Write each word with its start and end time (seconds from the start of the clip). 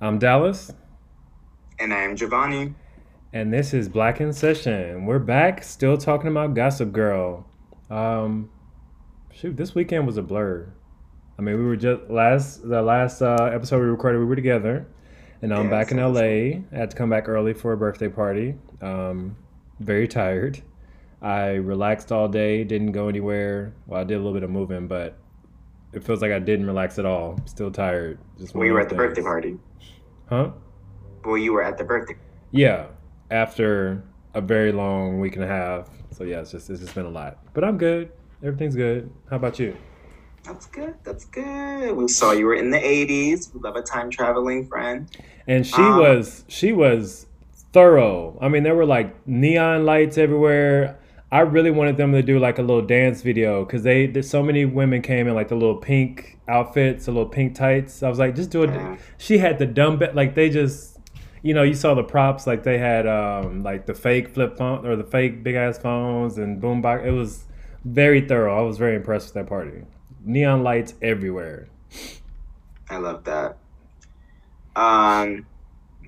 I'm 0.00 0.20
Dallas, 0.20 0.70
And 1.80 1.92
I'm 1.92 2.14
Giovanni. 2.14 2.74
and 3.32 3.52
this 3.52 3.74
is 3.74 3.88
Black 3.88 4.20
in 4.20 4.32
Session. 4.32 5.06
We're 5.06 5.18
back, 5.18 5.64
still 5.64 5.96
talking 5.98 6.30
about 6.30 6.54
Gossip 6.54 6.92
Girl. 6.92 7.46
Um, 7.90 8.50
shoot, 9.32 9.56
this 9.56 9.74
weekend 9.74 10.06
was 10.06 10.16
a 10.16 10.22
blur. 10.22 10.72
I 11.38 11.42
mean, 11.42 11.56
we 11.56 11.64
were 11.64 11.76
just 11.76 12.10
last 12.10 12.68
the 12.68 12.82
last 12.82 13.22
uh, 13.22 13.50
episode 13.52 13.80
we 13.80 13.86
recorded. 13.86 14.18
We 14.18 14.24
were 14.24 14.34
together, 14.34 14.86
and 15.40 15.54
I'm 15.54 15.64
Yeah, 15.64 15.70
back 15.70 15.92
in 15.92 15.98
LA. 15.98 16.20
I 16.20 16.64
had 16.72 16.90
to 16.90 16.96
come 16.96 17.10
back 17.10 17.28
early 17.28 17.54
for 17.54 17.72
a 17.72 17.76
birthday 17.76 18.08
party. 18.08 18.56
Um, 18.82 19.36
very 19.78 20.08
tired. 20.08 20.60
I 21.22 21.50
relaxed 21.54 22.10
all 22.10 22.28
day. 22.28 22.64
Didn't 22.64 22.90
go 22.90 23.08
anywhere. 23.08 23.72
Well, 23.86 24.00
I 24.00 24.04
did 24.04 24.14
a 24.14 24.18
little 24.18 24.32
bit 24.32 24.42
of 24.42 24.50
moving, 24.50 24.88
but 24.88 25.16
it 25.92 26.02
feels 26.02 26.22
like 26.22 26.32
I 26.32 26.40
didn't 26.40 26.66
relax 26.66 26.98
at 26.98 27.06
all. 27.06 27.38
Still 27.44 27.70
tired. 27.70 28.18
Just 28.38 28.54
one 28.54 28.64
We 28.64 28.72
were 28.72 28.80
at 28.80 28.88
the 28.88 28.96
birthday 28.96 29.22
party. 29.22 29.58
Huh? 30.28 30.50
Well, 31.24 31.38
you 31.38 31.52
were 31.52 31.62
at 31.62 31.78
the 31.78 31.84
birthday. 31.84 32.16
Yeah, 32.50 32.86
after 33.30 34.02
a 34.34 34.40
very 34.40 34.72
long 34.72 35.20
week 35.20 35.36
and 35.36 35.44
a 35.44 35.48
half. 35.48 35.88
So 36.10 36.24
yeah, 36.24 36.40
it's 36.40 36.50
just 36.50 36.68
it's 36.68 36.80
just 36.80 36.96
been 36.96 37.06
a 37.06 37.10
lot. 37.10 37.38
But 37.54 37.62
I'm 37.62 37.78
good. 37.78 38.10
Everything's 38.42 38.74
good. 38.74 39.08
How 39.30 39.36
about 39.36 39.60
you? 39.60 39.76
That's 40.48 40.66
good. 40.66 40.94
That's 41.04 41.26
good. 41.26 41.94
We 41.94 42.08
saw 42.08 42.32
you 42.32 42.46
were 42.46 42.54
in 42.54 42.70
the 42.70 42.78
80s. 42.78 43.52
We 43.52 43.60
love 43.60 43.76
a 43.76 43.82
time 43.82 44.10
traveling 44.10 44.66
friend. 44.66 45.06
And 45.46 45.66
she 45.66 45.82
Um, 45.82 45.98
was 45.98 46.44
she 46.48 46.72
was 46.72 47.26
thorough. 47.72 48.38
I 48.40 48.48
mean, 48.48 48.62
there 48.62 48.74
were 48.74 48.86
like 48.86 49.14
neon 49.26 49.84
lights 49.84 50.16
everywhere. 50.16 50.96
I 51.30 51.40
really 51.40 51.70
wanted 51.70 51.98
them 51.98 52.12
to 52.12 52.22
do 52.22 52.38
like 52.38 52.58
a 52.58 52.62
little 52.62 52.80
dance 52.80 53.20
video 53.20 53.64
because 53.64 53.82
they 53.82 54.06
there's 54.06 54.30
so 54.30 54.42
many 54.42 54.64
women 54.64 55.02
came 55.02 55.28
in 55.28 55.34
like 55.34 55.48
the 55.48 55.54
little 55.54 55.76
pink 55.76 56.38
outfits, 56.48 57.04
the 57.04 57.12
little 57.12 57.28
pink 57.28 57.54
tights. 57.54 58.02
I 58.02 58.08
was 58.08 58.18
like, 58.18 58.34
just 58.34 58.48
do 58.48 58.62
it. 58.62 58.70
Yeah. 58.70 58.96
She 59.18 59.36
had 59.36 59.58
the 59.58 59.66
dumb 59.66 59.98
bit 59.98 60.14
like 60.14 60.34
they 60.34 60.48
just, 60.48 60.96
you 61.42 61.52
know, 61.52 61.62
you 61.62 61.74
saw 61.74 61.92
the 61.92 62.02
props 62.04 62.46
like 62.46 62.62
they 62.62 62.78
had 62.78 63.06
um 63.06 63.62
like 63.62 63.84
the 63.84 63.94
fake 63.94 64.28
flip 64.30 64.56
phone 64.56 64.86
or 64.86 64.96
the 64.96 65.04
fake 65.04 65.42
big 65.42 65.56
ass 65.56 65.76
phones 65.76 66.38
and 66.38 66.62
boombox. 66.62 67.04
It 67.04 67.10
was 67.10 67.44
very 67.84 68.22
thorough. 68.22 68.58
I 68.58 68.62
was 68.62 68.78
very 68.78 68.96
impressed 68.96 69.26
with 69.26 69.34
that 69.34 69.46
party. 69.46 69.82
Neon 70.28 70.62
lights 70.62 70.92
everywhere. 71.00 71.68
I 72.90 72.98
love 72.98 73.24
that. 73.24 73.56
Um, 74.76 75.46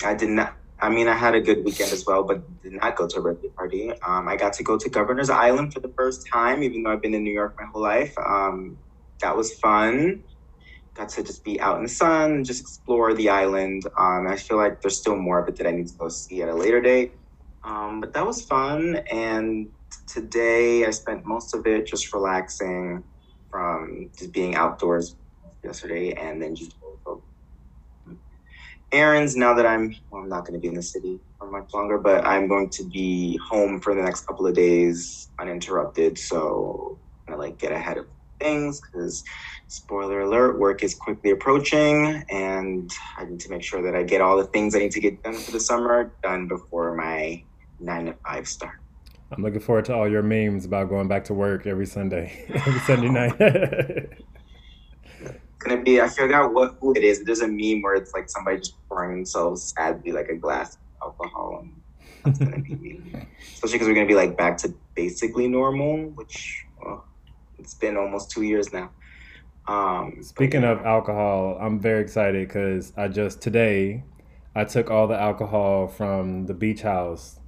I 0.05 0.13
did 0.15 0.29
not. 0.29 0.57
I 0.79 0.91
mean, 0.91 1.09
I 1.09 1.15
had 1.15 1.35
a 1.35 1.41
good 1.41 1.65
weekend 1.65 1.91
as 1.91 2.05
well, 2.07 2.23
but 2.23 2.63
did 2.63 2.75
not 2.75 2.97
go 2.97 3.09
to 3.09 3.19
a 3.19 3.23
birthday 3.23 3.49
party. 3.49 3.93
Um, 4.03 4.29
I 4.29 4.37
got 4.37 4.53
to 4.55 4.63
go 4.63 4.77
to 4.77 4.91
Governor's 4.91 5.31
Island 5.31 5.73
for 5.73 5.81
the 5.81 5.89
first 5.89 6.27
time, 6.27 6.63
even 6.63 6.83
though 6.83 6.93
I've 6.93 7.01
been 7.01 7.15
in 7.15 7.25
New 7.25 7.33
York 7.33 7.57
my 7.59 7.65
whole 7.65 7.81
life. 7.81 8.15
Um, 8.19 8.77
that 9.21 9.35
was 9.35 9.55
fun. 9.55 10.23
Got 10.93 11.09
to 11.11 11.23
just 11.23 11.43
be 11.43 11.59
out 11.59 11.79
in 11.79 11.85
the 11.85 11.89
sun 11.89 12.33
and 12.33 12.45
just 12.45 12.61
explore 12.61 13.15
the 13.15 13.31
island. 13.31 13.87
Um, 13.97 14.27
I 14.29 14.37
feel 14.37 14.59
like 14.59 14.83
there's 14.83 14.99
still 14.99 15.17
more 15.17 15.39
of 15.39 15.49
it 15.49 15.57
that 15.57 15.67
I 15.67 15.71
need 15.71 15.89
to 15.89 15.95
go 15.95 16.11
see 16.11 16.43
at 16.43 16.51
a 16.51 16.55
later 16.55 16.83
date. 16.83 17.13
Um, 17.65 18.03
but 18.03 18.13
that 18.13 18.27
was 18.27 18.43
fun. 18.43 18.97
And 19.11 19.71
today 20.07 20.85
I 20.85 20.91
spent 20.91 21.25
most 21.25 21.55
of 21.55 21.67
it 21.67 21.87
just 21.87 22.13
relaxing 22.13 23.03
from 23.51 24.11
just 24.19 24.33
being 24.33 24.55
outdoors 24.55 25.17
yesterday 25.65 26.13
and 26.13 26.43
then 26.43 26.55
just 26.55 26.77
errands 28.93 29.37
now 29.37 29.55
that 29.55 29.67
I'm 29.67 29.95
well, 30.11 30.23
I'm 30.23 30.29
not 30.29 30.47
going 30.47 30.55
to 30.55 30.61
be 30.61 30.69
in 30.69 30.75
the 30.75 30.83
city 30.83 31.21
for 31.39 31.51
much 31.51 31.73
longer, 31.75 31.99
but 31.99 32.27
I'm 32.27 32.49
going 32.49 32.71
to 32.71 32.85
be 32.89 33.39
home 33.49 33.81
for 33.81 33.95
the 33.95 34.03
next 34.03 34.27
couple 34.27 34.47
of 34.47 34.55
days 34.55 35.29
uninterrupted. 35.41 36.19
So 36.19 36.99
I 37.29 37.35
like 37.35 37.59
get 37.59 37.73
ahead 37.73 37.99
of 37.99 38.07
things 38.41 38.81
because 38.81 39.23
spoiler 39.69 40.23
alert, 40.23 40.59
work 40.59 40.83
is 40.83 40.95
quickly 40.95 41.31
approaching, 41.31 42.25
and 42.31 42.91
I 43.19 43.25
need 43.25 43.41
to 43.41 43.51
make 43.51 43.63
sure 43.63 43.83
that 43.83 43.95
I 43.95 44.03
get 44.03 44.21
all 44.21 44.37
the 44.37 44.47
things 44.47 44.75
I 44.75 44.81
need 44.81 44.93
to 44.93 45.01
get 45.01 45.23
done 45.23 45.35
for 45.35 45.53
the 45.53 45.61
summer 45.61 46.15
done 46.23 46.49
before 46.49 46.97
my 46.97 47.45
nine 47.79 48.07
to 48.07 48.17
five 48.27 48.49
start. 48.49 48.80
I'm 49.33 49.43
looking 49.43 49.61
forward 49.61 49.85
to 49.87 49.95
all 49.95 50.09
your 50.09 50.23
memes 50.23 50.65
about 50.65 50.89
going 50.89 51.09
back 51.09 51.25
to 51.25 51.35
work 51.35 51.67
every 51.67 51.87
Sunday, 51.87 52.47
every 52.55 52.81
Sunday 52.81 53.09
night. 53.09 54.09
gonna 55.61 55.83
be 55.83 56.01
I 56.01 56.09
forgot 56.09 56.53
what 56.53 56.77
who 56.81 56.93
it 56.95 57.05
is. 57.05 57.23
There's 57.23 57.41
a 57.41 57.49
meme 57.49 57.83
where 57.83 57.95
it's 57.95 58.13
like 58.13 58.29
somebody 58.29 58.59
just 58.59 58.77
pouring 58.89 59.17
themselves 59.17 59.75
sadly 59.77 60.13
like 60.13 60.29
a 60.29 60.37
glass 60.37 60.77
of 61.01 61.15
alcohol 61.21 61.61
and 61.63 61.81
that's 62.25 62.39
gonna 62.39 62.61
be 62.61 62.75
me. 62.75 63.03
Especially 63.55 63.75
because 63.75 63.89
we're 63.89 63.95
gonna 63.95 64.07
be 64.07 64.15
like 64.15 64.37
back 64.37 64.57
to 64.59 64.75
basically 64.95 65.49
normal, 65.49 66.09
which 66.11 66.65
well, 66.83 67.05
it's 67.59 67.75
been 67.75 67.97
almost 67.97 68.31
two 68.31 68.43
years 68.43 68.73
now. 68.73 68.91
Um 69.69 70.15
but 70.17 70.25
Speaking 70.25 70.63
yeah. 70.63 70.73
of 70.73 70.85
alcohol, 70.85 71.59
I'm 71.61 71.79
very 71.79 72.03
excited 72.03 72.49
because 72.49 72.93
I 72.97 73.09
just 73.09 73.41
today 73.41 74.05
I 74.55 74.65
took 74.65 74.91
all 74.91 75.07
the 75.07 75.21
alcohol 75.21 75.89
from 75.89 76.47
the 76.47 76.55
beach 76.55 76.83
house 76.83 77.40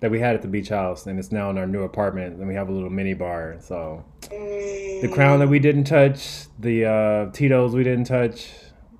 that 0.00 0.10
we 0.10 0.20
had 0.20 0.34
at 0.34 0.42
the 0.42 0.48
beach 0.48 0.68
house, 0.68 1.06
and 1.06 1.18
it's 1.18 1.32
now 1.32 1.50
in 1.50 1.58
our 1.58 1.66
new 1.66 1.82
apartment, 1.82 2.38
and 2.38 2.46
we 2.46 2.54
have 2.54 2.68
a 2.68 2.72
little 2.72 2.90
mini 2.90 3.14
bar. 3.14 3.56
So 3.60 4.04
the 4.30 5.10
crown 5.12 5.40
that 5.40 5.48
we 5.48 5.58
didn't 5.58 5.84
touch, 5.84 6.46
the 6.58 6.84
uh, 6.84 7.32
Tito's 7.32 7.74
we 7.74 7.82
didn't 7.82 8.04
touch, 8.04 8.50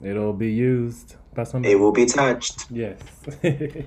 it'll 0.02 0.32
be 0.32 0.50
used 0.50 1.16
by 1.34 1.44
somebody. 1.44 1.72
it 1.72 1.76
will 1.76 1.92
be 1.92 2.06
touched. 2.06 2.70
Yes. 2.70 2.98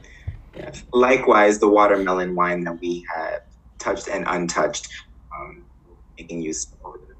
Yes. 0.53 0.83
Likewise, 0.91 1.59
the 1.59 1.69
watermelon 1.69 2.35
wine 2.35 2.66
that 2.66 2.79
we 2.81 3.05
had 3.13 3.43
touched 3.79 4.09
and 4.09 4.25
untouched, 4.28 4.89
um, 5.33 5.63
making 6.17 6.41
use 6.41 6.67
over 6.83 6.97
the 6.97 7.16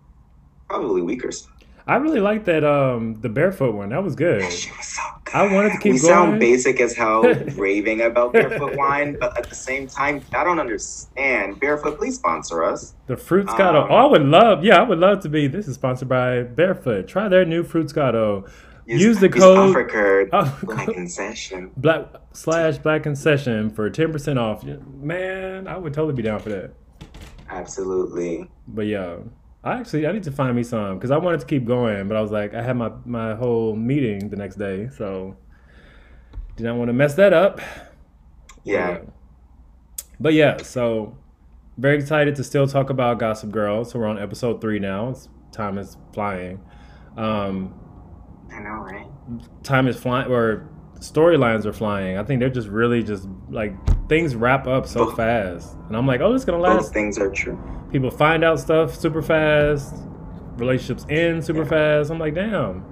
probably 0.68 1.02
week 1.02 1.24
or 1.24 1.32
so. 1.32 1.50
I 1.92 1.96
really 1.98 2.20
like 2.22 2.46
that 2.46 2.64
um 2.64 3.20
the 3.22 3.28
barefoot 3.30 3.74
one. 3.76 3.90
That 3.90 4.04
was 4.04 4.16
good. 4.16 4.42
That 4.42 4.54
shit 4.54 4.76
was 4.78 4.88
so 4.88 5.02
good. 5.26 5.36
I 5.36 5.54
wanted 5.54 5.74
to 5.74 5.78
keep 5.80 5.84
going. 5.84 5.94
we 5.96 6.00
going. 6.00 6.14
sound 6.14 6.40
basic 6.40 6.80
as 6.80 6.94
hell 6.94 7.22
raving 7.56 8.02
about 8.02 8.32
barefoot 8.34 8.76
wine, 8.78 9.18
but 9.20 9.38
at 9.38 9.50
the 9.50 9.56
same 9.56 9.88
time, 9.88 10.22
I 10.34 10.44
don't 10.44 10.60
understand. 10.60 11.60
Barefoot, 11.60 11.98
please 11.98 12.16
sponsor 12.16 12.64
us. 12.64 12.96
The 13.08 13.16
Fruitscato. 13.16 13.84
Um, 13.84 13.88
oh, 13.92 13.96
I 13.96 14.06
would 14.06 14.22
love. 14.24 14.64
Yeah, 14.64 14.80
I 14.80 14.84
would 14.84 15.00
love 15.00 15.20
to 15.22 15.30
be. 15.30 15.48
This 15.48 15.68
is 15.68 15.76
sponsored 15.76 16.08
by 16.10 16.44
Barefoot. 16.44 17.08
Try 17.08 17.28
their 17.28 17.44
new 17.46 17.64
Fruitscato. 17.64 18.50
Use 18.88 19.20
the 19.20 19.30
code- 19.30 19.70
offer 19.70 19.86
code 19.88 20.30
Oh, 20.34 20.60
Black 20.64 20.90
in 20.90 21.08
Session. 21.08 21.72
black 21.78 22.08
slash 22.34 22.78
black 22.78 23.04
concession 23.04 23.70
for 23.70 23.90
ten 23.90 24.12
percent 24.12 24.38
off. 24.40 24.64
Man, 24.64 25.68
I 25.68 25.78
would 25.78 25.94
totally 25.94 26.14
be 26.14 26.24
down 26.24 26.40
for 26.40 26.50
that. 26.50 26.74
Absolutely. 27.50 28.50
But 28.68 28.88
yeah, 28.88 29.18
I 29.64 29.80
actually 29.80 30.08
I 30.08 30.12
need 30.12 30.24
to 30.24 30.32
find 30.32 30.56
me 30.56 30.64
some 30.64 30.98
because 30.98 31.12
I 31.12 31.18
wanted 31.18 31.40
to 31.42 31.46
keep 31.46 31.66
going, 31.66 32.08
but 32.08 32.18
I 32.18 32.22
was 32.22 32.32
like 32.32 32.54
I 32.54 32.64
had 32.64 32.76
my 32.76 32.92
my 33.06 33.36
whole 33.36 33.76
meeting 33.76 34.30
the 34.30 34.36
next 34.36 34.56
day, 34.56 34.90
so 34.90 35.36
did 36.56 36.64
not 36.64 36.78
want 36.78 36.90
to 36.90 36.94
mess 36.94 37.14
that 37.16 37.34
up. 37.34 37.62
Yeah. 38.64 39.00
But 40.20 40.34
yeah, 40.34 40.58
so 40.58 41.18
very 41.78 41.98
excited 41.98 42.36
to 42.36 42.44
still 42.44 42.68
talk 42.68 42.90
about 42.90 43.20
Gossip 43.20 43.52
Girl. 43.52 43.86
So 43.86 44.00
we're 44.00 44.08
on 44.08 44.20
episode 44.20 44.62
three 44.62 44.80
now. 44.80 45.10
It's, 45.10 45.30
time 45.52 45.78
is 45.78 45.98
flying. 46.14 46.60
Um, 47.18 47.74
I 48.54 48.60
know, 48.60 48.70
right? 48.70 49.08
time 49.64 49.88
is 49.88 49.98
flying, 49.98 50.32
or 50.32 50.70
storylines 51.00 51.66
are 51.66 51.74
flying. 51.74 52.18
I 52.18 52.24
think 52.24 52.40
they're 52.40 52.50
just 52.50 52.68
really 52.68 53.04
just 53.04 53.28
like 53.50 53.74
things 54.08 54.36
wrap 54.36 54.68
up 54.68 54.88
so 54.88 55.06
Both. 55.06 55.18
fast, 55.18 55.76
and 55.88 55.96
I'm 55.98 56.06
like, 56.08 56.22
oh, 56.22 56.34
it's 56.34 56.46
gonna 56.46 56.58
Both 56.58 56.68
last. 56.82 56.94
things 56.94 57.18
are 57.18 57.30
true. 57.30 57.60
People 57.92 58.12
find 58.12 58.44
out 58.44 58.60
stuff 58.60 58.96
super 58.96 59.22
fast. 59.22 59.96
Relationships 60.58 61.06
end 61.10 61.44
super 61.44 61.64
Yeah. 61.64 61.70
fast. 61.70 62.12
I'm 62.12 62.20
like, 62.20 62.36
damn. 62.36 62.84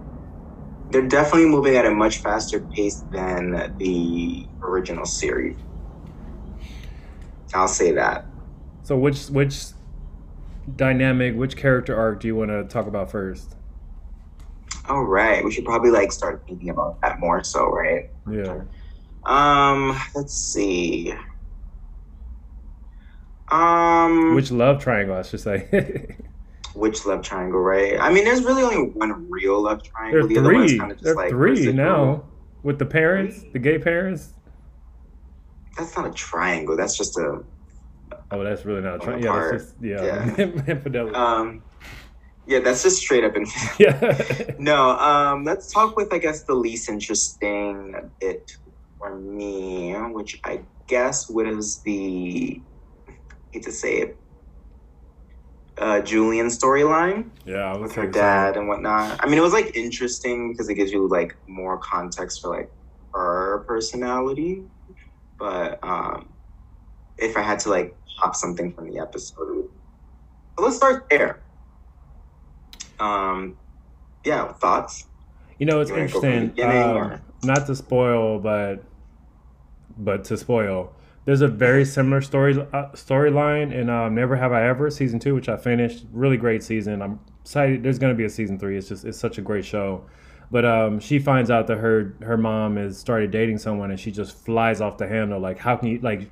They're 0.92 1.08
definitely 1.08 1.48
moving 1.50 1.76
at 1.76 1.86
a 1.86 1.92
much 1.92 2.18
faster 2.18 2.60
pace 2.60 3.04
than 3.12 3.76
the 3.78 4.48
original 4.62 5.06
series. 5.06 5.56
I'll 7.54 7.68
say 7.68 7.92
that. 7.94 8.26
So 8.84 8.98
which 8.98 9.28
which 9.28 9.66
dynamic, 10.76 11.36
which 11.36 11.56
character 11.58 11.96
arc 11.96 12.20
do 12.22 12.28
you 12.28 12.36
want 12.36 12.50
to 12.52 12.64
talk 12.66 12.88
about 12.88 13.12
first? 13.12 13.56
All 14.88 15.04
right, 15.04 15.44
we 15.44 15.52
should 15.52 15.66
probably 15.66 15.92
like 15.92 16.12
start 16.12 16.44
thinking 16.48 16.70
about 16.70 17.00
that 17.02 17.20
more. 17.20 17.44
So, 17.44 17.70
right? 17.70 18.10
Yeah. 18.30 18.62
Um, 19.26 20.00
let's 20.16 20.34
see. 20.34 21.14
Um, 23.52 24.36
Which 24.36 24.52
love 24.52 24.82
triangle, 24.82 25.16
I 25.16 25.24
should 25.24 25.40
say. 25.40 26.16
which 26.76 27.06
love 27.06 27.24
triangle, 27.24 27.60
right? 27.60 28.00
I 28.00 28.12
mean, 28.14 28.24
there's 28.24 28.44
really 28.44 28.64
only 28.64 28.92
one 28.92 29.30
real 29.30 29.62
love 29.62 29.82
there 29.84 29.92
triangle. 29.92 30.26
are 30.26 30.28
the 30.28 30.38
other 30.40 30.54
one's 30.54 30.72
three. 30.72 30.80
kind 30.80 30.92
of 30.92 30.98
just 30.98 31.04
There 31.06 31.14
are 31.14 31.18
like 31.18 31.30
three 31.30 31.50
reciprocal. 31.52 31.76
now. 31.84 32.24
With 32.62 32.78
the 32.78 32.86
parents, 32.86 33.46
the 33.54 33.60
gay 33.60 33.80
parents. 33.80 34.34
That's 35.78 35.96
not 35.96 36.08
a 36.08 36.12
triangle. 36.12 36.76
That's 36.76 36.98
just 36.98 37.18
a 37.18 37.42
Oh, 38.32 38.44
that's 38.44 38.66
really 38.66 38.82
not 38.82 38.96
a 38.96 39.00
triangle. 39.00 39.34
Yeah, 39.34 39.52
just 39.54 39.76
yeah. 39.82 40.36
Infidelity. 40.68 41.16
um. 41.16 41.64
Yeah, 42.46 42.60
that's 42.60 42.82
just 42.84 42.98
straight 42.98 43.24
up 43.24 43.36
infidelity. 43.36 44.44
Yeah. 44.50 44.56
no, 44.60 44.90
um, 45.00 45.44
let's 45.46 45.72
talk 45.72 45.96
with 45.96 46.12
I 46.14 46.18
guess 46.18 46.44
the 46.44 46.54
least 46.56 46.90
interesting 46.90 47.96
bit 48.20 48.58
for 49.00 49.16
me, 49.16 49.94
which 49.94 50.40
I 50.44 50.62
guess 50.88 51.30
was 51.30 51.80
the 51.80 52.62
I 53.08 53.14
hate 53.54 53.64
to 53.64 53.72
say 53.72 53.96
it, 53.98 54.18
uh, 55.80 56.02
Julien 56.02 56.48
storyline 56.48 57.30
yeah. 57.46 57.76
With 57.78 57.96
her 57.96 58.06
dad 58.06 58.58
and 58.58 58.68
whatnot. 58.68 59.20
I 59.24 59.28
mean, 59.28 59.40
it 59.40 59.42
was 59.42 59.54
like 59.54 59.76
interesting 59.76 60.52
because 60.52 60.70
it 60.70 60.76
gives 60.76 60.92
you 60.92 61.08
like 61.08 61.36
more 61.48 61.78
context 61.78 62.42
for 62.42 62.50
like 62.50 62.72
her 63.14 63.64
personality. 63.68 64.64
But 65.40 65.80
um, 65.82 66.30
if 67.18 67.36
I 67.38 67.42
had 67.42 67.60
to 67.62 67.70
like 67.70 67.96
pop 68.18 68.36
something 68.36 68.74
from 68.74 68.92
the 68.92 69.00
episode, 69.00 69.70
so 70.58 70.64
let's 70.64 70.76
start 70.76 71.08
there. 71.10 71.42
Um, 73.00 73.58
yeah, 74.26 74.52
thoughts. 74.54 75.06
You 75.58 75.66
know, 75.66 75.80
it's 75.80 75.90
You 75.90 75.96
wanna 75.96 76.08
go 76.10 76.20
from 76.20 76.30
the 76.30 76.62
interesting. 76.62 77.14
um, 77.14 77.22
not 77.44 77.66
to 77.68 77.76
spoil, 77.76 78.40
but 78.40 78.84
but 79.98 80.24
to 80.26 80.38
spoil. 80.38 80.94
There's 81.26 81.42
a 81.42 81.48
very 81.48 81.86
similar 81.86 82.22
story 82.22 82.60
uh, 82.74 82.90
storyline 82.94 83.74
in 83.74 83.90
um, 83.90 84.16
Never 84.16 84.36
Have 84.36 84.52
I 84.52 84.68
Ever 84.68 84.90
season 84.90 85.20
two, 85.20 85.36
which 85.36 85.50
I 85.50 85.58
finished. 85.58 86.06
Really 86.12 86.38
great 86.38 86.64
season. 86.64 87.02
I'm 87.02 87.20
excited. 87.42 87.84
There's 87.84 88.00
going 88.00 88.14
to 88.14 88.18
be 88.18 88.26
a 88.26 88.30
season 88.30 88.58
three. 88.58 88.78
It's 88.78 88.88
just 88.88 89.06
it's 89.06 89.20
such 89.20 89.38
a 89.38 89.42
great 89.42 89.66
show. 89.66 90.06
But 90.52 90.66
um, 90.66 91.00
she 91.00 91.20
finds 91.20 91.52
out 91.52 91.68
that 91.68 91.78
her 91.78 92.16
her 92.22 92.38
mom 92.38 92.78
has 92.78 92.98
started 92.98 93.32
dating 93.32 93.60
someone, 93.60 93.92
and 93.92 94.00
she 94.00 94.12
just 94.12 94.36
flies 94.46 94.82
off 94.82 94.98
the 94.98 95.08
handle. 95.08 95.40
Like, 95.40 95.60
how 95.60 95.76
can 95.76 95.90
you 95.90 96.00
like? 96.00 96.30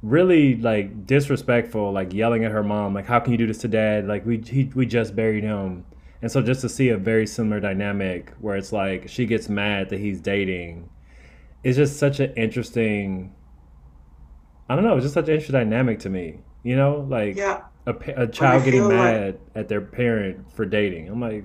Really 0.00 0.54
like 0.54 1.06
disrespectful, 1.06 1.90
like 1.90 2.12
yelling 2.12 2.44
at 2.44 2.52
her 2.52 2.62
mom, 2.62 2.94
like 2.94 3.06
how 3.06 3.18
can 3.18 3.32
you 3.32 3.36
do 3.36 3.48
this 3.48 3.58
to 3.58 3.68
dad? 3.68 4.06
Like 4.06 4.24
we 4.24 4.38
he, 4.38 4.70
we 4.72 4.86
just 4.86 5.16
buried 5.16 5.42
him, 5.42 5.84
and 6.22 6.30
so 6.30 6.42
just 6.42 6.60
to 6.62 6.68
see 6.68 6.88
a 6.88 6.96
very 6.96 7.26
similar 7.26 7.60
dynamic 7.60 8.32
where 8.40 8.56
it's 8.56 8.72
like 8.72 9.08
she 9.08 9.26
gets 9.26 9.48
mad 9.48 9.90
that 9.90 10.00
he's 10.00 10.20
dating, 10.20 10.88
it's 11.64 11.76
just 11.76 11.98
such 11.98 12.20
an 12.20 12.32
interesting. 12.34 13.34
I 14.68 14.74
don't 14.74 14.84
know. 14.84 14.96
It's 14.96 15.04
just 15.04 15.14
such 15.14 15.28
an 15.28 15.34
interesting 15.34 15.54
dynamic 15.54 16.00
to 16.00 16.10
me. 16.10 16.40
You 16.62 16.76
know, 16.76 17.06
like 17.08 17.36
Yeah, 17.36 17.62
a, 17.86 17.94
a 18.16 18.26
child 18.26 18.64
getting 18.64 18.82
like- 18.84 18.92
mad 18.92 19.38
at 19.54 19.68
their 19.68 19.80
parent 19.80 20.52
for 20.52 20.66
dating. 20.66 21.08
I'm 21.08 21.20
like, 21.20 21.44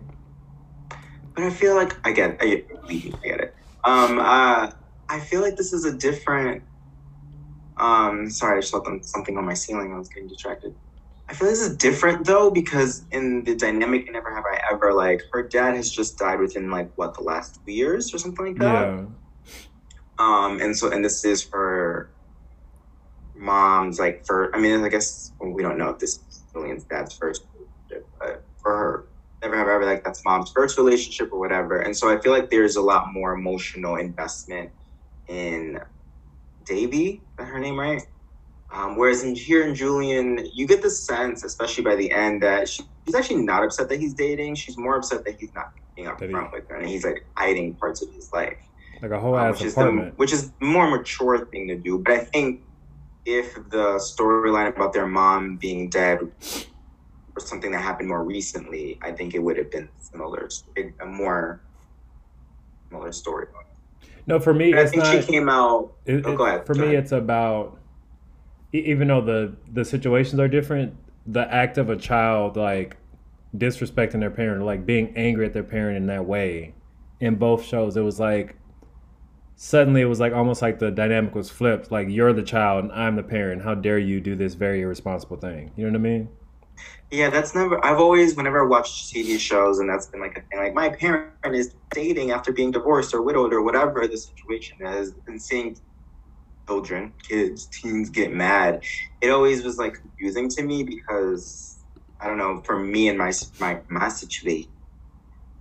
but 1.36 1.44
I 1.46 1.50
feel 1.50 1.76
like 1.76 1.96
I 2.06 2.12
get, 2.12 2.38
I 2.42 2.46
get, 2.48 2.68
I 2.88 2.94
get 3.24 3.40
it. 3.40 3.56
Um, 3.86 4.20
uh, 4.20 4.72
I 5.10 5.20
feel 5.20 5.42
like 5.42 5.56
this 5.56 5.74
is 5.74 5.86
a 5.86 5.92
different. 5.96 6.64
Um, 7.78 8.30
sorry, 8.30 8.58
I 8.58 8.62
just 8.62 8.72
saw 8.72 8.84
something 9.02 9.38
on 9.38 9.46
my 9.46 9.54
ceiling. 9.56 9.94
I 9.94 9.98
was 9.98 10.08
getting 10.10 10.28
distracted. 10.30 10.76
I 11.30 11.34
feel 11.34 11.48
this 11.48 11.62
is 11.62 11.78
different 11.78 12.26
though 12.26 12.52
because 12.52 13.06
in 13.12 13.44
the 13.44 13.56
dynamic, 13.56 14.08
in 14.08 14.14
Never 14.14 14.34
Have 14.34 14.44
I 14.46 14.60
Ever, 14.72 14.94
like 14.94 15.22
her 15.32 15.42
dad 15.42 15.76
has 15.76 15.90
just 15.90 16.18
died 16.18 16.40
within 16.40 16.70
like 16.70 16.92
what 16.96 17.14
the 17.16 17.24
last 17.24 17.60
two 17.66 17.72
years 17.72 18.14
or 18.14 18.18
something 18.18 18.46
like 18.46 18.58
that. 18.58 18.88
yeah, 18.88 19.06
Um, 20.20 20.60
and 20.62 20.78
so, 20.78 20.92
and 20.92 21.04
this 21.04 21.24
is 21.24 21.48
her 21.52 22.10
mom's 23.36 24.00
like 24.00 24.26
for. 24.26 24.54
I 24.56 24.60
mean, 24.60 24.84
I 24.84 24.90
guess 24.90 25.32
well, 25.40 25.52
we 25.52 25.64
don't 25.64 25.78
know 25.78 25.90
if 25.90 26.00
this 26.00 26.20
is 26.30 26.44
Julien's 26.52 26.84
dad's 26.84 27.16
first 27.16 27.46
but 28.20 28.44
for 28.62 28.78
her, 28.78 29.06
never 29.42 29.58
have 29.58 29.68
I 29.68 29.76
ever 29.76 29.86
like 29.86 30.04
that's 30.04 30.24
mom's 30.26 30.52
first 30.52 30.78
relationship 30.78 31.32
or 31.32 31.40
whatever. 31.40 31.80
And 31.80 31.96
so, 31.96 32.10
I 32.10 32.20
feel 32.20 32.32
like 32.32 32.50
there's 32.50 32.76
a 32.76 32.82
lot 32.82 33.14
more 33.14 33.34
emotional 33.34 33.96
investment 33.96 34.72
in 35.28 35.80
Devi. 36.66 37.10
Is 37.14 37.20
that 37.38 37.46
her 37.46 37.60
name, 37.60 37.80
right? 37.80 38.06
Um, 38.74 38.98
whereas 38.98 39.24
in 39.24 39.36
here 39.36 39.68
in 39.68 39.76
Julien, 39.76 40.48
you 40.52 40.66
get 40.66 40.82
the 40.82 40.90
sense, 40.90 41.44
especially 41.44 41.84
by 41.84 41.96
the 41.96 42.12
end, 42.12 42.42
that 42.42 42.68
she, 42.68 42.84
she's 43.06 43.14
actually 43.16 43.44
not 43.44 43.64
upset 43.64 43.88
that 43.90 44.00
he's 44.00 44.14
dating. 44.16 44.56
She's 44.56 44.78
more 44.78 44.98
upset 44.98 45.24
that 45.26 45.40
he's 45.40 45.54
not 45.54 45.74
being 45.96 46.08
upfront 46.08 46.52
with 46.52 46.68
her, 46.70 46.78
and 46.78 46.90
he's 46.90 47.06
like 47.06 47.24
hiding 47.36 47.76
parts 47.76 48.02
of 48.02 48.12
his 48.14 48.34
life 48.34 48.58
like 49.04 49.12
a 49.12 49.20
whole 49.20 49.36
uh, 49.36 49.50
ass 49.50 49.60
which 49.60 49.66
is 49.68 49.76
the 49.76 50.14
which 50.16 50.34
is 50.34 50.52
more 50.62 50.90
mature 50.90 51.46
thing 51.46 51.68
to 51.68 51.76
do. 51.76 52.00
But 52.00 52.14
I 52.14 52.20
think 52.20 52.62
if 53.26 53.54
the 53.70 53.96
storyline 54.00 54.74
about 54.76 54.94
their 54.94 55.08
mom 55.08 55.58
being 55.58 55.90
dead 55.90 56.20
was 57.36 57.46
something 57.46 57.72
that 57.72 57.82
happened 57.82 58.08
more 58.10 58.24
recently, 58.24 58.98
I 59.02 59.12
think 59.12 59.36
it 59.36 59.40
would 59.40 59.58
have 59.58 59.70
been 59.72 59.90
similar, 60.00 60.50
a 61.02 61.06
more 61.06 61.62
similar 62.90 63.12
story. 63.12 63.48
no, 64.26 64.40
for 64.40 64.54
me, 64.54 64.74
I 64.74 64.86
think 64.86 65.04
not. 65.04 65.24
she 65.24 65.32
came 65.32 65.50
out. 65.50 65.94
It, 66.06 66.26
Oh, 66.26 66.34
it- 66.34 66.40
ahead, 66.42 66.66
For 66.66 66.74
me, 66.74 66.84
ahead. 66.84 66.96
it's 66.96 67.12
about 67.12 67.78
even 68.74 69.08
though 69.08 69.22
the 69.22 69.56
the 69.72 69.86
situations 69.86 70.40
are 70.40 70.48
different, 70.48 70.96
the 71.26 71.52
act 71.54 71.78
of 71.78 71.90
a 71.90 71.96
child 71.96 72.58
like 72.58 72.98
disrespecting 73.56 74.20
their 74.20 74.32
parent, 74.32 74.66
like 74.66 74.86
being 74.86 75.14
angry 75.16 75.46
at 75.46 75.54
their 75.54 75.64
parent 75.64 75.96
in 75.96 76.08
that 76.08 76.26
way, 76.26 76.74
in 77.20 77.36
both 77.36 77.64
shows, 77.64 77.96
it 77.96 78.02
was 78.02 78.20
like 78.20 78.58
suddenly 79.56 80.02
it 80.02 80.06
was 80.06 80.20
like 80.20 80.34
almost 80.34 80.62
like 80.62 80.80
the 80.80 80.92
dynamic 80.92 81.36
was 81.36 81.50
flipped. 81.50 81.92
Like 81.92 82.08
you're 82.10 82.34
the 82.34 82.44
child 82.44 82.86
and 82.86 82.94
I'm 82.94 83.16
the 83.16 83.24
parent. 83.24 83.62
How 83.64 83.76
dare 83.76 84.00
you 84.00 84.20
do 84.20 84.36
this 84.36 84.56
very 84.56 84.82
irresponsible 84.82 85.38
thing? 85.38 85.72
You 85.78 85.86
know 85.86 85.92
what 85.92 86.08
I 86.08 86.10
mean? 86.10 86.30
Yeah, 87.12 87.30
that's 87.30 87.54
never. 87.54 87.84
I've 87.86 88.00
always, 88.00 88.36
whenever 88.36 88.64
I 88.64 88.68
watch 88.68 89.14
TV 89.14 89.40
shows, 89.40 89.78
and 89.78 89.88
that's 89.88 90.08
been 90.08 90.20
like 90.20 90.36
a 90.36 90.42
thing. 90.42 90.58
Like 90.58 90.74
my 90.74 90.90
parent 90.90 91.32
is 91.54 91.76
dating 91.92 92.32
after 92.32 92.52
being 92.52 92.72
divorced 92.72 93.14
or 93.14 93.22
widowed 93.22 93.54
or 93.54 93.62
whatever 93.62 94.08
the 94.08 94.18
situation 94.18 94.84
is, 94.84 95.14
and 95.28 95.40
seeing 95.40 95.78
children, 96.68 97.14
kids, 97.30 97.68
teens 97.68 98.10
get 98.10 98.34
mad, 98.34 98.84
it 99.22 99.32
always 99.32 99.64
was 99.64 99.78
like 99.78 99.96
confusing 100.02 100.50
to 100.50 100.64
me 100.64 100.84
because 100.84 101.80
I 102.22 102.28
don't 102.28 102.38
know. 102.40 102.62
For 102.66 102.80
me 102.80 103.10
and 103.10 103.18
my 103.18 103.34
my 103.60 103.82
my 103.90 104.10
situation, 104.10 104.72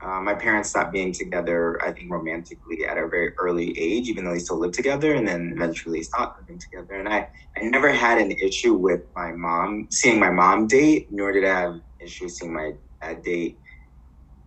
uh, 0.04 0.20
my 0.22 0.34
parents 0.34 0.70
stopped 0.70 0.92
being 0.94 1.12
together. 1.12 1.82
I 1.84 1.92
think 1.92 2.12
romantically 2.12 2.86
at 2.86 2.98
a 2.98 3.08
very 3.08 3.32
early 3.40 3.78
age, 3.78 4.08
even 4.08 4.24
though 4.24 4.34
they 4.34 4.40
still 4.40 4.60
lived 4.60 4.74
together, 4.74 5.14
and 5.14 5.28
then 5.28 5.54
eventually 5.56 6.04
stopped 6.04 6.40
living 6.40 6.60
together. 6.60 7.00
And 7.00 7.08
I 7.08 7.28
I 7.58 7.62
never 7.64 7.92
had 7.92 8.18
an 8.18 8.32
issue 8.32 8.74
with 8.74 9.02
my 9.16 9.32
mom 9.32 9.88
seeing 9.92 10.20
my 10.20 10.30
mom 10.30 10.68
date, 10.68 11.08
nor 11.12 11.32
did 11.32 11.46
I 11.46 11.60
have 11.60 11.72
an 11.74 11.84
issue 12.00 12.28
seeing 12.30 12.54
my 12.54 12.72
dad 13.02 13.22
date. 13.24 13.61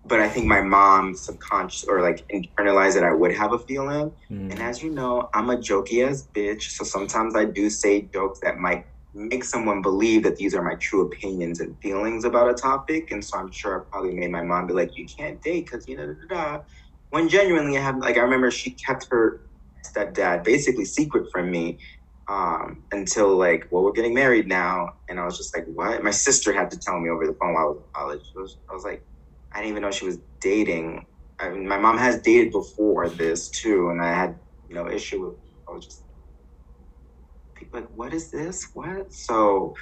But 0.08 0.20
I 0.20 0.30
think 0.30 0.46
my 0.46 0.62
mom 0.62 1.16
subconscious 1.16 1.86
or 1.86 2.02
like 2.02 2.28
internalized 2.30 2.94
that 2.94 3.04
I 3.04 3.12
would 3.12 3.34
have 3.34 3.54
a 3.54 3.60
feeling. 3.60 4.12
Mm. 4.30 4.52
And 4.52 4.60
as 4.62 4.84
you 4.84 4.92
know, 4.92 5.30
I'm 5.34 5.50
a 5.50 5.58
jokey 5.58 6.08
ass 6.08 6.28
bitch. 6.34 6.64
So 6.64 6.84
sometimes 6.84 7.36
I 7.36 7.46
do 7.46 7.70
say 7.70 8.04
jokes 8.14 8.40
that 8.44 8.58
might 8.58 8.86
make 9.16 9.44
someone 9.44 9.82
believe 9.82 10.24
that 10.24 10.36
these 10.36 10.54
are 10.54 10.62
my 10.62 10.76
true 10.76 11.02
opinions 11.02 11.62
and 11.62 11.80
feelings 11.80 12.26
about 12.26 12.50
a 12.50 12.54
topic. 12.54 13.12
And 13.12 13.24
so 13.24 13.40
I'm 13.40 13.52
sure 13.52 13.82
I 13.82 13.90
probably 13.90 14.14
made 14.14 14.30
my 14.30 14.44
mom 14.44 14.68
be 14.68 14.74
like, 14.74 14.98
you 14.98 15.08
can't 15.08 15.42
date 15.42 15.66
because 15.66 15.88
you 15.88 15.98
know, 15.98 16.08
da, 16.08 16.14
da, 16.28 16.58
da. 16.58 16.64
when 17.10 17.30
genuinely 17.30 17.78
I 17.78 17.82
have, 17.82 17.98
like, 17.98 18.18
I 18.18 18.22
remember 18.22 18.52
she 18.52 18.72
kept 18.72 19.08
her 19.10 19.42
stepdad 19.86 20.44
basically 20.44 20.86
secret 20.86 21.32
from 21.32 21.50
me 21.50 21.80
um, 22.28 22.84
until 22.92 23.36
like, 23.38 23.68
well, 23.72 23.84
we're 23.84 23.92
getting 23.92 24.14
married 24.14 24.48
now. 24.48 24.96
And 25.08 25.20
I 25.20 25.26
was 25.26 25.38
just 25.38 25.56
like, 25.56 25.66
what? 25.68 26.04
My 26.04 26.12
sister 26.12 26.52
had 26.52 26.70
to 26.72 26.78
tell 26.78 27.00
me 27.00 27.10
over 27.10 27.26
the 27.26 27.34
phone 27.34 27.54
while 27.54 27.64
I 27.64 27.68
was 27.68 27.78
in 27.78 27.84
college. 27.94 28.22
It 28.36 28.40
was, 28.40 28.58
I 28.70 28.74
was 28.74 28.84
like, 28.84 29.06
I 29.56 29.60
didn't 29.60 29.72
even 29.72 29.84
know 29.84 29.92
she 29.92 30.06
was 30.06 30.20
dating. 30.42 31.06
I 31.40 31.50
mean, 31.50 31.66
my 31.68 31.78
mom 31.78 31.98
has 31.98 32.22
dated 32.22 32.52
before 32.52 33.08
this 33.08 33.50
too, 33.50 33.90
and 33.90 34.02
I 34.02 34.14
had 34.14 34.40
no 34.70 34.90
issue 34.90 35.26
with. 35.26 35.36
I 35.68 35.72
was 35.72 35.86
just 35.86 36.04
like, 37.74 37.88
what 37.96 38.14
is 38.14 38.32
this? 38.32 38.70
What? 38.74 39.14
So, 39.14 39.76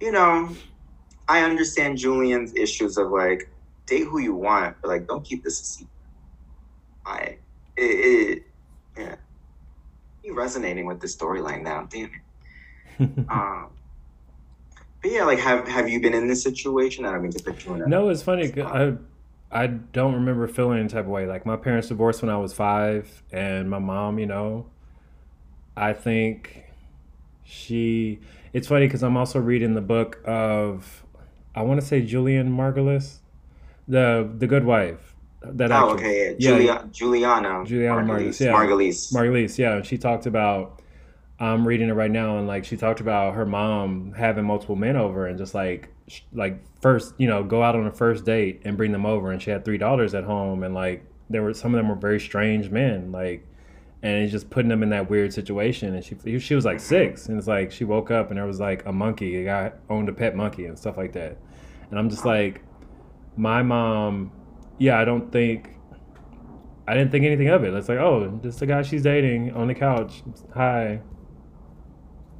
you 0.00 0.12
know, 0.12 0.48
I 1.28 1.42
understand 1.42 1.98
Julien's 1.98 2.54
issues 2.54 2.96
of 2.96 3.10
like 3.10 3.48
date 3.86 4.04
who 4.04 4.20
you 4.20 4.34
want, 4.34 4.76
but 4.80 4.88
like 4.88 5.08
don't 5.08 5.24
keep 5.24 5.42
this 5.42 5.60
a 5.60 5.64
secret. 5.64 5.90
I 7.04 7.38
it, 7.76 7.82
it 7.82 8.42
yeah. 8.96 9.16
You 10.22 10.36
resonating 10.36 10.86
with 10.86 11.00
the 11.00 11.08
storyline 11.08 11.62
now, 11.62 11.88
damn 11.90 12.10
it. 12.98 13.26
Um, 13.30 13.70
but 15.02 15.10
yeah, 15.10 15.24
like 15.24 15.38
have 15.38 15.66
have 15.68 15.88
you 15.88 16.00
been 16.00 16.14
in 16.14 16.26
this 16.28 16.42
situation? 16.42 17.04
I 17.04 17.12
don't 17.12 17.22
mean 17.22 17.32
to 17.32 17.42
put 17.42 17.64
you 17.64 17.74
in 17.74 17.88
No, 17.88 18.08
it's 18.08 18.22
funny. 18.22 18.52
I 18.62 18.94
I 19.52 19.66
don't 19.66 20.14
remember 20.14 20.46
feeling 20.46 20.78
any 20.78 20.88
type 20.88 21.04
of 21.04 21.10
way. 21.10 21.26
Like 21.26 21.44
my 21.46 21.56
parents 21.56 21.88
divorced 21.88 22.22
when 22.22 22.30
I 22.30 22.36
was 22.36 22.52
five, 22.52 23.22
and 23.32 23.68
my 23.68 23.78
mom, 23.78 24.18
you 24.18 24.26
know, 24.26 24.66
I 25.76 25.92
think 25.92 26.64
she. 27.44 28.20
It's 28.52 28.66
funny 28.68 28.86
because 28.86 29.02
I'm 29.02 29.16
also 29.16 29.38
reading 29.38 29.74
the 29.74 29.80
book 29.80 30.18
of, 30.24 31.04
I 31.54 31.62
want 31.62 31.80
to 31.80 31.86
say 31.86 32.00
Julian 32.02 32.50
Margulies, 32.56 33.18
the 33.88 34.28
the 34.38 34.46
Good 34.46 34.64
Wife. 34.64 35.14
That 35.42 35.72
Oh, 35.72 35.92
actress. 35.92 36.00
okay. 36.00 36.36
Yeah. 36.38 36.50
Yeah. 36.50 36.50
Julia, 36.58 36.88
Julianna. 36.92 37.64
Julianna 37.64 38.02
Margulies, 38.02 38.40
yeah. 38.40 38.52
Margulies. 38.52 39.12
Margulies, 39.12 39.56
yeah, 39.58 39.76
and 39.76 39.86
she 39.86 39.96
talked 39.98 40.26
about. 40.26 40.80
I'm 41.40 41.66
reading 41.66 41.88
it 41.88 41.94
right 41.94 42.10
now, 42.10 42.36
and 42.36 42.46
like 42.46 42.66
she 42.66 42.76
talked 42.76 43.00
about 43.00 43.34
her 43.34 43.46
mom 43.46 44.12
having 44.12 44.44
multiple 44.44 44.76
men 44.76 44.96
over, 44.96 45.26
and 45.26 45.38
just 45.38 45.54
like, 45.54 45.88
like 46.34 46.60
first, 46.82 47.14
you 47.16 47.26
know, 47.26 47.42
go 47.42 47.62
out 47.62 47.74
on 47.74 47.86
a 47.86 47.90
first 47.92 48.26
date 48.26 48.60
and 48.66 48.76
bring 48.76 48.92
them 48.92 49.06
over, 49.06 49.32
and 49.32 49.40
she 49.40 49.50
had 49.50 49.64
three 49.64 49.78
daughters 49.78 50.14
at 50.14 50.24
home, 50.24 50.62
and 50.62 50.74
like 50.74 51.02
there 51.30 51.42
were 51.42 51.54
some 51.54 51.74
of 51.74 51.78
them 51.78 51.88
were 51.88 51.94
very 51.94 52.20
strange 52.20 52.68
men, 52.68 53.10
like, 53.10 53.46
and 54.02 54.22
it's 54.22 54.32
just 54.32 54.50
putting 54.50 54.68
them 54.68 54.82
in 54.82 54.90
that 54.90 55.08
weird 55.08 55.32
situation, 55.32 55.94
and 55.94 56.04
she 56.04 56.38
she 56.38 56.54
was 56.54 56.66
like 56.66 56.78
six, 56.78 57.26
and 57.28 57.38
it's 57.38 57.48
like 57.48 57.72
she 57.72 57.84
woke 57.84 58.10
up 58.10 58.28
and 58.28 58.36
there 58.36 58.46
was 58.46 58.60
like 58.60 58.84
a 58.84 58.92
monkey, 58.92 59.40
a 59.40 59.44
guy 59.44 59.72
owned 59.88 60.10
a 60.10 60.12
pet 60.12 60.36
monkey 60.36 60.66
and 60.66 60.78
stuff 60.78 60.98
like 60.98 61.14
that, 61.14 61.38
and 61.90 61.98
I'm 61.98 62.10
just 62.10 62.26
like, 62.26 62.62
my 63.38 63.62
mom, 63.62 64.30
yeah, 64.76 65.00
I 65.00 65.06
don't 65.06 65.32
think, 65.32 65.70
I 66.86 66.92
didn't 66.92 67.12
think 67.12 67.24
anything 67.24 67.48
of 67.48 67.64
it. 67.64 67.72
It's 67.72 67.88
like, 67.88 67.98
oh, 67.98 68.38
just 68.42 68.60
the 68.60 68.66
guy 68.66 68.82
she's 68.82 69.02
dating 69.02 69.52
on 69.52 69.68
the 69.68 69.74
couch. 69.74 70.22
Hi. 70.54 71.00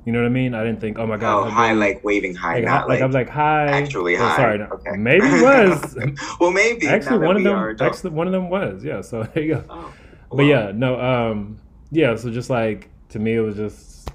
You 0.06 0.12
know 0.12 0.20
what 0.20 0.26
I 0.26 0.30
mean? 0.30 0.54
I 0.54 0.64
didn't 0.64 0.80
think, 0.80 0.98
oh 0.98 1.06
my 1.06 1.18
god. 1.18 1.46
Oh, 1.46 1.50
hi, 1.50 1.72
like 1.74 2.02
waving 2.02 2.34
hi, 2.34 2.54
like, 2.56 2.64
not 2.64 2.88
like, 2.88 2.96
like, 2.96 3.02
I 3.02 3.06
was 3.06 3.14
like, 3.14 3.28
hi. 3.28 3.66
actually 3.66 4.16
Oh, 4.16 4.20
hi. 4.26 4.36
sorry, 4.36 4.58
no, 4.58 4.64
okay. 4.72 4.96
maybe 4.96 5.26
it 5.26 5.42
was. 5.42 5.96
well, 6.40 6.50
maybe. 6.50 6.88
actually, 6.88 7.18
one 7.18 7.36
of 7.36 7.42
them. 7.44 7.76
Actually, 7.80 8.10
one 8.10 8.26
of 8.26 8.32
them 8.32 8.48
was. 8.48 8.82
Yeah. 8.82 9.02
So 9.02 9.22
there 9.34 9.42
you 9.42 9.54
go. 9.56 9.64
Oh, 9.68 9.92
But 10.32 10.44
yeah, 10.44 10.72
no, 10.74 10.98
um, 11.00 11.58
yeah. 11.90 12.16
So 12.16 12.30
just 12.30 12.48
like 12.48 12.88
to 13.10 13.18
me, 13.18 13.34
it 13.34 13.40
was 13.40 13.56
just 13.56 14.10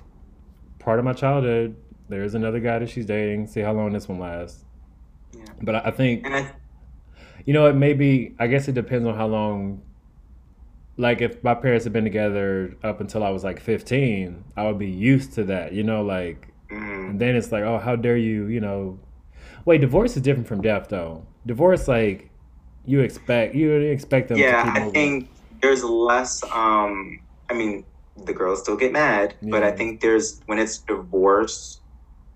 part 0.80 0.98
of 0.98 1.06
my 1.06 1.14
childhood. 1.14 1.76
There's 2.10 2.34
another 2.36 2.60
guy 2.60 2.80
that 2.80 2.90
she's 2.90 3.06
dating. 3.06 3.48
See 3.48 3.62
how 3.62 3.74
long 3.74 3.92
this 3.92 4.08
one 4.08 4.20
lasts. 4.20 4.66
Yeah. 5.34 5.44
But 5.62 5.76
I, 5.76 5.80
I 5.86 5.92
think 5.92 6.26
And 6.26 6.34
I, 6.36 6.52
you 7.46 7.54
know 7.54 7.68
it 7.68 7.74
maybe. 7.74 8.36
I 8.40 8.48
guess 8.48 8.68
it 8.68 8.74
depends 8.74 9.06
on 9.08 9.16
how 9.16 9.28
long. 9.28 9.82
Like 10.98 11.22
if 11.22 11.44
my 11.44 11.54
parents 11.54 11.84
had 11.84 11.94
been 11.94 12.04
together 12.04 12.78
up 12.84 13.02
until 13.02 13.24
I 13.24 13.30
was 13.30 13.44
like 13.44 13.60
15, 13.60 14.44
I 14.56 14.66
would 14.66 14.80
be 14.80 14.90
used 14.90 15.34
to 15.34 15.44
that. 15.46 15.74
You 15.74 15.84
know, 15.84 16.04
like 16.04 16.48
mm, 16.72 17.10
and 17.10 17.20
then 17.20 17.36
it's 17.36 17.52
like, 17.52 17.64
oh, 17.64 17.78
how 17.80 17.96
dare 17.96 18.18
you? 18.18 18.48
You 18.48 18.62
know, 18.62 19.00
wait, 19.66 19.82
divorce 19.82 20.16
is 20.16 20.22
different 20.22 20.48
from 20.48 20.62
death 20.62 20.88
though. 20.90 21.26
Divorce, 21.46 21.88
like 21.88 22.30
you 22.86 23.02
expect 23.02 23.56
you 23.56 23.72
expect 23.74 24.30
them. 24.30 24.38
to 24.38 24.44
yeah, 24.44 24.72
I 24.76 24.80
moving. 24.80 24.94
think 24.94 25.30
there's 25.62 25.84
less. 25.84 26.44
Um, 26.44 27.20
I 27.50 27.54
mean, 27.54 27.86
the 28.24 28.34
girls 28.34 28.62
still 28.62 28.78
get 28.78 28.92
mad, 28.92 29.36
but 29.42 29.64
I 29.64 29.72
think 29.72 30.02
there's 30.02 30.42
when 30.46 30.60
it's 30.60 30.78
divorce, 30.78 31.82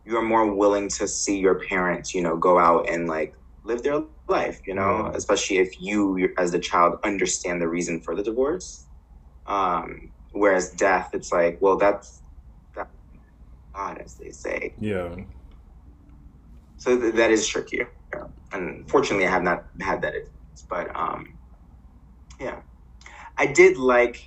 you're 0.06 0.22
more 0.22 0.54
willing 0.54 0.89
to 0.89 1.08
see 1.08 1.39
your 1.39 1.56
parents, 1.56 2.13
you 2.13 2.22
know, 2.22 2.36
go 2.36 2.60
out 2.60 2.89
and 2.89 3.08
like 3.08 3.34
live 3.70 3.84
their 3.84 4.02
life, 4.28 4.60
you 4.68 4.74
know, 4.74 4.96
Yeah. 5.06 5.12
especially 5.16 5.58
if 5.60 5.80
you, 5.80 6.34
as 6.38 6.52
the 6.52 6.60
child, 6.60 7.00
understand 7.04 7.62
the 7.62 7.68
reason 7.70 8.02
for 8.02 8.16
the 8.16 8.24
divorce. 8.24 8.88
Um, 9.46 10.12
whereas 10.32 10.72
death, 10.72 11.12
it's 11.14 11.32
like, 11.32 11.60
well, 11.62 11.78
that's 11.78 12.24
that 12.76 12.90
God, 13.74 14.00
as 14.00 14.16
they 14.18 14.32
say. 14.32 14.76
Yeah. 14.80 15.16
So 16.78 17.00
th- 17.00 17.14
that 17.16 17.32
is 17.32 17.48
trickier. 17.48 17.90
Unfortunately, 18.52 19.28
I 19.28 19.32
have 19.32 19.44
not 19.44 19.66
had 19.80 20.02
that 20.02 20.16
experience, 20.16 20.66
but 20.70 20.86
um, 20.96 21.38
yeah, 22.40 22.62
I 23.38 23.46
did 23.46 23.78
like. 23.78 24.18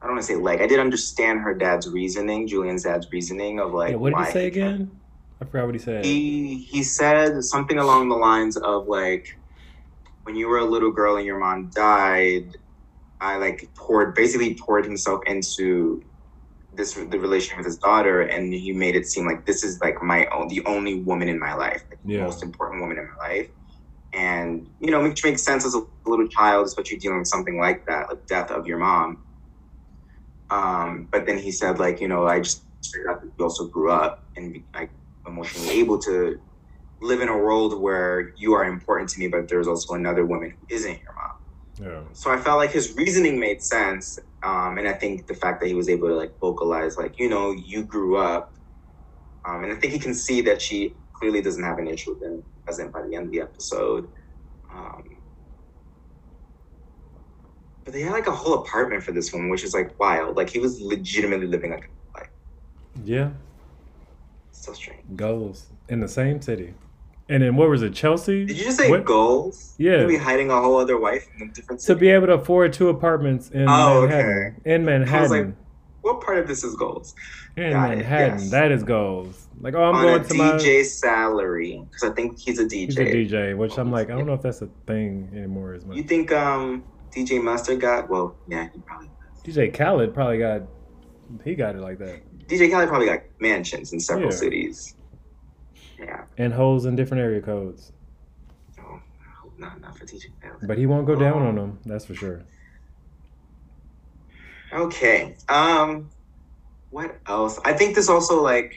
I 0.00 0.06
don't 0.06 0.16
want 0.16 0.26
to 0.26 0.32
say 0.32 0.36
like 0.36 0.60
I 0.60 0.66
did 0.66 0.78
understand 0.78 1.40
her 1.40 1.54
dad's 1.54 1.88
reasoning, 1.88 2.46
Julien's 2.46 2.84
dad's 2.84 3.08
reasoning 3.10 3.58
of 3.58 3.72
like. 3.72 3.90
yeah. 3.90 3.96
What 3.96 4.10
did 4.14 4.26
he 4.26 4.32
say 4.32 4.46
again? 4.46 5.00
I 5.40 5.44
forgot 5.44 5.66
what 5.66 5.74
he 5.74 5.80
said. 5.80 6.04
He 6.04 6.58
he 6.70 6.82
said 6.82 7.42
something 7.44 7.78
along 7.78 8.08
the 8.08 8.16
lines 8.16 8.56
of 8.56 8.86
like, 8.86 9.26
when 10.24 10.36
you 10.36 10.48
were 10.48 10.58
a 10.58 10.64
little 10.64 10.92
girl 10.92 11.16
and 11.16 11.26
your 11.26 11.38
mom 11.38 11.70
died, 11.74 12.56
I 13.20 13.36
like 13.36 13.70
poured 13.76 14.14
basically 14.14 14.54
poured 14.54 14.84
himself 14.84 15.20
into 15.26 16.02
this 16.72 16.94
the 16.94 17.18
relationship 17.18 17.58
with 17.58 17.66
his 17.66 17.78
daughter, 17.78 18.22
and 18.22 18.52
he 18.52 18.72
made 18.72 18.96
it 18.96 19.06
seem 19.06 19.26
like 19.26 19.46
this 19.46 19.64
is 19.64 19.80
like 19.80 20.02
my 20.02 20.26
own 20.26 20.48
the 20.48 20.64
only 20.66 21.02
woman 21.02 21.28
in 21.28 21.38
my 21.38 21.54
life, 21.54 21.84
like, 21.90 22.00
the 22.02 22.18
most 22.24 22.42
important 22.42 22.80
woman 22.80 22.98
in 22.98 23.06
my 23.06 23.28
life. 23.28 23.48
And 24.12 24.68
you 24.80 24.90
know, 24.90 25.02
which 25.02 25.24
makes 25.24 25.42
sense 25.44 25.64
as 25.66 25.74
a 25.74 25.82
little 26.06 26.28
child, 26.28 26.66
especially 26.66 26.98
dealing 26.98 27.18
with 27.18 27.28
something 27.28 27.58
like 27.58 27.86
that, 27.86 28.08
like 28.08 28.26
death 28.26 28.50
of 28.50 28.66
your 28.66 28.78
mom. 28.78 29.24
Um, 30.50 31.08
but 31.10 31.26
then 31.26 31.38
he 31.38 31.50
said, 31.50 31.78
like, 31.78 32.00
you 32.00 32.08
know, 32.08 32.26
I 32.26 32.40
just 32.40 32.64
figured 32.84 33.10
out 33.10 33.22
that 33.22 33.32
you 33.38 33.44
also 33.44 33.66
grew 33.68 33.90
up 33.90 34.28
and 34.36 34.62
like 34.74 34.90
emotionally 35.26 35.80
able 35.80 35.98
to 36.00 36.40
live 37.00 37.20
in 37.20 37.28
a 37.28 37.36
world 37.36 37.80
where 37.80 38.32
you 38.36 38.54
are 38.54 38.64
important 38.64 39.10
to 39.10 39.18
me, 39.18 39.28
but 39.28 39.48
there's 39.48 39.68
also 39.68 39.94
another 39.94 40.24
woman 40.24 40.50
who 40.50 40.74
isn't 40.74 41.00
your 41.00 41.14
mom. 41.14 41.86
yeah. 41.86 42.02
So 42.12 42.30
I 42.30 42.38
felt 42.38 42.58
like 42.58 42.70
his 42.70 42.94
reasoning 42.96 43.38
made 43.38 43.62
sense, 43.62 44.18
um, 44.42 44.78
and 44.78 44.88
I 44.88 44.92
think 44.92 45.26
the 45.26 45.34
fact 45.34 45.60
that 45.60 45.66
he 45.66 45.74
was 45.74 45.88
able 45.88 46.08
to 46.08 46.14
like 46.14 46.38
vocalize, 46.40 46.96
like, 46.96 47.18
you 47.18 47.28
know, 47.28 47.52
you 47.52 47.84
grew 47.84 48.16
up, 48.16 48.54
um, 49.44 49.64
and 49.64 49.72
I 49.72 49.76
think 49.76 49.92
he 49.92 49.98
can 49.98 50.14
see 50.14 50.40
that 50.42 50.62
she 50.62 50.96
clearly 51.12 51.42
doesn't 51.42 51.62
have 51.62 51.78
an 51.78 51.88
issue 51.88 52.14
with 52.14 52.22
him, 52.22 52.42
doesn't 52.66 52.92
by 52.92 53.02
the 53.02 53.14
end 53.14 53.26
of 53.26 53.32
the 53.32 53.40
episode. 53.40 54.08
Um, 54.72 55.18
but 57.84 57.92
they 57.92 58.00
had 58.00 58.12
like 58.12 58.26
a 58.26 58.32
whole 58.32 58.54
apartment 58.62 59.02
for 59.02 59.12
this 59.12 59.32
one, 59.32 59.50
which 59.50 59.62
is 59.62 59.74
like 59.74 59.98
wild. 60.00 60.36
Like 60.36 60.48
he 60.50 60.58
was 60.58 60.80
legitimately 60.80 61.46
living 61.46 61.70
like 61.72 61.84
a 61.84 62.18
life. 62.18 62.30
Yeah. 63.04 63.30
So 64.56 64.72
strange. 64.72 65.02
Goals 65.16 65.66
in 65.88 66.00
the 66.00 66.08
same 66.08 66.40
city. 66.40 66.74
And 67.28 67.42
then 67.42 67.56
what 67.56 67.68
was 67.70 67.82
it, 67.82 67.94
Chelsea? 67.94 68.44
Did 68.44 68.56
you 68.58 68.64
just 68.64 68.76
say 68.78 68.90
What- 68.90 69.04
goals? 69.04 69.74
Yeah. 69.78 70.04
be 70.06 70.16
hiding 70.16 70.50
a 70.50 70.60
whole 70.60 70.76
other 70.78 70.98
wife 70.98 71.26
in 71.38 71.48
a 71.48 71.52
different 71.52 71.80
To 71.82 71.94
be 71.94 72.08
able 72.08 72.26
to 72.26 72.34
afford 72.34 72.72
two 72.72 72.88
apartments 72.90 73.50
in 73.50 73.62
Oh, 73.68 74.02
Manhattan. 74.02 74.60
In 74.64 74.84
Manhattan. 74.84 75.30
like, 75.30 75.54
what 76.02 76.20
part 76.20 76.38
of 76.38 76.46
this 76.48 76.62
is 76.64 76.74
goals? 76.76 77.14
in 77.56 77.72
got 77.72 77.90
Manhattan. 77.90 78.38
yes. 78.40 78.50
That 78.50 78.72
is 78.72 78.82
goals. 78.82 79.48
Like, 79.60 79.74
oh, 79.74 79.82
I'm 79.84 79.94
On 79.96 80.02
going 80.02 80.20
a 80.20 80.24
to 80.24 80.34
my. 80.34 80.44
DJ 80.52 80.84
salary, 80.84 81.82
because 81.90 82.10
I 82.10 82.14
think 82.14 82.38
he's 82.38 82.58
a 82.58 82.64
DJ. 82.66 82.86
He's 82.86 82.98
a 82.98 83.04
DJ, 83.36 83.56
which 83.56 83.78
I'm 83.78 83.90
like, 83.90 84.10
I 84.10 84.16
don't 84.16 84.26
know 84.26 84.34
if 84.34 84.42
that's 84.42 84.60
a 84.62 84.68
thing 84.86 85.30
anymore 85.34 85.72
as 85.74 85.84
much. 85.86 85.96
You 85.96 86.02
think 86.02 86.30
um 86.32 86.84
DJ 87.14 87.42
Mustard 87.42 87.80
got? 87.80 88.10
Well, 88.10 88.34
yeah, 88.48 88.68
he 88.72 88.80
probably 88.80 89.08
does. 89.44 89.54
DJ 89.56 89.72
Khaled 89.72 90.12
probably 90.12 90.38
got, 90.38 90.62
he 91.42 91.54
got 91.54 91.74
it 91.74 91.80
like 91.80 91.98
that. 91.98 92.22
DJ 92.48 92.70
Khaled 92.70 92.88
probably 92.88 93.06
got 93.06 93.20
mansions 93.40 93.92
in 93.92 94.00
several 94.00 94.30
Yeah. 94.30 94.36
cities. 94.36 94.94
Yeah, 95.98 96.24
And 96.36 96.52
holes 96.52 96.86
in 96.86 96.96
different 96.96 97.22
area 97.22 97.40
codes. 97.40 97.92
no, 98.76 99.00
not, 99.58 99.80
not 99.80 99.96
for 99.96 100.04
DJ 100.04 100.26
Khaled. 100.42 100.66
But 100.66 100.76
he 100.78 100.86
won't 100.86 101.06
go 101.06 101.14
down 101.14 101.42
Oh. 101.42 101.46
on 101.48 101.54
them, 101.56 101.78
that's 101.84 102.04
for 102.06 102.14
sure. 102.14 102.42
Okay. 104.72 105.36
Um, 105.48 106.10
what 106.90 107.20
else? 107.28 107.60
I 107.64 107.72
think 107.72 107.94
this 107.94 108.08
also 108.08 108.42
like, 108.42 108.74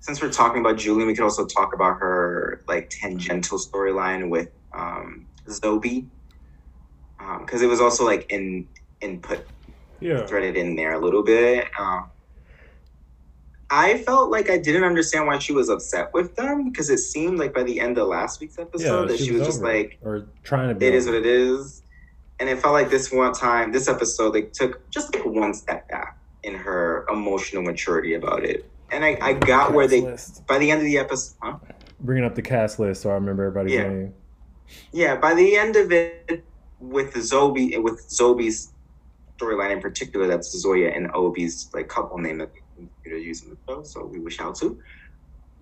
since 0.00 0.20
we're 0.22 0.30
talking 0.32 0.60
about 0.60 0.76
Julien, 0.76 1.06
we 1.06 1.14
could 1.14 1.24
also 1.24 1.46
talk 1.46 1.74
about 1.74 1.98
her 1.98 2.62
like 2.68 2.90
tangential 2.90 3.58
storyline 3.58 4.28
with 4.30 4.48
um 4.76 5.26
Zobi, 5.48 6.08
because 7.40 7.62
it 7.62 7.66
was 7.66 7.80
also 7.80 8.04
like 8.04 8.26
in 8.30 8.68
input 9.00 9.46
Yeah. 10.00 10.26
threaded 10.26 10.56
in 10.56 10.76
there 10.76 10.92
a 10.94 10.98
little 10.98 11.22
bit. 11.22 11.66
Um, 11.78 12.10
I 13.70 13.98
felt 13.98 14.30
like 14.30 14.48
I 14.48 14.56
didn't 14.56 14.84
understand 14.84 15.26
why 15.26 15.38
she 15.38 15.52
was 15.52 15.68
upset 15.68 16.12
with 16.14 16.36
them 16.36 16.70
because 16.70 16.88
it 16.88 16.98
seemed 16.98 17.38
like 17.38 17.52
by 17.52 17.62
the 17.64 17.80
end 17.80 17.98
of 17.98 18.08
last 18.08 18.40
week's 18.40 18.58
episode 18.58 19.10
that 19.10 19.18
she, 19.18 19.32
was, 19.32 19.46
just 19.46 19.60
like, 19.62 19.98
or 20.02 20.26
trying 20.42 20.68
to 20.70 20.74
be. 20.74 20.86
it 20.86 20.94
is 20.94 21.04
what 21.06 21.14
it 21.16 21.26
is. 21.26 21.82
And 22.40 22.48
it 22.48 22.60
felt 22.60 22.72
like 22.72 22.88
this 22.88 23.12
one 23.12 23.34
time, 23.34 23.72
this 23.72 23.88
episode, 23.88 24.30
they 24.30 24.42
took 24.42 24.88
just 24.90 25.14
like 25.14 25.26
one 25.26 25.52
step 25.52 25.88
back 25.90 26.16
in 26.44 26.54
her 26.54 27.04
emotional 27.10 27.62
maturity 27.62 28.14
about 28.14 28.44
it. 28.44 28.70
And 28.90 29.04
I, 29.04 29.18
I 29.20 29.32
got 29.34 29.74
where 29.74 29.86
they, 29.86 30.00
list. 30.00 30.46
by 30.46 30.56
the 30.58 30.70
end 30.70 30.80
of 30.80 30.86
the 30.86 30.96
episode, 30.96 31.36
huh? 31.42 31.58
Bringing 32.00 32.24
up 32.24 32.34
the 32.36 32.42
cast 32.42 32.78
list 32.78 33.02
so 33.02 33.10
I 33.10 33.14
remember 33.14 33.44
everybody's 33.44 33.74
Yeah. 33.74 33.88
name. 33.88 34.14
Yeah, 34.92 35.16
by 35.16 35.34
the 35.34 35.56
end 35.56 35.76
of 35.76 35.92
it, 35.92 36.42
with 36.80 37.12
Zobi, 37.14 37.82
with 37.82 38.08
Zobi's 38.08 38.72
storyline 39.38 39.72
in 39.72 39.80
particular, 39.80 40.26
that's 40.26 40.50
Zoya 40.58 40.90
and 40.90 41.10
Obie's 41.14 41.70
like 41.74 41.88
couple 41.88 42.18
name 42.18 42.38
that 42.38 42.50
they 43.04 43.18
use 43.18 43.42
in 43.42 43.50
the 43.50 43.56
show. 43.68 43.82
So 43.82 44.04
we 44.04 44.18
wish 44.18 44.40
out 44.40 44.56
to. 44.56 44.78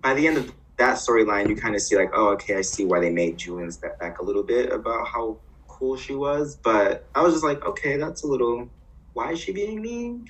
By 0.01 0.13
the 0.13 0.27
end 0.27 0.37
of 0.37 0.53
that 0.77 0.97
storyline, 0.97 1.49
you 1.49 1.55
kind 1.55 1.75
of 1.75 1.81
see 1.81 1.95
like, 1.95 2.11
oh, 2.13 2.29
okay, 2.29 2.55
I 2.55 2.61
see 2.61 2.85
why 2.85 2.99
they 2.99 3.09
made 3.09 3.37
Julien 3.37 3.71
step 3.71 3.99
back 3.99 4.19
a 4.19 4.23
little 4.23 4.43
bit 4.43 4.71
about 4.71 5.07
how 5.07 5.39
cool 5.67 5.97
she 5.97 6.15
was. 6.15 6.55
But 6.55 7.07
I 7.15 7.21
was 7.21 7.33
just 7.33 7.43
like, 7.43 7.65
okay, 7.65 7.97
that's 7.97 8.23
a 8.23 8.27
little. 8.27 8.69
Why 9.13 9.31
is 9.31 9.39
she 9.39 9.51
being 9.51 9.81
mean? 9.81 10.27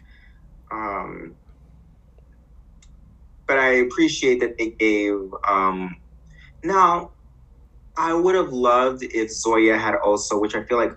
Um, 0.71 1.35
but 3.45 3.57
I 3.57 3.75
appreciate 3.75 4.39
that 4.41 4.57
they 4.57 4.69
gave. 4.71 5.15
Um, 5.47 5.97
now, 6.63 7.11
I 7.97 8.13
would 8.13 8.35
have 8.35 8.53
loved 8.53 9.03
if 9.03 9.31
Zoya 9.31 9.77
had 9.77 9.95
also, 9.95 10.39
which 10.39 10.55
I 10.55 10.63
feel 10.63 10.77
like 10.77 10.93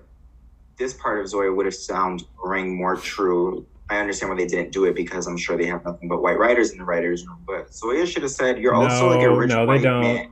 this 0.80 0.94
part 0.94 1.20
of 1.20 1.28
Zoya 1.28 1.52
would 1.52 1.66
have 1.66 1.74
sound 1.74 2.24
ring 2.42 2.74
more 2.76 2.96
true. 2.96 3.66
I 3.90 3.98
understand 3.98 4.30
why 4.32 4.38
they 4.38 4.46
didn't 4.46 4.72
do 4.72 4.86
it 4.86 4.94
because 4.96 5.26
I'm 5.26 5.36
sure 5.36 5.56
they 5.58 5.66
have 5.66 5.84
nothing 5.84 6.08
but 6.08 6.22
white 6.22 6.38
writers 6.38 6.72
in 6.72 6.78
the 6.78 6.84
writers' 6.84 7.26
room. 7.26 7.38
But 7.46 7.72
Zoya 7.72 8.06
should 8.06 8.22
have 8.22 8.30
said, 8.32 8.58
"You're 8.58 8.74
also 8.74 9.08
like 9.10 9.20
a 9.20 9.24
No, 9.24 9.36
rich 9.36 9.48
no, 9.50 9.60
they 9.60 9.66
white 9.66 9.82
don't. 9.82 10.00
man." 10.00 10.30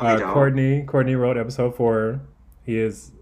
Oh, 0.00 0.06
they 0.06 0.12
Uh, 0.14 0.18
don't? 0.18 0.32
Courtney, 0.32 0.82
Courtney 0.84 1.14
wrote 1.14 1.36
episode 1.36 1.76
four. 1.76 2.20
He 2.64 2.78
is 2.78 3.12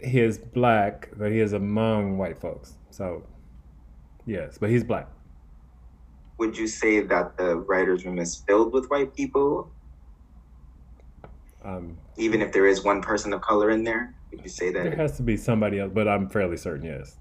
he 0.00 0.20
is 0.20 0.38
black, 0.38 1.08
but 1.16 1.30
he 1.32 1.40
is 1.40 1.52
among 1.52 2.18
white 2.18 2.38
folks. 2.38 2.76
So 2.90 3.24
yes, 4.24 4.56
but 4.58 4.70
he's 4.70 4.84
black. 4.84 5.08
Would 6.38 6.56
you 6.58 6.66
say 6.68 7.00
that 7.00 7.36
the 7.36 7.56
writers' 7.56 8.04
room 8.04 8.18
is 8.18 8.36
filled 8.36 8.72
with 8.72 8.86
white 8.90 9.14
people, 9.14 9.72
Um, 11.64 11.96
even 12.16 12.42
if 12.42 12.52
there 12.52 12.66
is 12.66 12.82
one 12.82 13.02
person 13.02 13.32
of 13.32 13.40
color 13.40 13.70
in 13.70 13.84
there? 13.84 14.14
Would 14.30 14.42
you 14.42 14.48
say 14.48 14.70
that 14.72 14.84
there 14.84 14.96
has 14.96 15.16
to 15.16 15.22
be 15.22 15.36
somebody 15.36 15.78
else, 15.78 15.92
but 15.92 16.08
I'm 16.08 16.28
fairly 16.28 16.56
certain. 16.56 16.86
Yes. 16.86 17.16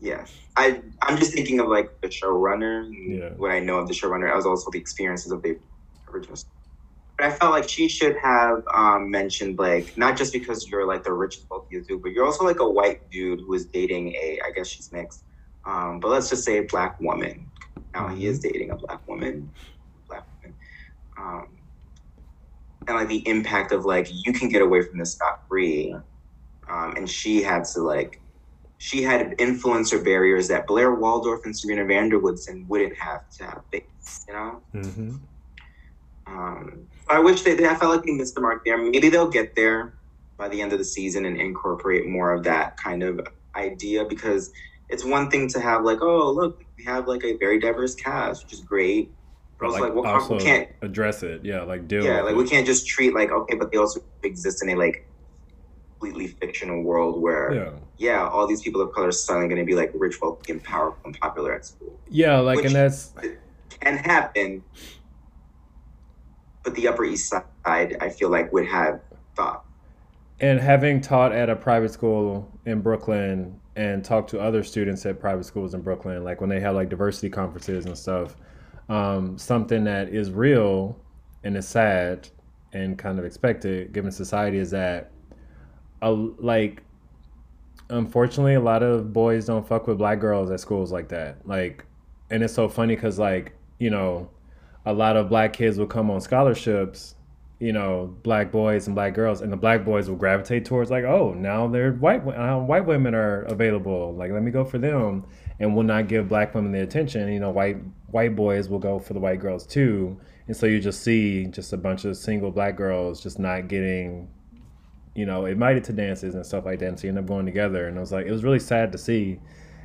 Yeah, 0.00 0.26
I 0.56 0.82
I'm 1.00 1.16
just 1.16 1.32
thinking 1.32 1.60
of 1.60 1.68
like 1.68 2.00
the 2.00 2.08
showrunner. 2.08 2.90
Yeah. 2.92 3.30
What 3.36 3.52
I 3.52 3.60
know 3.60 3.78
of 3.78 3.88
the 3.88 3.94
showrunner, 3.94 4.36
as 4.36 4.44
also 4.44 4.70
the 4.70 4.78
experiences 4.78 5.32
of 5.32 5.42
the 5.42 5.58
original 6.08 6.36
but 7.16 7.26
I 7.26 7.30
felt 7.30 7.52
like 7.52 7.68
she 7.68 7.88
should 7.88 8.16
have 8.16 8.64
um, 8.74 9.10
mentioned 9.10 9.58
like 9.58 9.96
not 9.96 10.16
just 10.16 10.32
because 10.32 10.68
you're 10.68 10.86
like 10.86 11.04
the 11.04 11.12
richest 11.12 11.48
wealthiest 11.50 11.88
dude, 11.88 12.02
but 12.02 12.12
you're 12.12 12.24
also 12.24 12.44
like 12.44 12.58
a 12.60 12.68
white 12.68 13.10
dude 13.10 13.40
who 13.40 13.54
is 13.54 13.66
dating 13.66 14.14
a 14.14 14.40
I 14.44 14.50
guess 14.50 14.66
she's 14.66 14.90
mixed, 14.92 15.24
um, 15.64 16.00
but 16.00 16.08
let's 16.08 16.30
just 16.30 16.44
say 16.44 16.58
a 16.58 16.62
black 16.62 16.98
woman. 17.00 17.50
Now 17.94 18.08
he 18.08 18.26
is 18.26 18.40
dating 18.40 18.70
a 18.70 18.76
black 18.76 19.06
woman, 19.06 19.50
um, 21.18 21.48
and 22.86 22.96
like 22.96 23.08
the 23.08 23.26
impact 23.28 23.72
of 23.72 23.84
like 23.84 24.08
you 24.10 24.32
can 24.32 24.48
get 24.48 24.62
away 24.62 24.82
from 24.82 24.98
this 24.98 25.12
scot 25.12 25.42
free, 25.48 25.94
um, 26.68 26.94
and 26.96 27.08
she 27.08 27.42
had 27.42 27.64
to 27.66 27.80
like 27.80 28.20
she 28.82 29.00
had 29.00 29.38
influencer 29.38 30.04
barriers 30.04 30.48
that 30.48 30.66
Blair 30.66 30.92
Waldorf 30.92 31.44
and 31.44 31.56
Serena 31.56 31.84
van 31.84 32.08
der 32.08 32.18
Woodsen 32.18 32.66
wouldn't 32.66 32.96
have 32.96 33.30
to 33.30 33.44
have 33.44 33.62
faced, 33.70 34.26
you 34.26 34.34
know? 34.34 34.60
Mm-hmm. 34.74 35.14
Um, 36.26 36.88
I 37.08 37.20
wish 37.20 37.42
they, 37.42 37.54
they, 37.54 37.68
I 37.68 37.76
felt 37.76 37.94
like 37.94 38.04
they 38.04 38.10
missed 38.10 38.34
the 38.34 38.40
mark 38.40 38.64
there. 38.64 38.76
Maybe 38.76 39.08
they'll 39.08 39.30
get 39.30 39.54
there 39.54 39.94
by 40.36 40.48
the 40.48 40.60
end 40.60 40.72
of 40.72 40.80
the 40.80 40.84
season 40.84 41.26
and 41.26 41.40
incorporate 41.40 42.08
more 42.08 42.32
of 42.32 42.42
that 42.42 42.76
kind 42.76 43.04
of 43.04 43.20
idea 43.54 44.04
because 44.04 44.52
it's 44.88 45.04
one 45.04 45.30
thing 45.30 45.46
to 45.50 45.60
have 45.60 45.84
like, 45.84 46.02
oh, 46.02 46.32
look, 46.32 46.64
we 46.76 46.82
have 46.82 47.06
like 47.06 47.22
a 47.22 47.36
very 47.36 47.60
diverse 47.60 47.94
cast, 47.94 48.42
which 48.42 48.52
is 48.52 48.62
great. 48.62 49.12
But 49.62 49.70
like, 49.72 49.82
like 49.82 49.94
well, 49.94 50.06
also 50.06 50.36
we 50.36 50.42
can't 50.42 50.68
address 50.82 51.22
it. 51.22 51.44
Yeah, 51.44 51.62
like 51.62 51.86
deal. 51.86 52.04
Yeah, 52.04 52.22
like 52.22 52.32
it. 52.32 52.36
we 52.36 52.48
can't 52.48 52.66
just 52.66 52.86
treat 52.86 53.14
like 53.14 53.30
okay, 53.30 53.54
but 53.54 53.70
they 53.70 53.78
also 53.78 54.02
exist 54.22 54.62
in 54.62 54.70
a 54.70 54.74
like 54.74 55.06
completely 56.02 56.26
fictional 56.26 56.82
world 56.82 57.22
where 57.22 57.54
yeah, 57.54 57.70
yeah 57.98 58.28
all 58.28 58.46
these 58.46 58.60
people 58.60 58.80
of 58.80 58.92
color 58.92 59.08
are 59.08 59.12
suddenly 59.12 59.48
going 59.48 59.60
to 59.60 59.64
be 59.64 59.74
like 59.74 59.92
rich, 59.94 60.20
wealthy, 60.20 60.52
and 60.52 60.64
powerful 60.64 61.00
and 61.04 61.18
popular 61.20 61.54
at 61.54 61.64
school. 61.64 61.98
Yeah, 62.10 62.40
like 62.40 62.56
Which 62.56 62.66
and 62.66 62.74
that's 62.74 63.12
can 63.80 63.96
happen, 63.96 64.64
but 66.64 66.74
the 66.74 66.88
Upper 66.88 67.04
East 67.04 67.28
Side, 67.28 67.96
I 68.00 68.08
feel 68.08 68.30
like, 68.30 68.52
would 68.52 68.66
have 68.66 69.00
thought. 69.36 69.64
And 70.40 70.60
having 70.60 71.00
taught 71.00 71.32
at 71.32 71.48
a 71.48 71.56
private 71.56 71.92
school 71.92 72.50
in 72.66 72.80
Brooklyn 72.80 73.60
and 73.76 74.04
talked 74.04 74.28
to 74.30 74.40
other 74.40 74.64
students 74.64 75.06
at 75.06 75.20
private 75.20 75.44
schools 75.44 75.74
in 75.74 75.82
Brooklyn, 75.82 76.24
like 76.24 76.40
when 76.40 76.50
they 76.50 76.60
have 76.60 76.74
like 76.74 76.88
diversity 76.88 77.30
conferences 77.30 77.86
and 77.86 77.96
stuff, 77.96 78.36
um, 78.88 79.38
something 79.38 79.84
that 79.84 80.08
is 80.08 80.30
real 80.30 80.98
and 81.44 81.56
is 81.56 81.68
sad 81.68 82.28
and 82.72 82.98
kind 82.98 83.18
of 83.18 83.24
expected 83.24 83.92
given 83.92 84.10
society 84.10 84.58
is 84.58 84.70
that 84.70 85.10
a, 86.00 86.10
like 86.10 86.82
unfortunately 87.90 88.54
a 88.54 88.60
lot 88.60 88.82
of 88.82 89.12
boys 89.12 89.46
don't 89.46 89.66
fuck 89.66 89.86
with 89.86 89.98
black 89.98 90.20
girls 90.20 90.50
at 90.50 90.60
schools 90.60 90.92
like 90.92 91.08
that. 91.08 91.46
Like 91.46 91.84
and 92.30 92.42
it's 92.42 92.54
so 92.54 92.68
funny 92.68 92.94
because 92.94 93.18
like 93.18 93.52
you 93.78 93.90
know 93.90 94.30
a 94.86 94.92
lot 94.92 95.16
of 95.16 95.28
black 95.28 95.52
kids 95.52 95.78
will 95.78 95.86
come 95.86 96.10
on 96.10 96.20
scholarships 96.20 97.14
you 97.62 97.72
know 97.72 98.12
black 98.24 98.50
boys 98.50 98.88
and 98.88 98.96
black 98.96 99.14
girls 99.14 99.40
and 99.40 99.52
the 99.52 99.56
black 99.56 99.84
boys 99.84 100.08
will 100.08 100.16
gravitate 100.16 100.64
towards 100.64 100.90
like 100.90 101.04
oh 101.04 101.32
now 101.34 101.68
they're 101.68 101.92
white 101.92 102.26
uh, 102.26 102.58
white 102.58 102.84
women 102.84 103.14
are 103.14 103.42
available. 103.42 104.12
Like 104.14 104.32
let 104.32 104.42
me 104.42 104.50
go 104.50 104.64
for 104.64 104.78
them 104.78 105.24
and 105.60 105.76
will 105.76 105.84
not 105.84 106.08
give 106.08 106.28
black 106.28 106.56
women 106.56 106.72
the 106.72 106.82
attention. 106.82 107.32
You 107.32 107.38
know 107.38 107.50
white 107.50 107.76
white 108.12 108.36
boys 108.36 108.68
will 108.68 108.78
go 108.78 108.98
for 108.98 109.12
the 109.12 109.20
white 109.20 109.40
girls 109.40 109.66
too 109.66 110.18
and 110.46 110.56
so 110.56 110.66
you 110.66 110.80
just 110.80 111.02
see 111.02 111.46
just 111.46 111.72
a 111.72 111.76
bunch 111.76 112.04
of 112.04 112.16
single 112.16 112.50
black 112.50 112.76
girls 112.76 113.22
just 113.22 113.38
not 113.38 113.68
getting 113.68 114.28
you 115.14 115.26
know, 115.26 115.44
invited 115.46 115.84
to 115.84 115.92
dances 115.92 116.34
and 116.34 116.44
stuff 116.44 116.64
like 116.64 116.78
that. 116.78 116.88
And 116.88 116.98
so 116.98 117.04
you 117.04 117.10
end 117.10 117.18
up 117.18 117.26
going 117.26 117.46
together. 117.46 117.88
And 117.88 117.96
I 117.96 118.00
was 118.00 118.12
like, 118.12 118.26
it 118.26 118.32
was 118.32 118.44
really 118.44 118.58
sad 118.58 118.92
to 118.92 118.98
see 118.98 119.38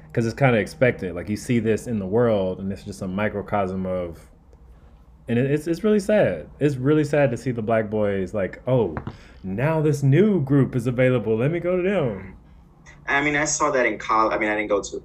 because 0.08 0.26
it's 0.26 0.36
kind 0.36 0.56
of 0.56 0.62
expected. 0.62 1.16
Like 1.16 1.30
you 1.30 1.36
see 1.36 1.60
this 1.60 1.88
in 1.88 2.00
the 2.00 2.06
world 2.06 2.60
and 2.60 2.72
it's 2.72 2.84
just 2.84 3.02
a 3.02 3.08
microcosm 3.08 3.86
of, 3.86 4.20
and 5.28 5.38
it's, 5.38 5.68
it's 5.68 5.84
really 5.84 6.00
sad. 6.00 6.50
It's 6.60 6.78
really 6.78 7.04
sad 7.04 7.32
to 7.32 7.38
see 7.38 7.52
the 7.52 7.62
black 7.62 7.90
boys 7.90 8.34
like, 8.34 8.62
oh, 8.68 8.96
now 9.44 9.82
this 9.82 10.02
new 10.02 10.42
group 10.42 10.76
is 10.76 10.88
available. 10.88 11.36
Let 11.36 11.52
me 11.52 11.60
go 11.60 11.76
to 11.76 11.84
them. 11.84 12.38
I 13.08 13.22
mean, 13.22 13.36
I 13.36 13.46
saw 13.46 13.72
that 13.72 13.86
in 13.86 13.98
college. 13.98 14.34
I 14.34 14.40
mean, 14.40 14.50
I 14.50 14.56
didn't 14.56 14.70
go 14.70 14.82
to, 14.82 15.04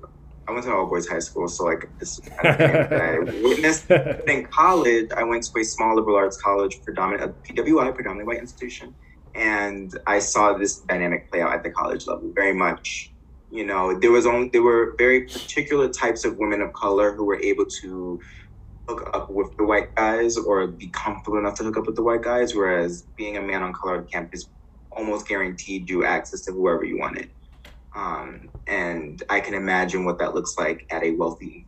I 0.48 0.52
went 0.52 0.64
to 0.64 0.72
all 0.72 0.86
boys 0.86 1.06
high 1.08 1.20
school. 1.20 1.48
So 1.48 1.64
like 1.64 1.88
this 2.00 2.18
kind 2.42 2.60
of 2.60 2.92
I 2.92 3.18
witnessed. 3.42 3.90
in 3.90 4.46
college, 4.46 5.08
I 5.16 5.22
went 5.22 5.44
to 5.44 5.60
a 5.60 5.64
small 5.64 5.96
liberal 5.96 6.16
arts 6.16 6.40
college, 6.40 6.78
predominant, 6.84 7.36
a 7.48 7.52
PWI, 7.52 7.94
predominantly 7.94 8.24
white 8.24 8.40
institution 8.40 8.94
and 9.34 9.98
I 10.06 10.18
saw 10.18 10.52
this 10.54 10.80
dynamic 10.80 11.30
play 11.30 11.40
out 11.40 11.54
at 11.54 11.62
the 11.62 11.70
college 11.70 12.06
level 12.06 12.32
very 12.34 12.54
much. 12.54 13.14
You 13.50 13.66
know, 13.66 13.98
there 13.98 14.10
was 14.10 14.26
only 14.26 14.48
there 14.48 14.62
were 14.62 14.94
very 14.98 15.22
particular 15.22 15.88
types 15.88 16.24
of 16.24 16.36
women 16.38 16.60
of 16.60 16.72
color 16.72 17.12
who 17.14 17.24
were 17.24 17.40
able 17.40 17.66
to 17.82 18.20
hook 18.88 19.10
up 19.14 19.30
with 19.30 19.56
the 19.58 19.64
white 19.64 19.94
guys 19.94 20.36
or 20.36 20.66
be 20.66 20.88
comfortable 20.88 21.38
enough 21.38 21.56
to 21.56 21.64
hook 21.64 21.76
up 21.76 21.86
with 21.86 21.96
the 21.96 22.02
white 22.02 22.22
guys, 22.22 22.54
whereas 22.54 23.06
being 23.16 23.36
a 23.36 23.42
man 23.42 23.62
on 23.62 23.72
color 23.72 23.96
colored 23.96 24.10
campus 24.10 24.46
almost 24.90 25.28
guaranteed 25.28 25.88
you 25.88 26.04
access 26.04 26.44
to 26.44 26.52
whoever 26.52 26.84
you 26.84 26.98
wanted. 26.98 27.30
Um, 27.94 28.48
and 28.66 29.22
I 29.28 29.40
can 29.40 29.54
imagine 29.54 30.04
what 30.04 30.18
that 30.18 30.34
looks 30.34 30.56
like 30.56 30.86
at 30.90 31.02
a 31.02 31.10
wealthy, 31.12 31.66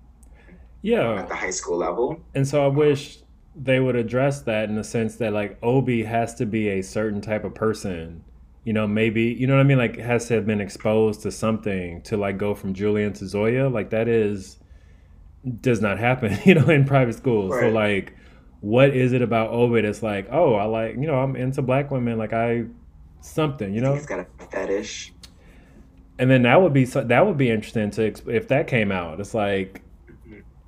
yeah, 0.83 1.15
at 1.15 1.29
the 1.29 1.35
high 1.35 1.51
school 1.51 1.77
level. 1.77 2.21
And 2.35 2.47
so 2.47 2.65
I 2.65 2.69
wish 2.69 3.19
they 3.57 3.79
would 3.79 3.97
address 3.97 4.43
that 4.43 4.69
in 4.69 4.75
the 4.75 4.85
sense 4.85 5.17
that 5.17 5.33
like 5.33 5.59
Obie 5.63 6.03
has 6.05 6.35
to 6.37 6.47
be 6.47 6.69
a 6.69 6.83
certain 6.83 7.21
type 7.21 7.45
of 7.45 7.55
person. 7.55 8.25
You 8.65 8.73
know, 8.73 8.87
maybe 8.87 9.25
you 9.25 9.47
know 9.47 9.55
what 9.55 9.61
I 9.61 9.65
mean. 9.65 9.79
Like 9.79 9.99
has 9.99 10.29
to 10.29 10.35
have 10.35 10.47
been 10.47 10.61
exposed 10.61 11.23
to 11.23 11.31
something 11.31 12.01
to 12.03 12.17
like 12.17 12.39
go 12.39 12.55
from 12.55 12.73
Julien 12.73 13.13
to 13.15 13.27
Zoya. 13.27 13.69
Like 13.69 13.91
that 13.91 14.09
is 14.09 14.59
does 15.61 15.81
not 15.81 15.99
happen. 15.99 16.39
You 16.45 16.55
know, 16.55 16.69
in 16.69 16.85
private 16.85 17.15
schools. 17.15 17.53
Right. 17.53 17.61
So 17.61 17.69
like, 17.69 18.17
what 18.61 18.97
is 18.97 19.13
it 19.13 19.21
about 19.21 19.51
Obie 19.51 19.83
that's 19.83 20.03
like, 20.03 20.29
oh, 20.33 20.55
I 20.55 20.65
like 20.65 20.95
you 20.95 21.07
know 21.07 21.17
I'm 21.17 21.37
into 21.37 21.61
black 21.61 21.91
women. 21.91 22.17
Like 22.17 22.33
I 22.33 22.65
something. 23.21 23.75
You 23.75 23.81
know, 23.81 23.95
he's 23.95 24.07
got 24.07 24.21
a 24.21 24.27
fetish. 24.51 25.13
And 26.19 26.31
then 26.31 26.43
that 26.43 26.63
would 26.63 26.73
be 26.73 26.87
so, 26.87 27.03
that 27.03 27.27
would 27.27 27.37
be 27.37 27.51
interesting 27.51 27.91
to 27.93 28.05
if 28.31 28.49
that 28.49 28.67
came 28.67 28.93
out. 28.93 29.21
It's 29.21 29.35
like 29.35 29.85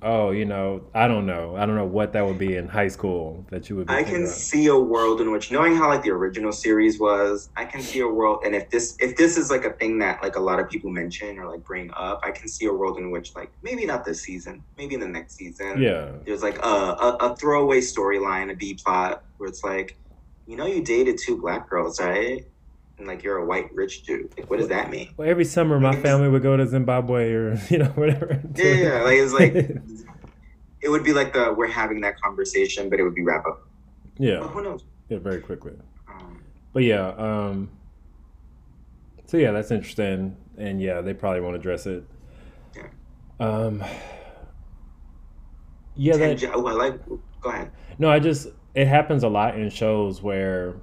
oh, 0.01 0.31
you 0.31 0.45
know, 0.45 0.83
I 0.93 1.07
don't 1.07 1.25
know. 1.25 1.55
I 1.55 1.65
don't 1.65 1.75
know 1.75 1.85
what 1.85 2.13
that 2.13 2.25
would 2.25 2.37
be 2.37 2.55
in 2.55 2.67
high 2.67 2.87
school 2.87 3.45
that 3.49 3.69
you 3.69 3.75
would. 3.77 3.89
I 3.89 4.03
can 4.03 4.27
see 4.27 4.67
a 4.67 4.77
world 4.77 5.21
in 5.21 5.31
which, 5.31 5.51
knowing 5.51 5.75
how 5.75 5.87
like 5.87 6.03
the 6.03 6.11
original 6.11 6.51
series 6.51 6.99
was, 6.99 7.49
I 7.55 7.65
can 7.65 7.81
see 7.81 7.99
a 7.99 8.07
world, 8.07 8.43
and 8.45 8.55
if 8.55 8.69
this 8.69 8.95
if 8.99 9.17
this 9.17 9.37
is 9.37 9.49
like 9.49 9.65
a 9.65 9.73
thing 9.73 9.99
that 9.99 10.21
like 10.21 10.35
a 10.35 10.39
lot 10.39 10.59
of 10.59 10.69
people 10.69 10.91
mention 10.91 11.37
or 11.39 11.49
like 11.49 11.63
bring 11.63 11.91
up, 11.95 12.21
I 12.23 12.31
can 12.31 12.47
see 12.47 12.65
a 12.65 12.73
world 12.73 12.97
in 12.97 13.11
which 13.11 13.35
like 13.35 13.51
maybe 13.63 13.85
not 13.85 14.05
this 14.05 14.21
season, 14.21 14.63
maybe 14.77 14.95
in 14.95 15.01
the 15.01 15.07
next 15.07 15.35
season, 15.35 15.81
yeah, 15.81 16.11
there's 16.25 16.43
like 16.43 16.59
a 16.59 16.67
a, 16.67 17.17
a 17.19 17.35
throwaway 17.35 17.79
storyline, 17.79 18.51
a 18.51 18.55
B 18.55 18.75
plot 18.75 19.23
where 19.37 19.49
it's 19.49 19.63
like, 19.63 19.97
you 20.45 20.55
know, 20.55 20.65
you 20.65 20.83
dated 20.83 21.17
two 21.17 21.37
black 21.37 21.69
girls, 21.69 21.99
right? 21.99 22.45
And 22.97 23.07
like 23.07 23.23
you're 23.23 23.37
a 23.37 23.45
white 23.45 23.73
rich 23.73 24.03
dude. 24.03 24.33
Like, 24.37 24.49
what 24.49 24.59
does 24.59 24.69
that 24.69 24.89
mean? 24.89 25.09
Well, 25.17 25.29
every 25.29 25.45
summer 25.45 25.79
my 25.79 25.95
family 26.01 26.29
would 26.29 26.41
go 26.41 26.57
to 26.57 26.65
Zimbabwe 26.65 27.31
or 27.31 27.59
you 27.69 27.79
know 27.79 27.89
whatever. 27.89 28.41
Yeah, 28.55 28.71
yeah, 28.71 29.01
like 29.01 29.15
it's 29.15 29.33
like 29.33 29.53
it 30.81 30.89
would 30.89 31.03
be 31.03 31.13
like 31.13 31.33
the 31.33 31.53
we're 31.55 31.67
having 31.67 32.01
that 32.01 32.19
conversation, 32.19 32.89
but 32.89 32.99
it 32.99 33.03
would 33.03 33.15
be 33.15 33.23
wrap 33.23 33.45
up. 33.45 33.67
Yeah. 34.17 34.39
who 34.47 34.63
knows? 34.63 34.83
Yeah, 35.09 35.19
very 35.19 35.41
quickly. 35.41 35.73
Um, 36.09 36.41
but 36.73 36.83
yeah, 36.83 37.09
um, 37.17 37.69
so 39.25 39.37
yeah, 39.37 39.51
that's 39.51 39.71
interesting, 39.71 40.35
and 40.57 40.81
yeah, 40.81 41.01
they 41.01 41.13
probably 41.13 41.41
won't 41.41 41.55
address 41.55 41.85
it. 41.85 42.03
Yeah. 42.75 42.83
Um. 43.39 43.83
Yeah, 45.95 46.17
that. 46.17 46.43
Oh, 46.53 46.65
I 46.67 46.71
like. 46.73 46.99
Go 47.41 47.49
ahead. 47.49 47.71
No, 47.99 48.09
I 48.09 48.19
just 48.19 48.47
it 48.73 48.87
happens 48.87 49.23
a 49.23 49.27
lot 49.27 49.57
in 49.57 49.69
shows 49.69 50.21
where 50.21 50.75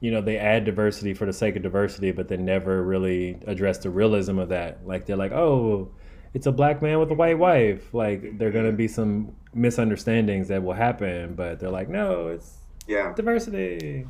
you 0.00 0.10
know 0.10 0.20
they 0.20 0.38
add 0.38 0.64
diversity 0.64 1.14
for 1.14 1.26
the 1.26 1.32
sake 1.32 1.56
of 1.56 1.62
diversity 1.62 2.10
but 2.10 2.28
they 2.28 2.36
never 2.36 2.82
really 2.82 3.38
address 3.46 3.78
the 3.78 3.90
realism 3.90 4.38
of 4.38 4.48
that. 4.48 4.86
Like 4.86 5.06
they're 5.06 5.16
like 5.16 5.32
oh 5.32 5.90
it's 6.32 6.46
a 6.46 6.52
black 6.52 6.80
man 6.80 7.00
with 7.00 7.10
a 7.10 7.14
white 7.14 7.38
wife. 7.38 7.92
Like 7.92 8.38
there 8.38 8.48
are 8.48 8.52
going 8.52 8.66
to 8.66 8.72
be 8.72 8.88
some 8.88 9.34
misunderstandings 9.52 10.48
that 10.48 10.62
will 10.62 10.74
happen 10.74 11.34
but 11.34 11.60
they're 11.60 11.70
like 11.70 11.88
no 11.88 12.28
it's 12.28 12.58
yeah. 12.86 13.12
diversity. 13.14 14.06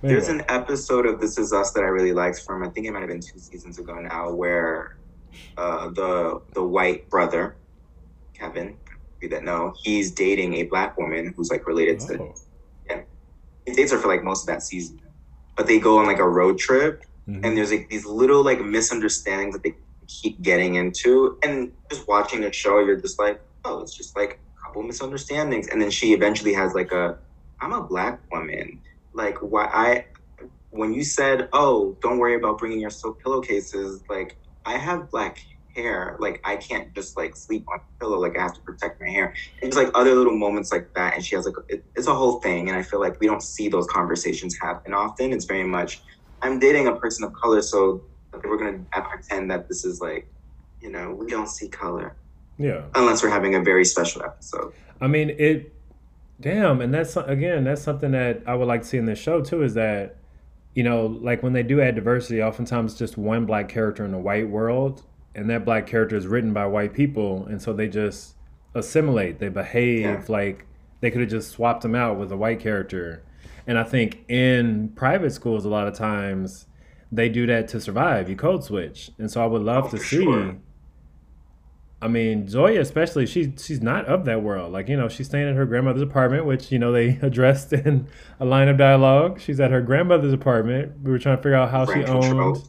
Anyway. 0.00 0.14
there's 0.14 0.28
an 0.28 0.44
episode 0.48 1.06
of 1.06 1.20
this 1.20 1.38
is 1.38 1.52
us 1.52 1.72
that 1.72 1.82
i 1.82 1.88
really 1.88 2.12
liked 2.12 2.42
from 2.42 2.62
i 2.62 2.68
think 2.68 2.86
it 2.86 2.92
might 2.92 3.00
have 3.00 3.08
been 3.08 3.20
two 3.20 3.36
seasons 3.36 3.80
ago 3.80 3.94
now 3.94 4.30
where 4.30 4.96
uh, 5.56 5.88
the 5.88 6.40
the 6.52 6.62
white 6.62 7.10
brother 7.10 7.56
kevin 8.32 8.76
that 9.28 9.42
know 9.42 9.74
he's 9.82 10.12
dating 10.12 10.54
a 10.54 10.62
black 10.62 10.96
woman 10.96 11.34
who's 11.36 11.50
like 11.50 11.66
related 11.66 12.00
oh. 12.02 12.06
to 12.06 12.34
yeah 12.88 13.00
he 13.66 13.72
dates 13.72 13.90
her 13.90 13.98
for 13.98 14.06
like 14.06 14.22
most 14.22 14.42
of 14.42 14.46
that 14.46 14.62
season 14.62 15.00
but 15.58 15.66
they 15.66 15.80
go 15.80 15.98
on 15.98 16.06
like 16.06 16.20
a 16.20 16.28
road 16.28 16.56
trip 16.56 17.04
mm-hmm. 17.28 17.44
and 17.44 17.56
there's 17.56 17.72
like 17.72 17.90
these 17.90 18.06
little 18.06 18.42
like 18.42 18.64
misunderstandings 18.64 19.52
that 19.52 19.62
they 19.64 19.74
keep 20.06 20.40
getting 20.40 20.76
into 20.76 21.36
and 21.42 21.72
just 21.90 22.06
watching 22.08 22.40
the 22.40 22.50
show 22.50 22.78
you're 22.78 22.96
just 22.96 23.18
like 23.18 23.42
oh 23.66 23.80
it's 23.80 23.94
just 23.94 24.16
like 24.16 24.38
a 24.56 24.60
couple 24.64 24.82
misunderstandings 24.84 25.66
and 25.66 25.82
then 25.82 25.90
she 25.90 26.14
eventually 26.14 26.54
has 26.54 26.74
like 26.74 26.92
a 26.92 27.18
i'm 27.60 27.72
a 27.72 27.82
black 27.82 28.20
woman 28.30 28.80
like 29.12 29.36
why 29.38 29.64
i 29.66 30.06
when 30.70 30.94
you 30.94 31.02
said 31.02 31.48
oh 31.52 31.94
don't 32.00 32.18
worry 32.18 32.36
about 32.36 32.56
bringing 32.56 32.80
your 32.80 32.88
silk 32.88 33.20
pillowcases 33.20 34.02
like 34.08 34.36
i 34.64 34.78
have 34.78 35.10
black 35.10 35.44
hair. 35.78 36.16
Like 36.18 36.40
I 36.44 36.56
can't 36.56 36.94
just 36.94 37.16
like 37.16 37.36
sleep 37.36 37.66
on 37.68 37.78
a 37.78 38.00
pillow. 38.00 38.18
Like 38.18 38.36
I 38.36 38.42
have 38.42 38.54
to 38.54 38.60
protect 38.60 39.00
my 39.00 39.08
hair. 39.08 39.34
And 39.62 39.72
just 39.72 39.82
like 39.82 39.92
other 39.94 40.14
little 40.14 40.36
moments 40.36 40.72
like 40.72 40.92
that. 40.94 41.14
And 41.14 41.24
she 41.24 41.36
has 41.36 41.46
like 41.46 41.54
it, 41.68 41.84
it's 41.96 42.06
a 42.06 42.14
whole 42.14 42.40
thing. 42.40 42.68
And 42.68 42.76
I 42.76 42.82
feel 42.82 43.00
like 43.00 43.20
we 43.20 43.26
don't 43.26 43.42
see 43.42 43.68
those 43.68 43.86
conversations 43.86 44.56
happen 44.58 44.92
often. 44.92 45.32
It's 45.32 45.44
very 45.44 45.64
much 45.64 46.00
I'm 46.42 46.58
dating 46.58 46.86
a 46.86 46.94
person 46.94 47.24
of 47.24 47.32
color, 47.32 47.62
so 47.62 48.02
we're 48.44 48.58
gonna 48.58 48.84
uh, 48.92 49.00
pretend 49.02 49.50
that 49.50 49.68
this 49.68 49.84
is 49.84 50.00
like, 50.00 50.28
you 50.80 50.90
know, 50.90 51.12
we 51.12 51.26
don't 51.26 51.48
see 51.48 51.68
color. 51.68 52.14
Yeah. 52.58 52.82
Unless 52.94 53.22
we're 53.22 53.30
having 53.30 53.54
a 53.54 53.60
very 53.62 53.84
special 53.84 54.22
episode. 54.22 54.72
I 55.00 55.06
mean 55.06 55.30
it. 55.30 55.74
Damn, 56.40 56.80
and 56.80 56.94
that's 56.94 57.16
again 57.16 57.64
that's 57.64 57.82
something 57.82 58.12
that 58.12 58.42
I 58.46 58.54
would 58.54 58.68
like 58.68 58.82
to 58.82 58.86
see 58.86 58.96
in 58.96 59.06
this 59.06 59.18
show 59.18 59.40
too. 59.40 59.64
Is 59.64 59.74
that 59.74 60.18
you 60.78 60.84
know, 60.84 61.06
like 61.06 61.42
when 61.42 61.52
they 61.52 61.64
do 61.64 61.80
add 61.80 61.96
diversity, 61.96 62.40
oftentimes 62.40 62.94
just 62.94 63.18
one 63.18 63.46
black 63.46 63.68
character 63.68 64.04
in 64.04 64.14
a 64.14 64.18
white 64.20 64.48
world, 64.48 65.02
and 65.38 65.48
that 65.50 65.64
black 65.64 65.86
character 65.86 66.16
is 66.16 66.26
written 66.26 66.52
by 66.52 66.66
white 66.66 66.92
people, 66.92 67.46
and 67.46 67.62
so 67.62 67.72
they 67.72 67.88
just 67.88 68.34
assimilate. 68.74 69.38
They 69.38 69.48
behave 69.48 70.00
yeah. 70.00 70.24
like 70.28 70.66
they 71.00 71.10
could 71.10 71.20
have 71.20 71.30
just 71.30 71.50
swapped 71.50 71.82
them 71.82 71.94
out 71.94 72.18
with 72.18 72.32
a 72.32 72.36
white 72.36 72.60
character. 72.60 73.22
And 73.66 73.78
I 73.78 73.84
think 73.84 74.24
in 74.28 74.90
private 74.96 75.32
schools, 75.32 75.64
a 75.64 75.68
lot 75.68 75.86
of 75.86 75.94
times 75.94 76.66
they 77.12 77.28
do 77.28 77.46
that 77.46 77.68
to 77.68 77.80
survive. 77.80 78.28
You 78.28 78.36
code 78.36 78.64
switch, 78.64 79.10
and 79.18 79.30
so 79.30 79.42
I 79.42 79.46
would 79.46 79.62
love 79.62 79.86
oh, 79.86 79.90
to 79.90 79.98
see. 79.98 80.22
Sure. 80.24 80.56
I 82.00 82.06
mean, 82.06 82.48
Zoya 82.48 82.80
especially, 82.80 83.26
she's 83.26 83.48
she's 83.64 83.82
not 83.82 84.06
of 84.06 84.24
that 84.24 84.42
world. 84.42 84.72
Like, 84.72 84.88
you 84.88 84.96
know, 84.96 85.08
she's 85.08 85.26
staying 85.26 85.48
at 85.48 85.56
her 85.56 85.66
grandmother's 85.66 86.02
apartment, 86.02 86.46
which, 86.46 86.70
you 86.70 86.78
know, 86.78 86.92
they 86.92 87.18
addressed 87.22 87.72
in 87.72 88.08
a 88.40 88.44
line 88.44 88.68
of 88.68 88.76
dialogue. 88.76 89.40
She's 89.40 89.60
at 89.60 89.70
her 89.70 89.82
grandmother's 89.82 90.32
apartment. 90.32 90.92
We 91.02 91.10
were 91.10 91.18
trying 91.18 91.36
to 91.36 91.42
figure 91.42 91.56
out 91.56 91.70
how 91.70 91.84
rent 91.84 92.06
she 92.06 92.12
owned 92.12 92.62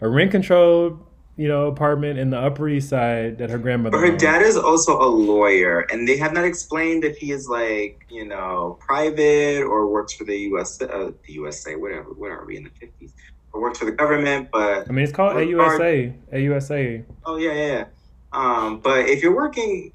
a 0.00 0.08
rent 0.08 0.30
controlled, 0.30 1.05
you 1.36 1.48
know, 1.48 1.66
apartment 1.66 2.18
in 2.18 2.30
the 2.30 2.38
Upper 2.38 2.68
East 2.68 2.88
Side 2.88 3.38
that 3.38 3.50
her 3.50 3.58
grandmother. 3.58 3.96
But 3.96 4.04
her 4.04 4.12
owned. 4.12 4.20
dad 4.20 4.42
is 4.42 4.56
also 4.56 5.00
a 5.00 5.06
lawyer, 5.06 5.80
and 5.90 6.08
they 6.08 6.16
have 6.16 6.32
not 6.32 6.44
explained 6.44 7.04
if 7.04 7.18
he 7.18 7.30
is 7.30 7.48
like, 7.48 8.06
you 8.10 8.24
know, 8.24 8.78
private 8.80 9.62
or 9.62 9.86
works 9.86 10.14
for 10.14 10.24
the 10.24 10.36
US, 10.50 10.80
uh, 10.80 11.10
the 11.26 11.32
USA, 11.34 11.76
whatever. 11.76 12.10
What 12.14 12.30
are 12.30 12.44
we 12.44 12.56
in 12.56 12.64
the 12.64 12.70
fifties? 12.70 13.12
Or 13.52 13.60
works 13.60 13.78
for 13.78 13.84
the 13.84 13.92
government, 13.92 14.48
but 14.50 14.88
I 14.88 14.92
mean, 14.92 15.04
it's 15.04 15.12
called 15.12 15.36
AUSA. 15.36 16.14
AUSA. 16.32 17.04
Oh 17.26 17.36
yeah, 17.36 17.52
yeah. 17.52 17.84
Um, 18.32 18.80
but 18.80 19.08
if 19.08 19.22
you're 19.22 19.36
working 19.36 19.92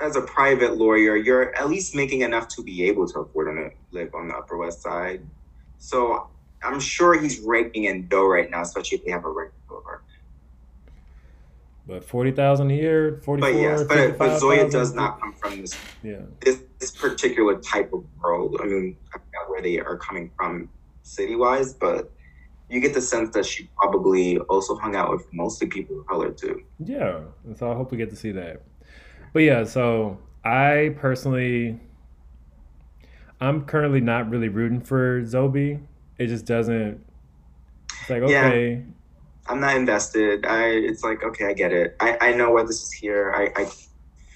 as 0.00 0.16
a 0.16 0.22
private 0.22 0.76
lawyer, 0.76 1.16
you're 1.16 1.54
at 1.56 1.68
least 1.68 1.94
making 1.94 2.20
enough 2.20 2.48
to 2.48 2.62
be 2.62 2.84
able 2.84 3.08
to 3.08 3.20
afford 3.20 3.46
to 3.46 3.70
live 3.96 4.14
on 4.14 4.28
the 4.28 4.34
Upper 4.34 4.58
West 4.58 4.82
Side. 4.82 5.22
So 5.78 6.28
I'm 6.62 6.80
sure 6.80 7.18
he's 7.18 7.40
raking 7.40 7.84
in 7.84 8.08
dough 8.08 8.26
right 8.26 8.50
now, 8.50 8.62
especially 8.62 8.98
if 8.98 9.04
they 9.04 9.10
have 9.10 9.24
a. 9.24 9.32
But 11.86 12.02
forty 12.04 12.32
thousand 12.32 12.72
a 12.72 12.74
year, 12.74 13.20
forty. 13.22 13.40
But 13.40 13.54
yes, 13.54 13.84
but, 13.84 14.18
but 14.18 14.40
Zoya 14.40 14.68
does 14.68 14.92
not 14.92 15.20
come 15.20 15.32
from 15.34 15.60
this. 15.60 15.76
Yeah. 16.02 16.22
This, 16.40 16.62
this 16.80 16.90
particular 16.90 17.58
type 17.60 17.92
of 17.92 18.04
world. 18.20 18.56
I 18.60 18.66
mean, 18.66 18.96
I 19.14 19.18
forgot 19.18 19.48
where 19.48 19.62
they 19.62 19.78
are 19.78 19.96
coming 19.96 20.32
from, 20.36 20.68
city 21.02 21.36
wise, 21.36 21.74
but 21.74 22.10
you 22.68 22.80
get 22.80 22.92
the 22.92 23.00
sense 23.00 23.32
that 23.34 23.46
she 23.46 23.70
probably 23.76 24.38
also 24.38 24.76
hung 24.76 24.96
out 24.96 25.12
with 25.12 25.32
mostly 25.32 25.68
people 25.68 26.00
of 26.00 26.06
color 26.08 26.32
too. 26.32 26.64
Yeah, 26.84 27.20
and 27.44 27.56
so 27.56 27.70
I 27.70 27.74
hope 27.76 27.92
we 27.92 27.98
get 27.98 28.10
to 28.10 28.16
see 28.16 28.32
that. 28.32 28.62
But 29.32 29.40
yeah, 29.40 29.62
so 29.62 30.18
I 30.44 30.96
personally, 30.98 31.78
I'm 33.40 33.64
currently 33.64 34.00
not 34.00 34.28
really 34.28 34.48
rooting 34.48 34.80
for 34.80 35.22
Zobi. 35.22 35.80
It 36.18 36.26
just 36.26 36.46
doesn't. 36.46 37.00
It's 38.00 38.10
like 38.10 38.22
okay. 38.22 38.82
I'm 39.48 39.60
not 39.60 39.76
invested. 39.76 40.46
I. 40.46 40.68
It's 40.68 41.02
like 41.04 41.22
okay, 41.22 41.46
I 41.46 41.52
get 41.52 41.72
it. 41.72 41.96
I. 42.00 42.18
I 42.20 42.32
know 42.32 42.50
why 42.50 42.62
this 42.64 42.82
is 42.82 42.92
here. 42.92 43.32
I. 43.34 43.62
I 43.62 43.70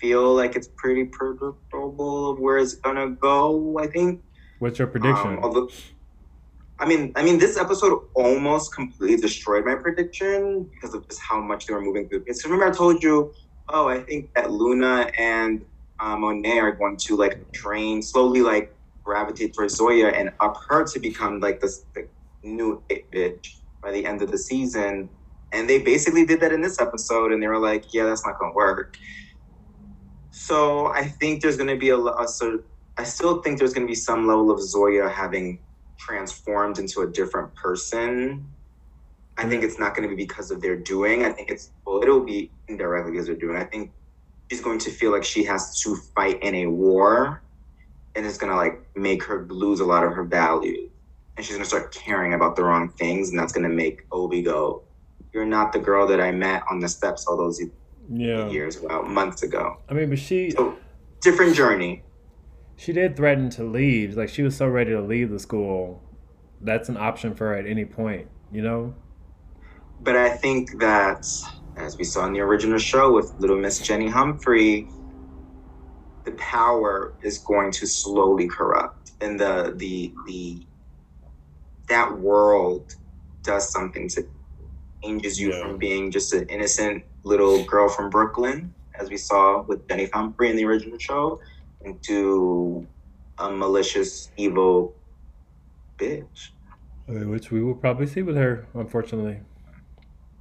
feel 0.01 0.35
like 0.35 0.57
it's 0.57 0.69
pretty 0.77 1.05
predictable 1.05 2.37
where 2.37 2.59
it's 2.59 2.75
gonna 2.75 3.11
go. 3.11 3.79
I 3.79 3.87
think. 3.87 4.23
What's 4.59 4.79
your 4.79 4.89
prediction? 4.89 5.39
Um, 5.39 5.41
although, 5.43 5.71
I 6.79 6.87
mean, 6.87 7.13
I 7.17 7.23
mean, 7.23 7.39
this 7.39 7.57
episode 7.57 8.03
almost 8.15 8.75
completely 8.75 9.17
destroyed 9.17 9.65
my 9.65 9.75
prediction 9.75 10.65
because 10.65 10.95
of 10.95 11.09
just 11.09 11.21
how 11.21 11.41
much 11.41 11.67
they 11.67 11.75
were 11.75 11.81
moving 11.81 12.09
through. 12.09 12.21
Because 12.21 12.45
remember, 12.45 12.67
I 12.67 12.71
told 12.71 13.03
you, 13.03 13.33
oh, 13.71 13.89
I 13.89 14.01
think 14.01 14.33
that 14.35 14.51
Luna 14.51 15.11
and 15.17 15.65
uh, 15.99 16.17
Monet 16.17 16.59
are 16.59 16.73
going 16.73 16.97
to 16.99 17.17
like 17.17 17.51
train 17.53 18.03
slowly, 18.03 18.43
like 18.43 18.75
gravitate 19.03 19.55
towards 19.55 19.77
Zoya 19.77 20.09
and 20.09 20.31
up 20.41 20.57
her 20.69 20.85
to 20.85 20.99
become 20.99 21.41
like 21.41 21.61
this 21.61 21.85
the 21.95 22.07
new 22.43 22.83
it 22.89 23.11
bitch 23.11 23.60
by 23.83 23.91
the 23.93 24.05
end 24.07 24.23
of 24.23 24.31
the 24.31 24.39
season. 24.39 25.09
And 25.53 25.69
they 25.69 25.81
basically 25.81 26.25
did 26.25 26.41
that 26.41 26.53
in 26.53 26.61
this 26.61 26.81
episode, 26.81 27.33
and 27.33 27.43
they 27.43 27.49
were 27.49 27.59
like, 27.59 27.93
yeah, 27.93 28.05
that's 28.05 28.25
not 28.25 28.39
gonna 28.39 28.55
work. 28.55 28.97
So 30.31 30.87
I 30.87 31.05
think 31.05 31.43
there's 31.43 31.57
gonna 31.57 31.77
be 31.77 31.91
a, 31.91 31.99
a 31.99 32.29
sort. 32.29 32.67
I 32.97 33.05
still 33.05 33.43
think 33.43 33.59
there's 33.59 33.75
gonna 33.75 33.87
be 33.87 33.95
some 33.95 34.27
level 34.27 34.51
of 34.51 34.61
Zoya 34.61 35.09
having 35.09 35.61
transformed 35.99 36.79
into 36.79 37.03
a 37.03 37.07
different 37.07 37.55
person, 37.55 38.47
I 39.41 39.49
think 39.49 39.65
it's 39.65 39.79
not 39.79 39.95
going 39.95 40.09
to 40.09 40.15
be 40.15 40.23
because 40.23 40.51
of 40.51 40.61
their 40.61 40.77
doing. 40.77 41.25
I 41.25 41.31
think 41.31 41.51
it's 41.51 41.71
well, 41.87 42.03
it'll 42.03 42.25
be 42.25 42.51
indirectly 42.69 43.13
because 43.13 43.27
they're 43.27 43.37
doing. 43.37 43.57
I 43.57 43.65
think 43.65 43.91
she's 44.51 44.61
going 44.61 44.79
to 44.81 44.91
feel 44.91 45.13
like 45.13 45.25
she 45.25 45.45
has 45.45 45.81
to 45.81 45.97
fight 46.15 46.43
in 46.43 46.55
a 46.57 46.67
war, 46.67 47.43
and 48.15 48.27
it's 48.27 48.37
going 48.37 48.51
to 48.51 48.57
like 48.57 48.83
make 48.97 49.23
her 49.25 49.47
lose 49.49 49.81
a 49.81 49.85
lot 49.85 50.05
of 50.05 50.13
her 50.13 50.25
value, 50.25 50.90
and 51.41 51.47
she's 51.47 51.57
going 51.57 51.65
to 51.65 51.69
start 51.69 51.91
caring 51.95 52.35
about 52.35 52.55
the 52.55 52.63
wrong 52.63 52.91
things, 52.91 53.31
and 53.31 53.39
that's 53.39 53.53
going 53.53 53.69
to 53.69 53.75
make 53.75 54.05
Obie 54.13 54.43
go, 54.43 54.83
"You're 55.33 55.47
not 55.47 55.73
the 55.73 55.79
girl 55.79 56.07
that 56.07 56.21
I 56.21 56.31
met 56.33 56.63
on 56.71 56.81
the 56.81 56.89
steps 56.89 57.27
all 57.27 57.39
those 57.39 57.61
yeah. 58.13 58.47
years, 58.49 58.79
well, 58.79 59.03
months 59.03 59.43
ago." 59.43 59.79
I 59.89 59.95
mean, 59.95 60.11
but 60.11 60.19
she 60.19 60.51
so, 60.51 60.77
different 61.23 61.57
journey 61.57 62.03
she 62.81 62.95
did 62.95 63.15
threaten 63.15 63.51
to 63.51 63.63
leave. 63.63 64.17
Like 64.17 64.31
she 64.31 64.43
was 64.43 64.57
so 64.57 64.67
ready 64.67 64.93
to 64.93 65.03
leave 65.03 65.29
the 65.29 65.39
school. 65.39 66.03
That's 66.63 66.89
an 66.89 66.97
option 66.97 67.35
for 67.35 67.49
her 67.49 67.55
at 67.55 67.67
any 67.67 67.85
point, 67.85 68.29
you 68.51 68.63
know? 68.63 68.95
But 70.01 70.17
I 70.17 70.31
think 70.31 70.81
that 70.81 71.27
as 71.77 71.99
we 71.99 72.05
saw 72.05 72.27
in 72.27 72.33
the 72.33 72.41
original 72.41 72.79
show 72.79 73.13
with 73.13 73.35
little 73.39 73.59
Miss 73.59 73.81
Jenny 73.81 74.09
Humphrey, 74.09 74.89
the 76.25 76.33
power 76.33 77.13
is 77.23 77.37
going 77.37 77.71
to 77.73 77.87
slowly 77.87 78.49
corrupt. 78.49 79.13
And 79.21 79.39
the 79.39 79.75
the 79.77 80.15
the 80.27 80.67
that 81.91 82.19
world 82.19 82.95
does 83.43 83.71
something 83.71 84.09
to 84.09 84.27
changes 85.03 85.41
you 85.41 85.53
yeah. 85.53 85.61
from 85.63 85.77
being 85.77 86.11
just 86.11 86.33
an 86.33 86.49
innocent 86.49 87.05
little 87.25 87.65
girl 87.65 87.89
from 87.89 88.11
Brooklyn, 88.11 88.73
as 88.95 89.11
we 89.11 89.17
saw 89.17 89.63
with 89.63 89.87
Jenny 89.89 90.09
Humphrey 90.13 90.51
in 90.51 90.57
the 90.57 90.65
original 90.65 90.99
show, 90.99 91.41
into 91.83 92.87
a 93.39 93.51
malicious, 93.51 94.31
evil 94.37 94.95
bitch. 95.99 96.51
Which 97.07 97.51
we 97.51 97.63
will 97.63 97.75
probably 97.75 98.07
see 98.07 98.23
with 98.23 98.37
her, 98.37 98.67
unfortunately. 98.75 99.41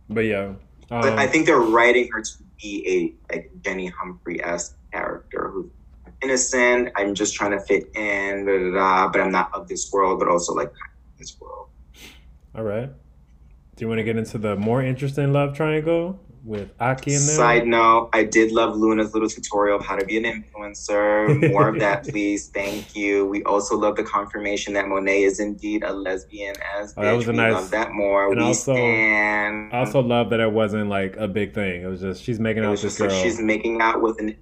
But 0.09 0.21
yeah. 0.21 0.53
Um, 0.91 1.01
but 1.01 1.13
I 1.13 1.25
um, 1.25 1.31
think 1.31 1.45
they're 1.45 1.57
writing 1.57 2.09
her 2.13 2.21
to 2.21 2.31
be 2.61 3.15
a 3.29 3.33
like 3.33 3.51
Jenny 3.63 3.87
Humphrey 3.87 4.43
esque 4.43 4.77
character 4.91 5.49
who's 5.49 5.69
innocent. 6.21 6.89
I'm 6.95 7.15
just 7.15 7.33
trying 7.33 7.51
to 7.51 7.59
fit 7.61 7.89
in, 7.95 8.45
blah, 8.45 8.57
blah, 8.57 8.71
blah, 8.71 9.07
but 9.09 9.21
I'm 9.21 9.31
not 9.31 9.53
of 9.53 9.67
this 9.67 9.91
world, 9.91 10.19
but 10.19 10.27
also 10.27 10.53
like 10.53 10.71
this 11.19 11.39
world. 11.39 11.67
All 12.55 12.63
right. 12.63 12.89
Do 13.75 13.85
you 13.85 13.87
want 13.87 13.99
to 13.99 14.03
get 14.03 14.17
into 14.17 14.37
the 14.37 14.55
more 14.55 14.81
interesting 14.81 15.31
love 15.31 15.55
triangle? 15.55 16.19
with 16.43 16.71
Aki 16.79 17.13
in 17.13 17.25
there. 17.25 17.35
Side 17.35 17.67
note, 17.67 18.09
I 18.13 18.23
did 18.23 18.51
love 18.51 18.75
Luna's 18.75 19.13
little 19.13 19.29
tutorial 19.29 19.77
of 19.77 19.85
how 19.85 19.95
to 19.95 20.05
be 20.05 20.17
an 20.17 20.23
influencer. 20.23 21.51
More 21.51 21.67
of 21.67 21.79
that, 21.79 22.03
please. 22.07 22.47
Thank 22.47 22.95
you. 22.95 23.25
We 23.25 23.43
also 23.43 23.77
love 23.77 23.95
the 23.95 24.03
confirmation 24.03 24.73
that 24.73 24.87
Monet 24.87 25.23
is 25.23 25.39
indeed 25.39 25.83
a 25.83 25.93
lesbian 25.93 26.55
as 26.77 26.93
oh, 26.97 27.03
that 27.03 27.11
was 27.11 27.27
a 27.27 27.31
we 27.31 27.37
nice, 27.37 27.53
love 27.53 27.71
that 27.71 27.91
more. 27.91 28.29
And 28.31 28.37
we 28.37 28.43
also, 28.43 28.73
stand. 28.73 29.73
I 29.73 29.79
also 29.79 30.01
love 30.01 30.29
that 30.31 30.39
it 30.39 30.51
wasn't 30.51 30.89
like 30.89 31.17
a 31.17 31.27
big 31.27 31.53
thing. 31.53 31.83
It 31.83 31.87
was 31.87 32.01
just 32.01 32.23
she's 32.23 32.39
making 32.39 32.63
out 32.63 32.71
with 32.71 32.81
this 32.81 32.97
girl. 32.97 33.09
Like 33.09 33.23
she's 33.23 33.39
making 33.39 33.81
out 33.81 34.01
with 34.01 34.19
an 34.19 34.35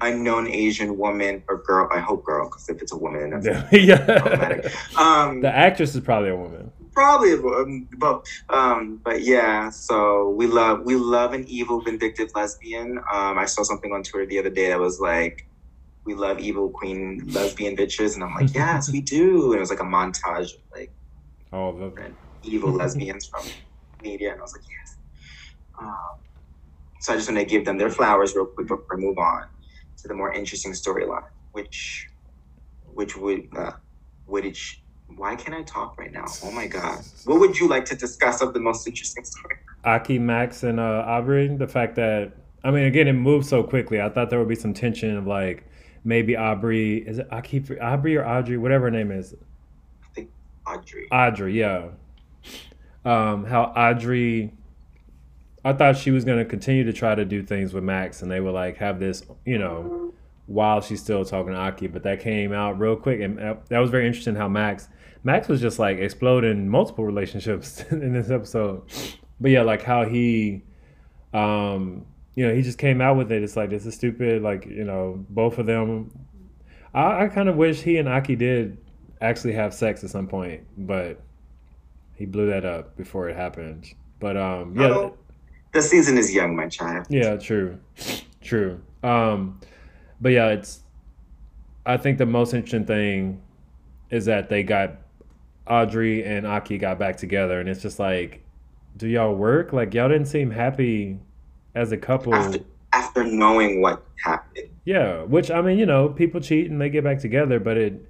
unknown 0.00 0.48
Asian 0.48 0.96
woman 0.96 1.42
or 1.48 1.58
girl. 1.62 1.88
I 1.92 1.98
hope 1.98 2.24
girl, 2.24 2.48
because 2.48 2.68
if 2.68 2.82
it's 2.82 2.92
a 2.92 2.96
woman, 2.96 3.30
that's 3.30 3.46
yeah. 3.72 4.70
Um, 4.96 5.40
the 5.40 5.54
actress 5.54 5.94
is 5.94 6.00
probably 6.00 6.30
a 6.30 6.36
woman 6.36 6.72
probably 6.94 7.32
um, 7.32 7.88
but 7.98 8.26
um, 8.48 9.00
but 9.04 9.22
yeah. 9.22 9.68
So 9.68 10.30
we 10.30 10.46
love 10.46 10.82
we 10.84 10.94
love 10.94 11.34
an 11.34 11.46
evil, 11.48 11.80
vindictive 11.80 12.30
lesbian. 12.34 12.98
Um, 13.12 13.38
I 13.38 13.44
saw 13.44 13.62
something 13.62 13.92
on 13.92 14.02
Twitter 14.02 14.26
the 14.26 14.38
other 14.38 14.50
day 14.50 14.68
that 14.68 14.78
was 14.78 15.00
like, 15.00 15.46
"We 16.04 16.14
love 16.14 16.38
evil 16.38 16.70
queen 16.70 17.24
lesbian 17.26 17.76
bitches," 17.76 18.14
and 18.14 18.24
I'm 18.24 18.34
like, 18.34 18.54
"Yes, 18.54 18.90
we 18.90 19.00
do." 19.00 19.46
And 19.46 19.56
it 19.56 19.60
was 19.60 19.70
like 19.70 19.80
a 19.80 19.84
montage 19.84 20.54
of 20.54 20.60
like, 20.72 20.92
oh, 21.52 21.72
the... 21.72 22.12
evil 22.42 22.72
lesbians 22.82 23.26
from 23.26 23.44
media, 24.02 24.32
and 24.32 24.40
I 24.40 24.42
was 24.42 24.54
like, 24.54 24.64
"Yes." 24.70 24.96
Um, 25.78 25.96
so 27.00 27.12
I 27.12 27.16
just 27.16 27.28
want 27.28 27.40
to 27.40 27.44
give 27.44 27.66
them 27.66 27.76
their 27.76 27.90
flowers 27.90 28.34
real 28.34 28.46
quick 28.46 28.68
before 28.68 28.86
I 28.92 28.96
move 28.96 29.18
on 29.18 29.44
to 30.04 30.08
the 30.08 30.14
more 30.14 30.32
interesting 30.32 30.72
storyline, 30.72 31.24
which 31.52 32.08
which 32.92 33.16
would 33.16 33.48
uh, 33.56 33.72
would 34.26 34.44
which 34.44 34.82
why 35.16 35.34
can't 35.34 35.54
I 35.54 35.62
talk 35.62 35.98
right 35.98 36.12
now? 36.12 36.26
Oh 36.44 36.50
my 36.50 36.66
god. 36.66 36.98
What 37.24 37.40
would 37.40 37.58
you 37.58 37.68
like 37.68 37.86
to 37.86 37.96
discuss 37.96 38.42
of 38.42 38.52
the 38.52 38.60
most 38.60 38.86
interesting 38.86 39.24
story? 39.24 39.56
Aki, 39.84 40.18
Max, 40.18 40.62
and 40.62 40.78
uh, 40.78 41.04
Aubrey. 41.06 41.48
The 41.48 41.66
fact 41.66 41.96
that 41.96 42.32
I 42.62 42.70
mean, 42.70 42.84
again, 42.84 43.08
it 43.08 43.14
moved 43.14 43.46
so 43.46 43.62
quickly. 43.62 44.00
I 44.00 44.10
thought 44.10 44.28
there 44.28 44.38
would 44.38 44.48
be 44.48 44.54
some 44.54 44.74
tension 44.74 45.16
of 45.16 45.26
like 45.26 45.64
maybe 46.04 46.36
Aubrey 46.36 46.98
is 46.98 47.18
it 47.18 47.28
Aki 47.32 47.64
Aubrey 47.80 48.18
or 48.18 48.26
Audrey, 48.26 48.58
whatever 48.58 48.84
her 48.84 48.90
name 48.90 49.10
is. 49.10 49.34
I 50.02 50.06
think 50.14 50.30
Audrey. 50.66 51.08
Audrey, 51.10 51.58
yeah. 51.58 51.88
Um, 53.06 53.46
how 53.46 53.72
Audrey. 53.74 54.52
I 55.64 55.72
thought 55.72 55.96
she 55.96 56.10
was 56.10 56.24
gonna 56.24 56.44
continue 56.44 56.84
to 56.84 56.92
try 56.92 57.14
to 57.14 57.24
do 57.24 57.42
things 57.42 57.72
with 57.72 57.84
Max, 57.84 58.22
and 58.22 58.30
they 58.30 58.40
would 58.40 58.52
like 58.54 58.76
have 58.76 59.00
this, 59.00 59.24
you 59.46 59.58
know, 59.58 60.12
while 60.46 60.80
she's 60.82 61.00
still 61.00 61.24
talking 61.24 61.52
to 61.52 61.58
Aki. 61.58 61.86
But 61.86 62.02
that 62.02 62.20
came 62.20 62.52
out 62.52 62.78
real 62.78 62.96
quick, 62.96 63.20
and 63.20 63.38
that 63.38 63.78
was 63.78 63.90
very 63.90 64.06
interesting. 64.06 64.34
How 64.34 64.48
Max, 64.48 64.88
Max 65.22 65.48
was 65.48 65.60
just 65.60 65.78
like 65.78 65.98
exploding 65.98 66.68
multiple 66.68 67.04
relationships 67.04 67.82
in 67.90 68.12
this 68.12 68.30
episode. 68.30 68.82
But 69.40 69.50
yeah, 69.50 69.62
like 69.62 69.82
how 69.82 70.04
he, 70.04 70.62
um, 71.32 72.04
you 72.34 72.46
know, 72.46 72.54
he 72.54 72.60
just 72.60 72.78
came 72.78 73.00
out 73.00 73.16
with 73.16 73.32
it. 73.32 73.42
It's 73.42 73.56
like 73.56 73.70
this 73.70 73.86
is 73.86 73.94
stupid. 73.94 74.42
Like 74.42 74.66
you 74.66 74.84
know, 74.84 75.24
both 75.30 75.58
of 75.58 75.64
them. 75.64 76.10
I, 76.92 77.24
I 77.24 77.28
kind 77.28 77.48
of 77.48 77.56
wish 77.56 77.80
he 77.80 77.96
and 77.96 78.08
Aki 78.08 78.36
did 78.36 78.78
actually 79.22 79.54
have 79.54 79.72
sex 79.72 80.04
at 80.04 80.10
some 80.10 80.28
point, 80.28 80.62
but 80.76 81.22
he 82.14 82.26
blew 82.26 82.50
that 82.50 82.66
up 82.66 82.96
before 82.96 83.30
it 83.30 83.36
happened. 83.36 83.86
But 84.20 84.36
um, 84.36 84.78
yeah, 84.78 85.08
the 85.74 85.82
season 85.82 86.16
is 86.16 86.32
young, 86.32 86.56
my 86.56 86.68
child. 86.68 87.06
yeah, 87.10 87.36
true, 87.36 87.78
true. 88.40 88.80
Um, 89.02 89.60
but 90.20 90.30
yeah, 90.30 90.48
it's. 90.48 90.80
I 91.84 91.98
think 91.98 92.16
the 92.16 92.24
most 92.24 92.54
interesting 92.54 92.86
thing 92.86 93.42
is 94.08 94.24
that 94.24 94.48
they 94.48 94.62
got 94.62 94.92
Audrey 95.66 96.24
and 96.24 96.46
Aki 96.46 96.78
got 96.78 96.98
back 96.98 97.18
together, 97.18 97.60
and 97.60 97.68
it's 97.68 97.82
just 97.82 97.98
like, 97.98 98.42
do 98.96 99.06
y'all 99.06 99.34
work? 99.34 99.74
Like 99.74 99.92
y'all 99.92 100.08
didn't 100.08 100.28
seem 100.28 100.50
happy 100.50 101.18
as 101.74 101.92
a 101.92 101.98
couple. 101.98 102.34
After 102.34 102.60
after 102.94 103.24
knowing 103.24 103.82
what 103.82 104.02
happened. 104.24 104.70
Yeah, 104.84 105.22
which 105.24 105.50
I 105.50 105.60
mean, 105.60 105.78
you 105.78 105.86
know, 105.86 106.08
people 106.08 106.40
cheat 106.40 106.70
and 106.70 106.80
they 106.80 106.88
get 106.88 107.04
back 107.04 107.18
together, 107.18 107.58
but 107.58 107.76
it 107.76 108.08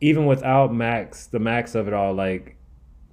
even 0.00 0.26
without 0.26 0.74
Max, 0.74 1.26
the 1.26 1.38
Max 1.38 1.74
of 1.74 1.88
it 1.88 1.94
all, 1.94 2.14
like 2.14 2.56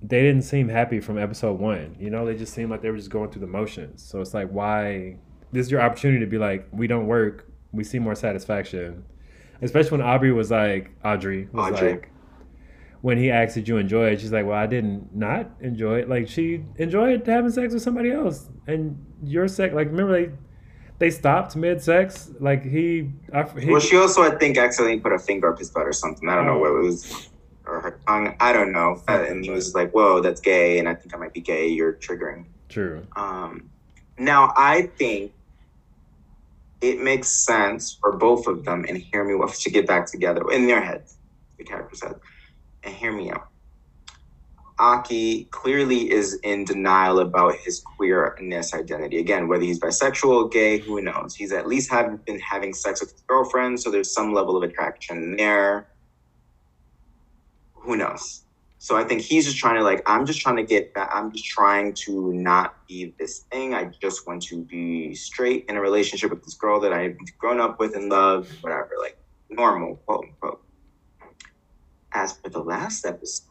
they 0.08 0.22
didn't 0.22 0.44
seem 0.44 0.70
happy 0.70 1.00
from 1.00 1.18
episode 1.18 1.60
one. 1.60 1.96
You 2.00 2.10
know, 2.10 2.26
they 2.26 2.36
just 2.36 2.54
seemed 2.54 2.70
like 2.70 2.82
they 2.82 2.92
were 2.92 2.98
just 2.98 3.10
going 3.10 3.32
through 3.32 3.42
the 3.42 3.48
motions. 3.48 4.04
So 4.04 4.22
it's 4.22 4.34
like, 4.34 4.50
why? 4.50 5.18
This 5.52 5.66
is 5.66 5.72
your 5.72 5.82
opportunity 5.82 6.20
to 6.20 6.30
be 6.30 6.38
like, 6.38 6.68
we 6.72 6.88
don't 6.88 7.08
work. 7.08 7.50
We 7.72 7.84
see 7.84 8.00
more 8.00 8.16
satisfaction, 8.16 9.04
especially 9.62 9.98
when 9.98 10.02
Aubrey 10.02 10.32
was 10.32 10.52
like, 10.52 10.92
Audrey 11.04 11.48
was 11.52 11.74
Audrey. 11.74 11.92
like, 11.92 12.12
when 13.02 13.18
he 13.18 13.30
asked, 13.30 13.54
"Did 13.54 13.68
you 13.68 13.78
enjoy 13.78 14.12
it?" 14.12 14.22
She's 14.22 14.32
like, 14.32 14.46
"Well, 14.46 14.58
I 14.58 14.66
didn't 14.66 15.16
not 15.16 15.52
enjoy 15.60 16.00
it. 16.00 16.10
Like 16.10 16.28
she 16.28 16.64
enjoyed 16.78 17.28
having 17.28 17.52
sex 17.52 17.74
with 17.74 17.84
somebody 17.84 18.12
else, 18.12 18.50
and 18.66 18.98
your 19.24 19.48
sex. 19.48 19.74
Like 19.76 19.88
remember 19.88 20.14
they." 20.14 20.34
They 20.98 21.10
stopped 21.10 21.58
mid 21.58 21.82
sex. 21.82 22.32
Like 22.40 22.64
he, 22.64 23.12
I, 23.34 23.44
he 23.60 23.70
Well, 23.70 23.82
she 23.82 23.98
also, 23.98 24.22
I 24.22 24.38
think, 24.38 24.58
accidentally 24.58 25.02
put 25.02 25.12
a 25.12 25.20
finger 25.20 25.52
up 25.52 25.60
his 25.60 25.70
butt 25.70 25.86
or 25.86 25.92
something. 25.92 26.30
I 26.30 26.36
don't 26.36 26.46
know 26.46 26.54
oh. 26.54 26.60
what 26.60 26.70
it 26.70 26.86
was, 26.86 27.30
or 27.68 27.82
her 27.82 28.00
tongue. 28.08 28.36
I 28.40 28.54
don't 28.54 28.72
know. 28.72 29.02
And 29.08 29.44
he 29.44 29.52
was 29.52 29.74
like, 29.74 29.92
"Whoa, 29.92 30.22
that's 30.22 30.42
gay," 30.42 30.80
and 30.80 30.88
I 30.88 30.96
think 30.96 31.14
I 31.14 31.18
might 31.18 31.34
be 31.34 31.42
gay. 31.42 31.68
You're 31.68 31.94
triggering. 31.94 32.46
true. 32.70 33.06
Um, 33.16 33.70
now, 34.18 34.54
I 34.56 34.84
think 34.98 35.34
it 36.82 37.00
makes 37.00 37.30
sense 37.30 37.98
for 38.00 38.14
both 38.14 38.48
of 38.48 38.66
them, 38.66 38.86
and 38.88 38.98
hear 38.98 39.24
me, 39.24 39.36
what 39.36 39.54
to 39.54 39.70
get 39.70 39.88
back 39.88 40.06
together 40.06 40.44
in 40.52 40.68
their 40.68 40.82
heads, 40.82 41.18
the 41.58 41.64
character's 41.64 42.04
head, 42.04 42.16
and 42.84 42.94
hear 42.94 43.12
me 43.12 43.32
out. 43.32 43.48
Aki 44.78 45.46
clearly 45.52 46.12
is 46.12 46.34
in 46.44 46.66
denial 46.66 47.20
about 47.20 47.56
his 47.56 47.80
queerness 47.80 48.74
identity. 48.74 49.20
Again, 49.20 49.48
whether 49.48 49.64
he's 49.64 49.80
bisexual, 49.80 50.52
gay, 50.52 50.80
who 50.80 51.02
knows? 51.02 51.34
He's 51.34 51.54
at 51.54 51.66
least 51.68 51.90
have 51.92 52.26
been 52.26 52.40
having 52.40 52.74
sex 52.74 53.00
with 53.00 53.14
his 53.14 53.22
girlfriend, 53.22 53.80
so 53.80 53.90
there's 53.90 54.14
some 54.14 54.34
level 54.34 54.58
of 54.58 54.64
attraction 54.64 55.38
there. 55.38 55.88
Who 57.86 57.96
knows? 57.96 58.42
So 58.80 58.96
I 58.98 59.04
think 59.04 59.22
he's 59.22 59.46
just 59.46 59.58
trying 59.58 59.76
to 59.76 59.84
like, 59.84 60.04
I'm 60.06 60.26
just 60.26 60.42
trying 60.42 60.58
to 60.58 60.64
get 60.64 60.94
back. 60.94 61.10
I'm 61.14 61.32
just 61.32 61.46
trying 61.46 61.94
to 62.06 62.34
not 62.34 62.88
be 62.88 63.14
this 63.18 63.40
thing. 63.52 63.74
I 63.74 63.86
just 64.02 64.28
want 64.28 64.44
to 64.44 64.64
be 64.64 65.16
straight 65.16 65.66
in 65.70 65.76
a 65.76 65.82
relationship 65.82 66.30
with 66.30 66.44
this 66.44 66.54
girl 66.56 66.80
that 66.82 66.94
I've 66.94 67.18
grown 67.38 67.60
up 67.60 67.80
with 67.80 67.96
and 67.96 68.10
loved, 68.10 68.52
whatever, 68.62 68.92
like 69.00 69.18
normal, 69.50 69.96
quote 70.06 70.26
unquote. 70.26 70.62
As 72.14 72.34
for 72.34 72.50
the 72.50 72.60
last 72.60 73.06
episode, 73.06 73.50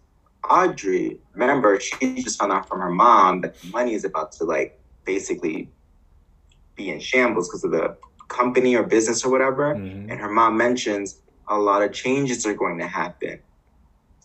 Audrey, 0.48 1.18
remember, 1.32 1.80
she 1.80 2.22
just 2.22 2.38
found 2.38 2.52
out 2.52 2.68
from 2.68 2.80
her 2.80 2.90
mom 2.90 3.40
that 3.40 3.58
the 3.60 3.68
money 3.68 3.94
is 3.94 4.04
about 4.04 4.32
to 4.32 4.44
like 4.44 4.78
basically 5.04 5.70
be 6.76 6.90
in 6.90 7.00
shambles 7.00 7.48
because 7.48 7.64
of 7.64 7.70
the 7.70 7.96
company 8.28 8.74
or 8.74 8.82
business 8.82 9.24
or 9.24 9.30
whatever. 9.30 9.74
Mhm. 9.74 10.10
And 10.10 10.20
her 10.20 10.30
mom 10.30 10.56
mentions 10.56 11.20
a 11.48 11.58
lot 11.58 11.82
of 11.82 11.92
changes 11.92 12.46
are 12.46 12.54
going 12.54 12.78
to 12.78 12.86
happen. 12.86 13.40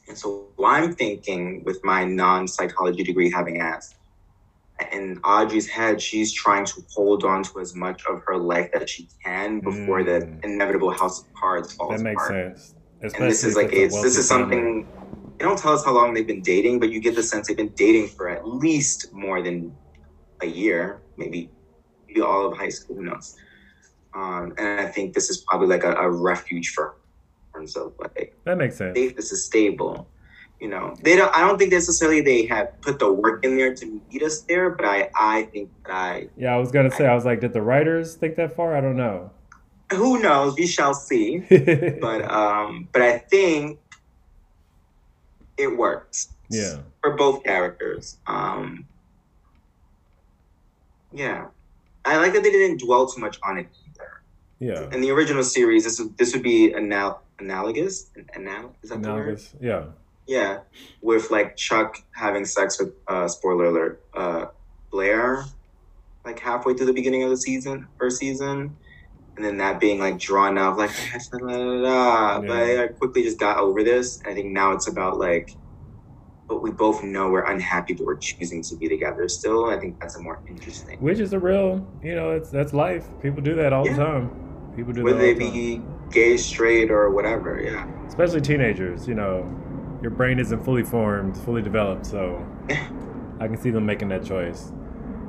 And 0.10 0.18
so 0.18 0.50
I'm 0.66 0.94
thinking 0.96 1.64
with 1.66 1.80
my 1.84 2.04
non-psychology 2.04 3.04
degree 3.04 3.32
having 3.32 3.62
asked, 3.62 3.96
in 4.92 5.20
Audrey's 5.24 5.68
head, 5.68 6.02
she's 6.02 6.34
trying 6.34 6.66
to 6.66 6.82
hold 6.96 7.24
on 7.24 7.44
to 7.44 7.60
as 7.60 7.76
much 7.76 8.02
of 8.10 8.22
her 8.26 8.38
life 8.38 8.70
that 8.74 8.90
she 8.90 9.08
can 9.24 9.60
before 9.60 10.04
the 10.04 10.22
Mm. 10.22 10.44
inevitable 10.44 10.90
house 10.92 11.20
of 11.20 11.26
cards 11.40 11.74
falls 11.74 11.98
That 12.00 12.04
makes 12.04 12.24
apart. 12.24 12.32
sense. 12.32 12.76
And 13.16 13.30
this 13.30 13.44
is 13.44 13.56
like 13.56 13.72
it's 13.72 14.02
this 14.02 14.18
is 14.18 14.30
wealthy 14.32 14.50
family. 14.50 14.56
something 14.56 14.88
they 15.38 15.46
don't 15.46 15.58
tell 15.58 15.74
us 15.74 15.86
how 15.86 15.94
long 15.94 16.14
they've 16.14 16.28
been 16.28 16.42
dating, 16.42 16.80
but 16.80 16.90
you 16.92 17.00
get 17.00 17.16
the 17.16 17.24
sense 17.24 17.48
they've 17.48 17.56
been 17.56 17.74
dating 17.78 18.08
for 18.08 18.30
at 18.30 18.46
least 18.48 19.08
more 19.14 19.42
than 19.42 19.78
a 20.42 20.48
year, 20.48 21.04
maybe 21.18 21.54
maybe 22.08 22.22
all 22.22 22.46
of 22.52 22.58
high 22.58 22.70
school, 22.70 22.98
who 22.98 23.04
knows? 23.04 23.34
Um, 24.16 24.54
and 24.58 24.80
I 24.82 24.88
think 24.88 25.14
this 25.14 25.30
is 25.30 25.44
probably 25.48 25.68
like 25.68 25.84
a, 25.84 25.94
a 25.94 26.10
refuge 26.10 26.70
for 26.76 26.96
terms 27.60 27.76
of 27.76 27.94
like 28.00 28.36
That 28.46 28.58
makes 28.58 28.78
sense. 28.78 28.98
if 28.98 29.16
this 29.16 29.32
is 29.32 29.46
stable. 29.46 30.08
You 30.62 30.68
know, 30.68 30.94
they 31.04 31.16
don't. 31.16 31.34
I 31.34 31.40
don't 31.48 31.58
think 31.58 31.72
necessarily 31.72 32.20
they 32.22 32.46
have 32.48 32.80
put 32.82 33.00
the 33.00 33.12
work 33.12 33.46
in 33.46 33.56
there 33.58 33.74
to 33.74 34.02
meet 34.12 34.22
us 34.24 34.42
there, 34.42 34.70
but 34.72 34.86
I, 34.86 35.10
I 35.18 35.44
think 35.44 35.70
that 35.86 35.94
I, 35.94 36.28
Yeah, 36.36 36.54
I 36.54 36.58
was 36.58 36.70
gonna 36.72 36.92
say. 36.92 37.06
I 37.08 37.16
was 37.16 37.24
like, 37.24 37.40
did 37.40 37.54
the 37.54 37.62
writers 37.62 38.16
think 38.16 38.36
that 38.36 38.54
far? 38.58 38.76
I 38.76 38.82
don't 38.82 38.98
know. 38.98 39.32
who 39.94 40.20
knows? 40.22 40.56
We 40.58 40.68
shall 40.68 40.94
see. 40.94 41.40
But 42.02 42.30
um, 42.30 42.90
but 42.92 43.02
I 43.02 43.20
think 43.20 43.80
it 45.58 45.78
works. 45.78 46.28
yeah, 46.50 46.80
for 47.02 47.16
both 47.16 47.42
characters. 47.46 48.18
Um, 48.28 48.86
yeah, 51.14 51.46
I 52.04 52.18
like 52.18 52.34
that 52.34 52.44
they 52.44 52.52
didn't 52.52 52.82
dwell 52.82 53.08
too 53.08 53.22
much 53.22 53.40
on 53.44 53.58
it 53.60 53.68
either. 53.88 54.12
yeah, 54.60 54.94
In 54.94 55.00
the 55.00 55.12
original 55.12 55.44
series, 55.44 55.86
this 55.86 56.00
would 56.02 56.18
this 56.18 56.34
would 56.34 56.44
be 56.44 56.74
anal- 56.74 57.22
analogous. 57.40 58.12
And 58.16 58.48
anal- 58.48 58.76
is 58.84 58.90
that 58.90 59.02
the 59.02 59.10
word? 59.10 59.16
analogous. 59.18 59.56
Yeah, 59.60 59.84
Yeah, 60.28 60.60
with 61.02 61.32
like 61.32 61.56
Chuck 61.56 61.98
having 62.12 62.46
sex 62.46 62.80
with 62.80 62.94
uh, 63.08 63.28
spoiler 63.28 63.66
alert, 63.66 64.04
uh, 64.14 64.46
Blair, 64.92 65.46
like 66.26 66.40
halfway 66.40 66.74
through 66.74 66.88
the 66.88 66.94
beginning 66.94 67.24
of 67.24 67.30
the 67.30 67.38
season, 67.38 67.88
first 67.98 68.18
season. 68.18 68.76
And 69.36 69.46
then 69.46 69.58
that 69.58 69.80
being 69.80 70.00
like 70.00 70.20
drawn 70.20 70.58
out, 70.58 70.78
like, 70.78 70.92
da, 71.32 71.38
da, 71.38 71.82
da, 71.82 72.42
but 72.42 72.48
Yeah. 72.68 72.84
I 72.84 72.88
quickly 72.88 73.24
just 73.24 73.40
got 73.40 73.58
over 73.58 73.84
this. 73.84 74.22
I 74.26 74.34
think 74.34 74.48
now 74.52 74.74
it's 74.74 74.88
about 74.90 75.18
like, 75.18 75.56
but 76.48 76.62
we 76.62 76.72
both 76.72 77.04
know 77.04 77.30
we're 77.30 77.46
unhappy, 77.46 77.94
but 77.94 78.06
we're 78.06 78.18
choosing 78.18 78.62
to 78.64 78.76
be 78.76 78.90
together 78.90 79.30
still. 79.30 79.66
I 79.70 79.80
think 79.80 80.00
that's 80.00 80.16
a 80.18 80.20
more 80.20 80.42
interesting. 80.48 81.00
which 81.00 81.20
is 81.20 81.32
a 81.32 81.40
real. 81.40 81.88
You 82.04 82.16
know, 82.16 82.32
it's 82.32 82.50
that's 82.50 82.74
life. 82.74 83.06
People 83.22 83.42
do 83.42 83.56
that 83.56 83.72
all 83.72 83.86
Yeah. 83.86 83.94
the 83.96 84.04
time. 84.04 84.72
People 84.76 84.92
do 84.94 85.04
Whether 85.04 85.20
they 85.20 85.34
the 85.34 85.52
be 85.52 85.82
gay, 86.12 86.38
straight, 86.38 86.92
or 86.92 87.10
whatever. 87.10 87.60
Yeah. 87.62 87.88
especially 88.08 88.42
teenagers. 88.42 89.08
You 89.08 89.16
know, 89.16 90.00
your 90.02 90.12
brain 90.12 90.40
isn't 90.40 90.64
fully 90.64 90.84
formed, 90.84 91.38
fully 91.38 91.62
developed, 91.62 92.06
so 92.06 92.46
I 93.40 93.48
can 93.48 93.58
see 93.58 93.72
them 93.72 93.86
making 93.86 94.10
that 94.10 94.26
choice. 94.26 94.72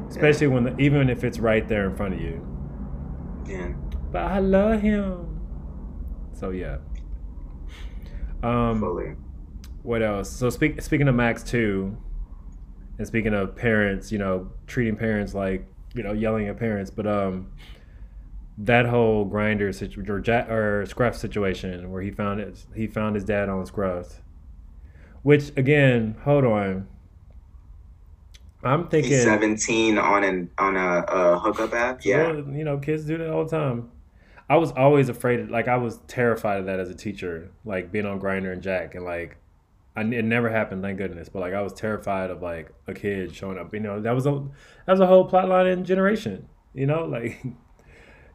Especially 0.09 0.49
when, 0.49 0.65
the, 0.65 0.77
even 0.79 1.09
if 1.09 1.23
it's 1.23 1.39
right 1.39 1.67
there 1.69 1.89
in 1.89 1.95
front 1.97 2.15
of 2.15 2.21
you. 2.21 2.45
Yeah. 3.47 3.69
But 4.11 4.23
I 4.23 4.41
love 4.41 4.81
him. 4.81 5.41
So 6.33 6.51
yeah. 6.51 6.79
Um, 8.43 8.81
Fully. 8.81 9.15
what 9.83 10.03
else? 10.03 10.31
So 10.31 10.51
speak, 10.51 10.81
speaking 10.83 11.07
of 11.07 11.15
Max 11.15 11.43
too, 11.43 11.97
and 12.99 13.07
speaking 13.07 13.35
of 13.35 13.55
parents, 13.55 14.11
you 14.11 14.19
know, 14.19 14.51
treating 14.67 14.97
parents 14.97 15.35
like 15.35 15.67
you 15.95 16.03
know, 16.03 16.13
yelling 16.13 16.49
at 16.49 16.57
parents, 16.57 16.91
but 16.91 17.07
um, 17.07 17.51
that 18.65 18.87
whole 18.87 19.29
Grindr 19.29 19.75
situation 19.75 20.11
or, 20.11 20.23
ja- 20.25 20.47
or 20.49 20.87
Scruff 20.87 21.17
situation 21.17 21.91
where 21.91 22.03
he 22.03 22.11
found 22.11 22.41
it, 22.41 22.67
he 22.75 22.87
found 22.87 23.15
his 23.15 23.25
dad 23.25 23.49
on 23.49 23.65
Scruff. 23.67 24.21
Which 25.23 25.51
again, 25.57 26.17
hold 26.25 26.45
on. 26.45 26.89
I'm 28.63 28.89
thinking. 28.89 29.13
He's 29.13 29.23
17 29.23 29.99
on 29.99 30.25
an 30.25 30.51
on 30.59 30.77
a, 30.77 31.05
a 31.09 31.39
hookup 31.39 31.73
app. 31.73 32.05
Yeah. 32.05 32.33
Well, 32.33 32.55
you 32.55 32.65
know, 32.65 32.79
kids 32.79 33.05
do 33.05 33.17
that 33.19 33.31
all 33.31 33.45
the 33.45 33.51
time. 33.51 33.91
I 34.49 34.57
was 34.57 34.73
always 34.73 35.09
afraid, 35.09 35.41
of, 35.41 35.51
like 35.51 35.69
I 35.69 35.77
was 35.77 36.01
terrified 36.09 36.59
of 36.59 36.67
that 36.67 36.81
as 36.81 36.91
a 36.91 36.95
teacher, 36.95 37.53
like 37.65 37.93
being 37.93 38.05
on 38.05 38.21
Grindr 38.21 38.53
and 38.53 38.63
Jack, 38.63 38.95
and 38.95 39.05
like 39.05 39.37
I, 39.97 40.03
it 40.03 40.25
never 40.25 40.51
happened, 40.51 40.83
thank 40.83 40.99
goodness. 40.99 41.29
But 41.29 41.41
like 41.41 41.55
I 41.55 41.63
was 41.63 41.73
terrified 41.73 42.31
of 42.31 42.43
like 42.43 42.73
a 42.87 42.93
kid 42.93 43.35
showing 43.35 43.59
up. 43.59 43.73
You 43.73 43.81
know, 43.81 44.01
that 44.01 44.15
was 44.15 44.27
a 44.27 44.43
that 44.87 44.93
was 44.93 45.01
a 45.01 45.07
whole 45.07 45.25
plot 45.25 45.49
line 45.49 45.67
in 45.67 45.85
Generation. 45.85 46.49
You 46.75 46.87
know, 46.87 47.05
like 47.05 47.43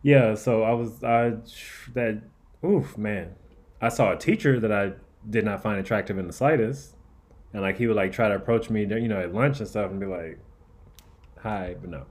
yeah. 0.06 0.36
So 0.36 0.62
I 0.62 0.74
was 0.74 1.04
I 1.04 1.32
that 1.96 2.22
oof 2.64 2.96
man. 2.96 3.34
I 3.82 3.90
saw 3.90 4.14
a 4.14 4.18
teacher 4.18 4.60
that 4.60 4.72
I 4.72 4.94
did 5.28 5.44
not 5.44 5.64
find 5.64 5.80
attractive 5.80 6.20
in 6.20 6.28
the 6.28 6.34
slightest, 6.34 6.96
and 7.54 7.64
like 7.64 7.78
he 7.80 7.88
would 7.88 7.96
like 7.96 8.12
try 8.12 8.30
to 8.30 8.36
approach 8.36 8.70
me, 8.70 8.82
you 8.82 9.08
know, 9.08 9.20
at 9.20 9.34
lunch 9.34 9.60
and 9.60 9.68
stuff, 9.68 9.90
and 9.90 10.00
be 10.00 10.06
like, 10.06 10.38
"Hi," 11.42 11.76
but 11.82 11.90
no. 11.90 12.06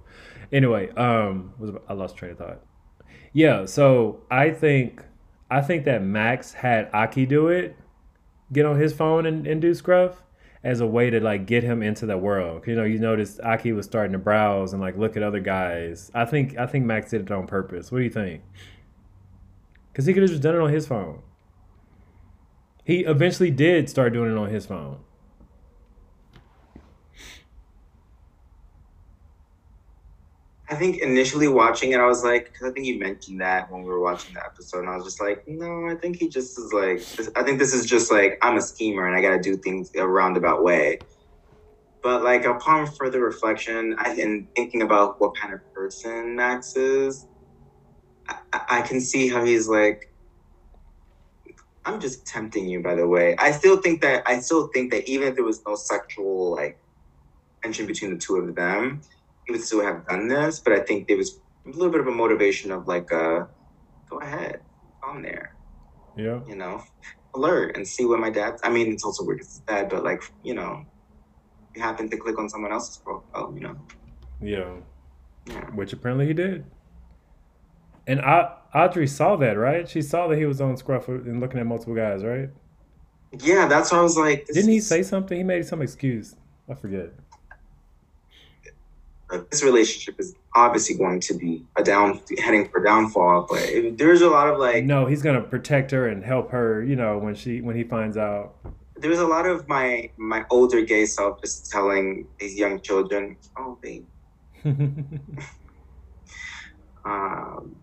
Anyway, 0.53 0.91
um, 0.97 1.55
was 1.57 1.71
I 1.89 1.93
lost 1.93 2.17
train 2.17 2.33
of 2.33 2.39
thought. 2.39 2.63
Yeah, 3.33 3.65
so 3.65 4.25
I 4.29 4.51
think 4.51 5.05
I 5.49 5.61
think 5.61 5.85
that 5.85 6.03
Max 6.03 6.53
had 6.53 6.91
Aki 6.93 7.27
do 7.27 7.47
it, 7.47 7.77
get 8.53 8.67
on 8.67 8.77
his 8.77 8.93
phone 8.93 9.25
and, 9.25 9.47
and 9.47 9.63
do 9.63 9.73
scruff 9.73 10.24
as 10.65 10.81
a 10.81 10.87
way 10.87 11.11
to 11.11 11.21
like 11.21 11.47
get 11.47 11.63
him 11.63 11.83
into 11.83 12.07
the 12.07 12.17
world. 12.17 12.67
You 12.67 12.75
know, 12.75 12.85
you 12.85 12.99
noticed 12.99 13.39
Aki 13.43 13.73
was 13.73 13.85
starting 13.85 14.13
to 14.13 14.19
browse 14.19 14.73
and 14.73 14.81
like 14.81 14.97
look 14.97 15.17
at 15.17 15.23
other 15.23 15.41
guys. 15.41 16.11
I 16.15 16.25
think 16.25 16.57
I 16.59 16.67
think 16.67 16.87
Max 16.87 17.11
did 17.11 17.21
it 17.21 17.31
on 17.31 17.47
purpose. 17.47 17.93
What 17.93 17.99
do 17.99 18.05
you 18.05 18.11
think? 18.11 18.43
Because 19.93 20.07
he 20.07 20.15
could 20.15 20.23
have 20.23 20.31
just 20.31 20.43
done 20.43 20.55
it 20.57 20.61
on 20.61 20.73
his 20.73 20.87
phone. 20.89 21.23
He 22.83 23.01
eventually 23.01 23.51
did 23.51 23.89
start 23.89 24.13
doing 24.13 24.33
it 24.33 24.39
on 24.39 24.49
his 24.49 24.67
phone. 24.67 25.01
I 30.69 30.75
think 30.77 31.03
initially 31.03 31.47
watching 31.47 31.93
it, 31.93 32.01
I 32.01 32.07
was 32.07 32.25
like, 32.25 32.47
because 32.47 32.67
I 32.67 32.73
think 32.73 32.87
you 32.87 32.99
mentioned 32.99 33.41
that 33.43 33.71
when 33.71 33.83
we 33.83 33.89
were 33.89 34.01
watching 34.01 34.33
the 34.33 34.45
episode, 34.45 34.81
and 34.81 34.89
I 34.89 34.97
was 34.97 35.05
just 35.05 35.21
like, 35.21 35.45
no, 35.47 35.89
I 35.91 35.95
think 35.95 36.17
he 36.17 36.29
just 36.29 36.59
is 36.59 36.73
like, 36.73 37.01
I 37.37 37.43
think 37.43 37.59
this 37.59 37.75
is 37.75 37.85
just 37.85 38.11
like, 38.11 38.39
I'm 38.41 38.57
a 38.57 38.63
schemer 38.63 39.07
and 39.07 39.15
I 39.15 39.21
got 39.21 39.37
to 39.37 39.43
do 39.43 39.59
things 39.59 39.91
a 39.95 40.07
roundabout 40.07 40.65
way. 40.65 41.01
But 42.03 42.23
like 42.23 42.45
upon 42.47 42.87
further 42.87 43.21
reflection 43.21 43.95
I, 43.99 44.11
and 44.15 44.49
thinking 44.57 44.83
about 44.83 45.21
what 45.21 45.37
kind 45.37 45.53
of 45.53 45.61
person 45.75 46.37
Max 46.37 46.77
is, 46.77 47.27
I, 48.29 48.61
I 48.69 48.83
can 48.83 49.01
see 49.01 49.29
how 49.29 49.45
he's 49.45 49.69
like, 49.69 50.11
I'm 51.85 52.01
just 52.01 52.27
tempting 52.27 52.69
you. 52.69 52.83
By 52.83 52.95
the 52.95 53.07
way, 53.07 53.37
I 53.37 53.51
still 53.51 53.77
think 53.79 54.01
that 54.01 54.23
I 54.27 54.41
still 54.41 54.69
think 54.69 54.91
that 54.93 55.09
even 55.09 55.29
if 55.29 55.35
there 55.35 55.45
was 55.45 55.63
no 55.67 55.75
sexual 55.75 56.53
like 56.53 56.79
tension 57.63 57.87
between 57.87 58.13
the 58.13 58.19
two 58.19 58.37
of 58.37 58.55
them, 58.55 59.03
he 59.47 59.53
would 59.53 59.63
still 59.63 59.83
have 59.83 60.07
done 60.07 60.29
this, 60.29 60.61
but 60.61 60.73
I 60.73 60.81
think 60.81 61.09
there 61.09 61.17
was 61.17 61.41
a 61.67 61.71
little 61.71 61.91
bit 61.91 62.01
of 62.01 62.07
a 62.07 62.13
motivation 62.13 62.71
of 62.71 62.89
like, 62.89 63.13
uh, 63.13 63.45
go 64.09 64.21
ahead, 64.21 64.61
on 65.03 65.23
there. 65.23 65.55
Yeah. 66.17 66.41
You 66.47 66.57
know, 66.57 66.83
alert 67.35 67.77
and 67.77 67.87
see 67.87 68.05
what 68.05 68.21
my 68.21 68.31
dad. 68.31 68.59
I 68.63 68.71
mean, 68.71 68.93
it's 68.93 69.05
also 69.05 69.25
weird 69.25 69.41
it's 69.41 69.59
dad, 69.61 69.89
but 69.89 70.05
like, 70.05 70.23
you 70.43 70.55
know, 70.55 70.85
you 71.75 71.83
happen 71.83 72.09
to 72.09 72.17
click 72.17 72.39
on 72.39 72.49
someone 72.49 72.73
else's 72.73 72.99
profile, 72.99 73.53
you 73.55 73.61
know. 73.61 73.77
Yeah. 74.41 74.75
Yeah. 75.47 75.71
Which 75.71 75.93
apparently 75.93 76.27
he 76.27 76.33
did. 76.33 76.65
And 78.07 78.21
I, 78.21 78.57
Audrey 78.75 79.07
saw 79.07 79.37
that, 79.37 79.53
right? 79.53 79.89
She 79.89 80.03
saw 80.03 80.29
that 80.29 80.39
he 80.39 80.45
was 80.45 80.61
on 80.61 80.77
Scruff 80.77 81.09
and 81.09 81.41
looking 81.41 81.59
at 81.59 81.67
multiple 81.67 81.95
guys, 81.95 82.23
right? 82.23 82.51
Yeah, 83.41 83.67
that's 83.67 83.91
why 83.91 83.99
I 83.99 84.03
was 84.03 84.17
like. 84.17 84.47
Didn't 84.47 84.71
he 84.71 84.81
say 84.81 85.03
something? 85.03 85.37
He 85.37 85.43
made 85.43 85.67
some 85.67 85.83
excuse. 85.83 86.37
I 86.69 86.75
forget 86.75 87.11
this 89.51 89.63
relationship 89.63 90.19
is 90.19 90.35
obviously 90.55 90.97
going 90.97 91.21
to 91.21 91.35
be 91.35 91.65
a 91.77 91.83
down 91.83 92.21
heading 92.39 92.69
for 92.69 92.83
downfall 92.83 93.47
but 93.49 93.97
there's 93.97 94.23
a 94.23 94.29
lot 94.29 94.49
of 94.49 94.59
like 94.59 94.85
no 94.85 95.07
he's 95.07 95.23
gonna 95.23 95.41
protect 95.41 95.91
her 95.91 96.09
and 96.09 96.25
help 96.25 96.51
her 96.51 96.83
you 96.83 96.97
know 96.97 97.19
when 97.19 97.35
she 97.35 97.61
when 97.61 97.77
he 97.77 97.85
finds 97.85 98.17
out. 98.17 98.55
There's 98.97 99.19
a 99.19 99.27
lot 99.27 99.47
of 99.47 99.69
my 99.69 100.11
my 100.17 100.47
older 100.51 100.83
gay 100.83 101.07
self 101.07 101.41
just 101.41 101.71
telling 101.71 102.27
these 102.39 102.57
young 102.57 102.81
children 102.81 103.37
oh 103.57 103.79
babe. 103.81 104.07
Um 107.05 107.77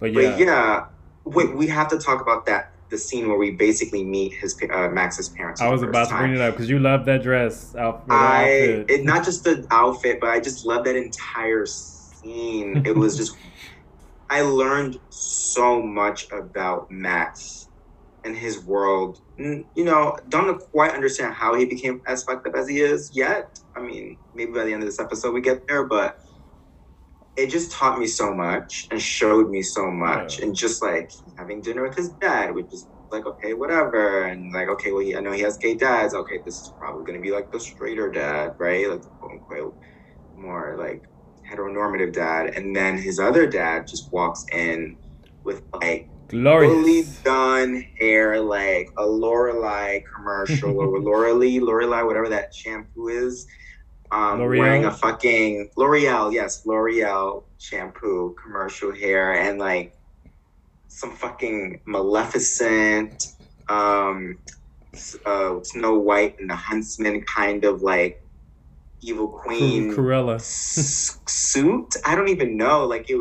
but 0.00 0.12
yeah, 0.12 0.30
but 0.30 0.38
yeah. 0.40 0.86
wait, 1.24 1.54
we 1.54 1.68
have 1.68 1.86
to 1.88 1.98
talk 1.98 2.20
about 2.20 2.46
that 2.46 2.69
the 2.90 2.98
scene 2.98 3.28
where 3.28 3.38
we 3.38 3.52
basically 3.52 4.04
meet 4.04 4.34
his 4.34 4.56
uh, 4.72 4.88
Max's 4.88 5.28
parents. 5.30 5.60
I 5.60 5.68
was 5.68 5.82
about 5.82 6.08
to 6.08 6.16
bring 6.16 6.34
it 6.34 6.40
up 6.40 6.54
because 6.54 6.68
you 6.68 6.78
love 6.78 7.06
that 7.06 7.22
dress 7.22 7.74
outfit. 7.74 8.06
I 8.10 8.84
it, 8.88 9.04
not 9.04 9.24
just 9.24 9.44
the 9.44 9.66
outfit, 9.70 10.18
but 10.20 10.30
I 10.30 10.40
just 10.40 10.66
love 10.66 10.84
that 10.84 10.96
entire 10.96 11.66
scene. 11.66 12.82
it 12.84 12.96
was 12.96 13.16
just 13.16 13.36
I 14.30 14.42
learned 14.42 14.98
so 15.08 15.82
much 15.82 16.26
about 16.30 16.90
Max 16.90 17.68
and 18.24 18.36
his 18.36 18.64
world. 18.64 19.18
You 19.38 19.64
know, 19.76 20.16
don't 20.28 20.60
quite 20.70 20.92
understand 20.92 21.34
how 21.34 21.54
he 21.54 21.64
became 21.64 22.02
as 22.06 22.22
fucked 22.24 22.46
up 22.46 22.54
as 22.54 22.68
he 22.68 22.80
is 22.80 23.10
yet. 23.14 23.58
I 23.74 23.80
mean, 23.80 24.18
maybe 24.34 24.52
by 24.52 24.64
the 24.64 24.72
end 24.72 24.82
of 24.82 24.88
this 24.88 25.00
episode 25.00 25.32
we 25.32 25.40
get 25.40 25.66
there, 25.66 25.84
but 25.84 26.18
it 27.42 27.50
just 27.50 27.72
taught 27.72 27.98
me 27.98 28.06
so 28.06 28.34
much 28.34 28.86
and 28.90 29.00
showed 29.00 29.48
me 29.48 29.62
so 29.62 29.90
much 29.90 30.38
yeah. 30.38 30.44
and 30.44 30.54
just 30.54 30.82
like 30.82 31.10
having 31.38 31.62
dinner 31.62 31.82
with 31.82 31.96
his 31.96 32.12
dad 32.20 32.54
which 32.54 32.72
is 32.72 32.88
like 33.10 33.26
okay 33.26 33.54
whatever. 33.54 34.24
And 34.24 34.52
like 34.52 34.68
okay 34.68 34.92
well 34.92 35.02
he, 35.02 35.16
i 35.16 35.20
know 35.20 35.32
he 35.32 35.40
has 35.40 35.56
gay 35.58 35.74
dads. 35.74 36.14
Okay 36.14 36.40
this 36.44 36.56
is 36.56 36.74
probably 36.78 37.04
going 37.04 37.18
to 37.18 37.22
be 37.22 37.32
like 37.32 37.50
the 37.50 37.60
straighter 37.60 38.10
dad 38.10 38.52
right? 38.58 38.88
Like 38.88 39.02
quote 39.18 39.32
unquote 39.32 39.76
more 40.34 40.76
like 40.78 41.02
heteronormative 41.50 42.12
dad. 42.12 42.54
And 42.56 42.74
then 42.74 42.98
his 42.98 43.18
other 43.18 43.46
dad 43.46 43.86
just 43.88 44.12
walks 44.12 44.44
in 44.52 44.96
with 45.44 45.62
like 45.74 46.10
Glorious. 46.28 46.72
fully 46.72 47.04
done 47.24 47.84
hair 47.98 48.40
like 48.40 48.88
a 48.98 49.02
Lorelai 49.02 50.02
commercial 50.14 50.70
or 50.78 51.00
Lorelei, 51.00 51.58
Lorelai, 51.58 52.06
whatever 52.06 52.28
that 52.28 52.54
shampoo 52.54 53.08
is 53.08 53.46
um, 54.12 54.40
wearing 54.40 54.84
a 54.84 54.90
fucking 54.90 55.70
L'Oreal, 55.76 56.32
yes, 56.32 56.66
L'Oreal 56.66 57.44
shampoo 57.58 58.34
commercial 58.42 58.92
hair 58.92 59.34
and 59.34 59.58
like 59.58 59.96
some 60.88 61.14
fucking 61.14 61.80
Maleficent, 61.86 63.28
um, 63.68 64.38
uh, 65.24 65.62
Snow 65.62 65.98
White 65.98 66.40
and 66.40 66.50
the 66.50 66.56
Huntsman 66.56 67.22
kind 67.22 67.64
of 67.64 67.82
like 67.82 68.24
evil 69.00 69.28
queen 69.28 69.92
Cruella 69.92 70.40
suit. 70.40 71.94
I 72.04 72.14
don't 72.14 72.28
even 72.28 72.56
know. 72.56 72.86
Like 72.86 73.08
it, 73.08 73.20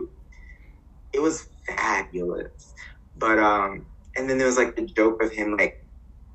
it 1.13 1.21
was 1.21 1.47
fabulous. 1.67 2.73
But 3.17 3.37
um, 3.37 3.85
and 4.15 4.29
then 4.29 4.37
there 4.37 4.47
was 4.47 4.57
like 4.57 4.75
the 4.75 4.85
joke 4.85 5.21
of 5.21 5.31
him 5.31 5.55
like 5.55 5.85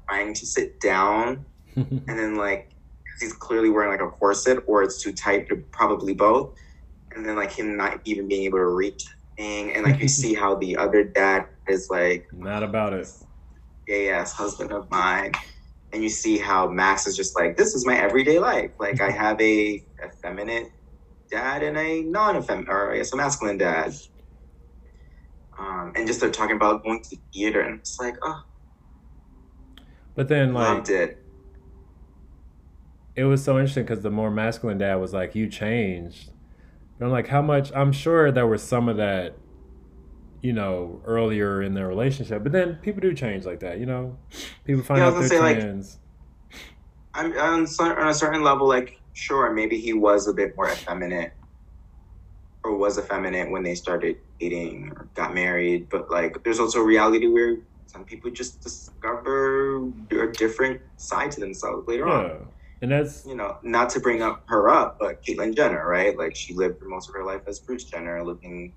trying 0.09 0.35
to 0.35 0.47
sit 0.47 0.81
down, 0.81 1.45
and 1.77 2.07
then 2.07 2.37
like 2.37 2.73
he's 3.20 3.33
clearly 3.33 3.70
wearing 3.70 3.90
like 3.90 4.00
a 4.00 4.11
corset 4.11 4.59
or 4.66 4.83
it's 4.83 5.03
too 5.03 5.12
tight, 5.12 5.48
probably 5.70 6.14
both. 6.14 6.57
And 7.14 7.24
then 7.24 7.37
like 7.37 7.53
him 7.53 7.77
not 7.77 8.00
even 8.05 8.29
being 8.29 8.44
able 8.44 8.59
to 8.59 8.66
reach 8.66 9.05
the 9.05 9.42
thing, 9.42 9.72
and 9.72 9.85
like 9.85 10.00
you 10.00 10.09
see 10.22 10.35
how 10.35 10.57
the 10.57 10.77
other 10.77 11.05
dad 11.05 11.46
is 11.68 11.88
like 11.90 12.27
not 12.33 12.62
about 12.62 12.92
it, 12.92 13.09
gay 13.87 14.11
ass 14.11 14.33
husband 14.33 14.72
of 14.72 14.90
mine, 14.90 15.33
and 15.92 16.03
you 16.03 16.09
see 16.09 16.38
how 16.38 16.68
Max 16.68 17.07
is 17.07 17.16
just 17.16 17.38
like 17.38 17.57
this 17.57 17.74
is 17.74 17.87
my 17.87 17.96
everyday 17.96 18.40
life. 18.40 18.72
Like 18.81 19.00
I 19.00 19.11
have 19.11 19.40
a 19.40 19.87
effeminate 20.05 20.72
dad 21.31 21.62
and 21.62 21.77
a 21.77 22.03
non-effeminate, 22.03 22.68
or 22.68 22.92
I 22.92 22.96
guess 22.96 23.12
a 23.12 23.16
masculine 23.16 23.59
dad. 23.59 23.94
Um, 25.57 25.92
and 25.94 26.05
just 26.05 26.20
they're 26.20 26.33
talking 26.33 26.57
about 26.57 26.83
going 26.83 27.00
to 27.00 27.11
the 27.11 27.22
theater, 27.33 27.61
and 27.61 27.79
it's 27.79 28.00
like, 28.00 28.16
oh. 28.24 28.42
But 30.16 30.27
then, 30.27 30.53
like, 30.53 30.68
loved 30.68 30.90
it 30.90 31.23
it 33.16 33.24
was 33.24 33.44
so 33.44 33.59
interesting 33.59 33.85
because 33.85 34.03
the 34.03 34.11
more 34.11 34.31
masculine 34.31 34.79
dad 34.79 34.96
was 34.96 35.12
like, 35.12 35.35
"You 35.35 35.48
changed." 35.48 36.31
But 36.98 37.07
I'm 37.07 37.12
like, 37.12 37.29
how 37.29 37.42
much? 37.42 37.72
I'm 37.74 37.92
sure 37.92 38.31
there 38.31 38.46
was 38.46 38.62
some 38.62 38.88
of 38.88 38.96
that, 38.98 39.37
you 40.42 40.53
know, 40.53 41.00
earlier 41.05 41.62
in 41.62 41.74
their 41.74 41.88
relationship. 41.88 42.42
But 42.42 42.53
then 42.53 42.77
people 42.77 43.00
do 43.00 43.12
change 43.14 43.44
like 43.44 43.61
that, 43.61 43.79
you 43.79 43.87
know. 43.87 44.16
People 44.64 44.83
find 44.83 45.00
yeah, 45.00 45.09
out 45.09 45.14
they're 45.18 45.29
say, 45.29 45.38
trans. 45.38 45.98
Like, 47.14 47.27
I'm 47.37 47.38
on, 47.38 47.66
on 47.81 48.09
a 48.09 48.14
certain 48.14 48.42
level, 48.42 48.68
like 48.68 49.00
sure, 49.12 49.53
maybe 49.53 49.79
he 49.79 49.92
was 49.92 50.29
a 50.29 50.33
bit 50.33 50.57
more 50.57 50.68
effeminate, 50.68 51.33
or 52.62 52.77
was 52.77 52.98
effeminate 52.98 53.50
when 53.50 53.62
they 53.62 53.75
started 53.75 54.17
dating 54.38 54.92
or 54.96 55.08
got 55.15 55.35
married. 55.35 55.88
But 55.88 56.10
like, 56.10 56.42
there's 56.44 56.60
also 56.60 56.81
a 56.81 56.85
reality 56.85 57.27
where 57.27 57.58
some 57.87 58.04
people 58.04 58.31
just 58.31 58.60
discover 58.60 59.79
a 60.10 60.33
different 60.33 60.81
side 60.96 61.31
to 61.33 61.40
themselves 61.40 61.87
later 61.88 62.06
yeah. 62.06 62.15
on. 62.15 62.48
And 62.85 62.92
that's 62.92 63.24
you 63.24 63.35
know, 63.35 63.56
not 63.62 63.88
to 63.90 64.00
bring 64.00 64.20
up 64.20 64.42
her 64.46 64.68
up, 64.68 64.98
but 64.98 65.22
Caitlyn 65.22 65.56
Jenner, 65.56 65.88
right? 65.88 66.18
Like 66.18 66.37
she 66.37 66.52
lived 66.52 66.78
for 66.78 66.85
most 66.85 67.08
of 67.08 67.14
her 67.14 67.24
life 67.24 67.40
as 67.46 67.58
Bruce 67.58 67.85
Jenner, 67.85 68.22
looking 68.22 68.74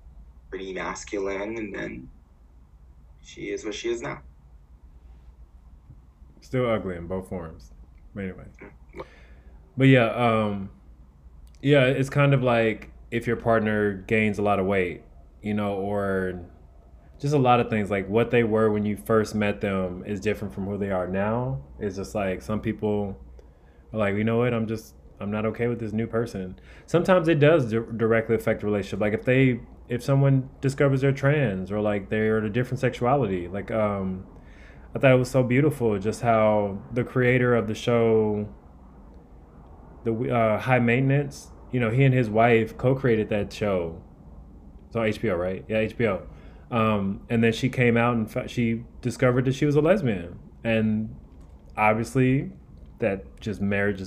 pretty 0.48 0.72
masculine, 0.72 1.58
and 1.58 1.74
then 1.74 2.08
she 3.20 3.50
is 3.50 3.66
what 3.66 3.74
she 3.74 3.90
is 3.90 4.00
now. 4.00 4.22
Still 6.40 6.70
ugly 6.70 6.96
in 6.96 7.06
both 7.06 7.28
forms. 7.28 7.72
But 8.14 8.24
anyway. 8.24 8.44
But 9.76 9.88
yeah, 9.88 10.06
um 10.06 10.70
yeah, 11.60 11.84
it's 11.84 12.08
kind 12.08 12.32
of 12.32 12.42
like 12.42 12.90
if 13.10 13.26
your 13.26 13.36
partner 13.36 13.92
gains 13.92 14.38
a 14.38 14.42
lot 14.42 14.58
of 14.58 14.64
weight, 14.64 15.02
you 15.42 15.52
know, 15.52 15.74
or 15.74 16.46
just 17.20 17.34
a 17.34 17.38
lot 17.38 17.60
of 17.60 17.68
things 17.68 17.90
like 17.90 18.08
what 18.08 18.30
they 18.30 18.42
were 18.42 18.70
when 18.70 18.86
you 18.86 18.96
first 18.96 19.34
met 19.34 19.60
them 19.60 20.02
is 20.06 20.18
different 20.18 20.54
from 20.54 20.64
who 20.64 20.78
they 20.78 20.90
are 20.90 21.06
now. 21.06 21.60
It's 21.78 21.96
just 21.96 22.14
like 22.14 22.40
some 22.40 22.62
people 22.62 23.22
like, 23.92 24.16
you 24.16 24.24
know 24.24 24.38
what, 24.38 24.52
I'm 24.52 24.66
just 24.66 24.94
I'm 25.20 25.30
not 25.30 25.46
okay 25.46 25.66
with 25.66 25.80
this 25.80 25.92
new 25.92 26.06
person. 26.06 26.58
Sometimes 26.86 27.28
it 27.28 27.40
does 27.40 27.70
di- 27.70 27.78
directly 27.96 28.36
affect 28.36 28.60
the 28.60 28.66
relationship. 28.66 29.00
Like 29.00 29.14
if 29.14 29.24
they 29.24 29.60
if 29.88 30.02
someone 30.02 30.50
discovers 30.60 31.00
they're 31.00 31.12
trans 31.12 31.72
or 31.72 31.80
like 31.80 32.10
they're 32.10 32.38
a 32.38 32.50
different 32.50 32.80
sexuality, 32.80 33.48
like 33.48 33.70
um 33.70 34.26
I 34.94 34.98
thought 34.98 35.12
it 35.12 35.18
was 35.18 35.30
so 35.30 35.42
beautiful 35.42 35.98
just 35.98 36.22
how 36.22 36.82
the 36.92 37.04
creator 37.04 37.54
of 37.54 37.66
the 37.66 37.74
show 37.74 38.48
the 40.04 40.34
uh, 40.34 40.58
high 40.58 40.78
maintenance, 40.78 41.50
you 41.72 41.80
know, 41.80 41.90
he 41.90 42.04
and 42.04 42.14
his 42.14 42.30
wife 42.30 42.76
co-created 42.78 43.28
that 43.30 43.52
show. 43.52 44.00
It's 44.86 44.96
on 44.96 45.02
HBO, 45.06 45.36
right? 45.36 45.64
Yeah, 45.68 45.84
HBO 45.84 46.22
um, 46.70 47.22
and 47.30 47.42
then 47.42 47.52
she 47.52 47.68
came 47.68 47.96
out 47.96 48.14
and 48.14 48.50
she 48.50 48.84
discovered 49.00 49.44
that 49.46 49.54
she 49.54 49.64
was 49.64 49.76
a 49.76 49.80
lesbian. 49.80 50.38
And 50.64 51.14
obviously, 51.76 52.52
that 52.98 53.40
just 53.40 53.60
marriage 53.60 54.02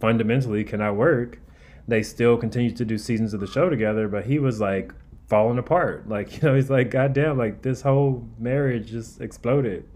fundamentally 0.00 0.64
cannot 0.64 0.96
work. 0.96 1.40
They 1.88 2.02
still 2.02 2.36
continue 2.36 2.72
to 2.72 2.84
do 2.84 2.98
seasons 2.98 3.32
of 3.34 3.40
the 3.40 3.46
show 3.46 3.68
together, 3.68 4.08
but 4.08 4.26
he 4.26 4.38
was 4.38 4.60
like 4.60 4.92
falling 5.28 5.58
apart. 5.58 6.06
Like, 6.08 6.34
you 6.34 6.48
know, 6.48 6.54
he's 6.54 6.70
like, 6.70 6.90
God 6.90 7.12
damn, 7.12 7.38
like 7.38 7.62
this 7.62 7.82
whole 7.82 8.28
marriage 8.38 8.90
just 8.90 9.20
exploded. 9.20 9.88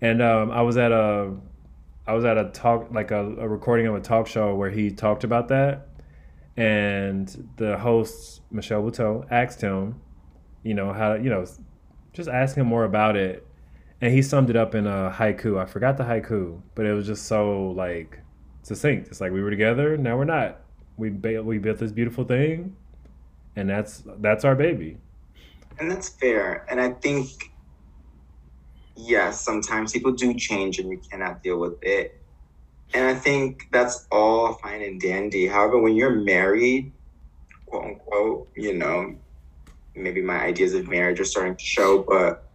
And 0.00 0.22
um, 0.22 0.50
I 0.50 0.62
was 0.62 0.76
at 0.76 0.92
a 0.92 1.34
I 2.06 2.12
was 2.12 2.24
at 2.24 2.38
a 2.38 2.44
talk 2.50 2.88
like 2.92 3.10
a, 3.10 3.24
a 3.38 3.48
recording 3.48 3.86
of 3.86 3.94
a 3.94 4.00
talk 4.00 4.26
show 4.26 4.54
where 4.54 4.70
he 4.70 4.90
talked 4.90 5.24
about 5.24 5.48
that. 5.48 5.88
And 6.56 7.50
the 7.56 7.76
host, 7.76 8.40
Michelle 8.50 8.82
Buteau, 8.82 9.26
asked 9.30 9.60
him, 9.60 10.00
you 10.66 10.74
know 10.74 10.92
how 10.92 11.14
you 11.14 11.30
know 11.30 11.46
just 12.12 12.28
ask 12.28 12.56
him 12.56 12.66
more 12.66 12.84
about 12.84 13.14
it 13.16 13.45
and 14.00 14.12
he 14.12 14.22
summed 14.22 14.50
it 14.50 14.56
up 14.56 14.74
in 14.74 14.86
a 14.86 15.12
haiku. 15.14 15.60
I 15.60 15.66
forgot 15.66 15.96
the 15.96 16.04
haiku 16.04 16.60
but 16.74 16.86
it 16.86 16.92
was 16.92 17.06
just 17.06 17.26
so 17.26 17.70
like 17.70 18.20
succinct. 18.62 19.08
It's 19.08 19.20
like 19.20 19.32
we 19.32 19.42
were 19.42 19.50
together 19.50 19.96
now 19.96 20.16
we're 20.16 20.24
not. 20.24 20.60
We 20.96 21.10
ba- 21.10 21.42
we 21.42 21.58
built 21.58 21.78
this 21.78 21.92
beautiful 21.92 22.24
thing 22.24 22.76
and 23.54 23.68
that's 23.68 24.02
that's 24.18 24.44
our 24.44 24.54
baby. 24.54 24.98
And 25.78 25.90
that's 25.90 26.08
fair. 26.08 26.66
And 26.70 26.80
i 26.80 26.90
think 26.90 27.28
yes 28.98 29.42
sometimes 29.42 29.92
people 29.92 30.12
do 30.12 30.32
change 30.32 30.78
and 30.78 30.90
you 30.90 30.98
cannot 31.10 31.42
deal 31.42 31.58
with 31.58 31.82
it. 31.82 32.20
And 32.94 33.06
i 33.06 33.14
think 33.14 33.68
that's 33.72 34.06
all 34.10 34.54
fine 34.54 34.82
and 34.82 35.00
dandy. 35.00 35.46
However 35.46 35.78
when 35.78 35.96
you're 35.96 36.14
married 36.14 36.92
quote 37.66 37.84
unquote 37.84 38.48
you 38.54 38.72
know 38.74 39.16
maybe 39.96 40.22
my 40.22 40.40
ideas 40.40 40.74
of 40.74 40.88
marriage 40.88 41.18
are 41.20 41.24
starting 41.24 41.56
to 41.56 41.64
show, 41.64 42.02
but 42.02 42.45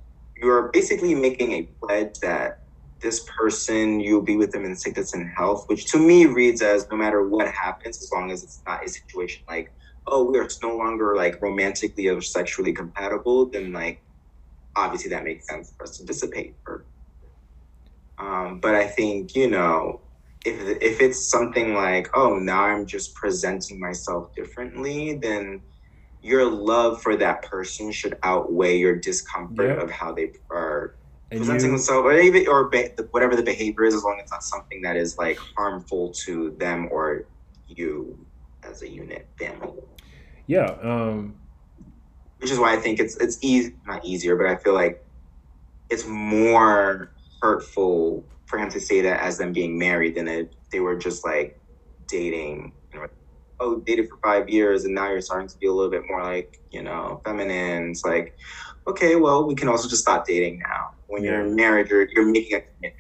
you're 0.42 0.70
basically 0.70 1.14
making 1.14 1.52
a 1.54 1.70
pledge 1.84 2.20
that 2.22 2.60
this 3.02 3.26
person, 3.38 4.00
you'll 4.00 4.22
be 4.22 4.38
with 4.38 4.52
them 4.52 4.66
in 4.66 4.76
sickness 4.76 5.14
and 5.14 5.30
health, 5.36 5.66
which 5.68 5.86
to 5.92 6.00
me 6.00 6.26
reads 6.26 6.62
as 6.62 6.88
no 6.92 6.98
matter 6.98 7.28
what 7.28 7.48
happens, 7.48 7.98
as 7.98 8.12
long 8.14 8.32
as 8.32 8.44
it's 8.44 8.62
not 8.68 8.86
a 8.86 8.90
situation 8.90 9.44
like, 9.50 9.72
oh, 10.08 10.24
we're 10.32 10.48
no 10.64 10.76
longer 10.76 11.16
like 11.16 11.42
romantically 11.42 12.08
or 12.08 12.22
sexually 12.22 12.74
compatible, 12.74 13.48
then 13.48 13.72
like 13.72 14.04
obviously 14.76 15.10
that 15.10 15.24
makes 15.24 15.48
sense 15.48 15.74
for 15.78 15.84
us 15.84 15.98
to 15.98 16.06
dissipate. 16.06 16.56
Or, 16.68 16.86
um, 18.18 18.60
but 18.60 18.76
I 18.76 18.88
think, 18.88 19.36
you 19.36 19.50
know, 19.50 20.02
if, 20.46 20.82
if 20.82 21.02
it's 21.02 21.30
something 21.30 21.74
like, 21.74 22.10
oh, 22.16 22.38
now 22.38 22.64
I'm 22.64 22.86
just 22.86 23.16
presenting 23.16 23.80
myself 23.80 24.34
differently, 24.36 25.14
then 25.14 25.62
your 26.22 26.50
love 26.50 27.02
for 27.02 27.16
that 27.16 27.44
person 27.44 27.92
should 27.92 28.18
outweigh 28.24 28.78
your 28.78 28.96
discomfort 28.96 29.80
of 29.80 29.90
how 29.90 30.14
they 30.14 30.32
are 30.50 30.96
and 31.32 31.40
presenting 31.40 31.68
you, 31.68 31.72
themselves, 31.72 32.06
or 32.06 32.20
even 32.20 32.48
or 32.48 32.70
be, 32.70 32.90
whatever 33.12 33.36
the 33.36 33.44
behavior 33.44 33.86
is, 33.86 33.96
as 33.96 34.04
long 34.04 34.18
as 34.18 34.24
it's 34.24 34.32
not 34.32 34.44
something 34.44 34.82
that 34.82 34.96
is 34.96 35.18
like 35.18 35.38
harmful 35.58 36.12
to 36.26 36.52
them 36.60 36.88
or 36.92 37.26
you 37.68 38.26
as 38.64 38.82
a 38.82 38.90
unit 38.90 39.28
family. 39.40 39.80
Yeah. 40.46 40.76
Um, 40.82 41.36
Which 42.40 42.52
is 42.52 42.60
why 42.60 42.74
I 42.74 42.78
think 42.78 43.00
it's 43.00 43.16
it's 43.18 43.38
easy, 43.42 43.76
not 43.88 44.06
easier, 44.06 44.36
but 44.36 44.46
I 44.46 44.58
feel 44.58 44.74
like 44.74 45.04
it's 45.90 46.06
more 46.06 47.12
hurtful 47.42 48.26
for 48.46 48.60
him 48.60 48.70
to 48.70 48.80
say 48.80 49.02
that 49.02 49.22
as 49.22 49.38
them 49.38 49.54
being 49.54 49.80
married 49.80 50.16
than 50.16 50.28
if 50.28 50.48
they 50.72 50.80
were 50.80 50.98
just 50.98 51.26
like 51.26 51.60
dating 52.08 52.74
oh, 53.62 53.80
dated 53.80 54.10
for 54.10 54.18
five 54.18 54.50
years 54.50 54.86
and 54.86 54.94
now 54.94 55.10
you're 55.10 55.22
starting 55.22 55.48
to 55.48 55.58
be 55.58 55.68
a 55.68 55.72
little 55.72 55.92
bit 55.92 56.04
more 56.10 56.24
like, 56.24 56.60
you 56.72 56.82
know, 56.82 57.22
feminine. 57.24 57.92
It's 57.92 58.04
like, 58.04 58.38
okay, 58.88 59.16
well, 59.16 59.46
we 59.46 59.56
can 59.56 59.70
also 59.70 59.88
just 59.88 60.02
stop 60.02 60.26
dating 60.28 60.60
now. 60.60 60.92
When 61.08 61.24
yeah. 61.24 61.32
you're 61.32 61.48
married, 61.48 61.90
you're, 61.90 62.10
you're 62.10 62.26
making 62.26 62.58
a 62.58 62.62
commitment. 62.62 62.96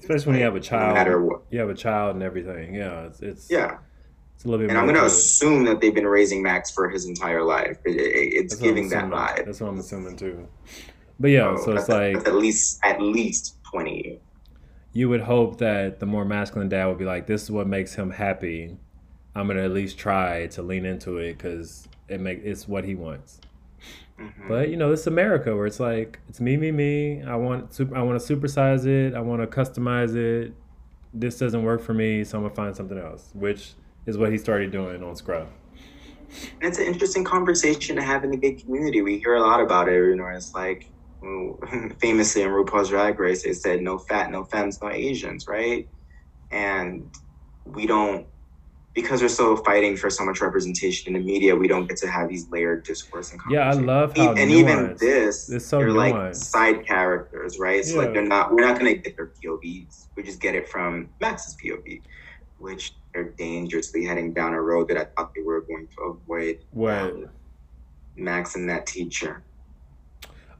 Especially 0.00 0.26
when 0.26 0.38
you 0.38 0.44
have 0.44 0.56
a 0.56 0.60
child. 0.60 0.88
No 0.88 0.94
matter 0.94 1.20
what. 1.20 1.42
You 1.50 1.58
have 1.60 1.70
a 1.70 1.74
child 1.74 2.14
and 2.14 2.22
everything. 2.22 2.74
Yeah. 2.74 3.06
It's, 3.06 3.20
it's 3.20 3.50
yeah. 3.50 3.78
It's 4.34 4.44
a 4.44 4.48
little 4.48 4.64
bit 4.64 4.70
and 4.70 4.78
I'm 4.78 4.84
going 4.84 4.96
to 4.96 5.04
assume 5.04 5.64
that 5.64 5.80
they've 5.80 5.94
been 5.94 6.06
raising 6.06 6.42
Max 6.42 6.70
for 6.70 6.88
his 6.88 7.06
entire 7.06 7.42
life. 7.42 7.78
It, 7.84 7.96
it, 7.96 8.00
it's 8.00 8.54
that's 8.54 8.62
giving 8.62 8.88
that 8.90 9.06
vibe. 9.06 9.46
That's 9.46 9.60
what 9.60 9.70
I'm 9.70 9.80
assuming 9.80 10.16
too. 10.16 10.46
But 11.18 11.28
yeah, 11.32 11.56
so, 11.56 11.64
so 11.64 11.72
it's 11.72 11.88
like 11.88 12.16
at 12.28 12.34
least 12.34 12.78
at 12.84 13.02
least 13.02 13.56
20 13.64 14.20
You 14.92 15.08
would 15.08 15.22
hope 15.22 15.58
that 15.58 15.98
the 15.98 16.06
more 16.06 16.24
masculine 16.24 16.68
dad 16.68 16.86
would 16.86 16.98
be 16.98 17.04
like, 17.04 17.26
this 17.26 17.42
is 17.42 17.50
what 17.50 17.66
makes 17.66 17.94
him 17.96 18.10
happy 18.10 18.76
I'm 19.38 19.46
gonna 19.46 19.64
at 19.64 19.72
least 19.72 19.98
try 19.98 20.48
to 20.48 20.62
lean 20.62 20.84
into 20.84 21.18
it 21.18 21.38
because 21.38 21.88
it 22.08 22.20
make 22.20 22.40
it's 22.44 22.66
what 22.66 22.84
he 22.84 22.94
wants. 22.94 23.40
Mm-hmm. 24.18 24.48
But 24.48 24.68
you 24.70 24.76
know, 24.76 24.92
it's 24.92 25.06
America 25.06 25.54
where 25.54 25.66
it's 25.66 25.78
like 25.78 26.18
it's 26.28 26.40
me, 26.40 26.56
me, 26.56 26.72
me. 26.72 27.22
I 27.22 27.36
want 27.36 27.72
super, 27.72 27.96
I 27.96 28.02
want 28.02 28.20
to 28.20 28.36
supersize 28.36 28.84
it. 28.84 29.14
I 29.14 29.20
want 29.20 29.40
to 29.40 29.46
customize 29.46 30.16
it. 30.16 30.52
This 31.14 31.38
doesn't 31.38 31.62
work 31.62 31.80
for 31.80 31.94
me, 31.94 32.24
so 32.24 32.38
I'm 32.38 32.44
gonna 32.44 32.54
find 32.54 32.74
something 32.74 32.98
else, 32.98 33.30
which 33.34 33.74
is 34.06 34.18
what 34.18 34.32
he 34.32 34.38
started 34.38 34.72
doing 34.72 35.04
on 35.04 35.14
Scruff. 35.14 35.48
And 36.60 36.68
it's 36.68 36.78
an 36.78 36.86
interesting 36.86 37.24
conversation 37.24 37.94
to 37.96 38.02
have 38.02 38.24
in 38.24 38.30
the 38.30 38.36
gay 38.36 38.54
community. 38.54 39.02
We 39.02 39.18
hear 39.18 39.36
a 39.36 39.40
lot 39.40 39.60
about 39.60 39.88
it. 39.88 39.94
You 39.94 40.16
know, 40.16 40.26
it's 40.26 40.52
like 40.52 40.90
famously 42.00 42.42
in 42.42 42.48
RuPaul's 42.48 42.88
Drag 42.88 43.18
Race, 43.20 43.44
they 43.44 43.52
said 43.52 43.82
no 43.82 43.98
fat, 43.98 44.32
no 44.32 44.44
femmes, 44.44 44.82
no 44.82 44.90
Asians, 44.90 45.46
right? 45.46 45.88
And 46.50 47.08
we 47.64 47.86
don't 47.86 48.26
because 49.00 49.22
we're 49.22 49.28
still 49.28 49.56
fighting 49.58 49.96
for 49.96 50.10
so 50.10 50.24
much 50.24 50.40
representation 50.40 51.14
in 51.14 51.22
the 51.22 51.24
media, 51.24 51.54
we 51.54 51.68
don't 51.68 51.86
get 51.86 51.96
to 51.98 52.08
have 52.08 52.28
these 52.28 52.50
layered 52.50 52.82
discourse 52.82 53.30
and 53.30 53.40
Yeah, 53.48 53.70
I 53.70 53.74
love 53.74 54.16
how 54.16 54.30
and 54.30 54.38
nuanced. 54.38 54.50
even 54.50 54.96
this, 54.98 55.48
it's 55.48 55.66
so 55.66 55.78
they're 55.78 55.90
nuanced. 55.90 56.24
like 56.24 56.34
side 56.34 56.84
characters, 56.84 57.60
right? 57.60 57.84
So 57.84 57.92
yeah. 57.94 57.98
like 58.02 58.12
they're 58.12 58.26
not, 58.26 58.52
we're 58.52 58.66
not 58.66 58.76
gonna 58.76 58.94
get 58.94 59.14
their 59.14 59.28
POVs. 59.28 60.06
We 60.16 60.24
just 60.24 60.40
get 60.40 60.56
it 60.56 60.68
from 60.68 61.08
Max's 61.20 61.56
POV, 61.62 62.02
which 62.58 62.94
they're 63.14 63.30
dangerously 63.30 64.04
heading 64.04 64.32
down 64.32 64.52
a 64.52 64.60
road 64.60 64.88
that 64.88 64.96
I 64.96 65.04
thought 65.04 65.32
they 65.32 65.42
were 65.42 65.60
going 65.60 65.86
to 65.96 66.02
avoid. 66.02 66.64
What? 66.72 66.92
Um, 66.98 67.28
Max 68.16 68.56
and 68.56 68.68
that 68.68 68.84
teacher. 68.84 69.44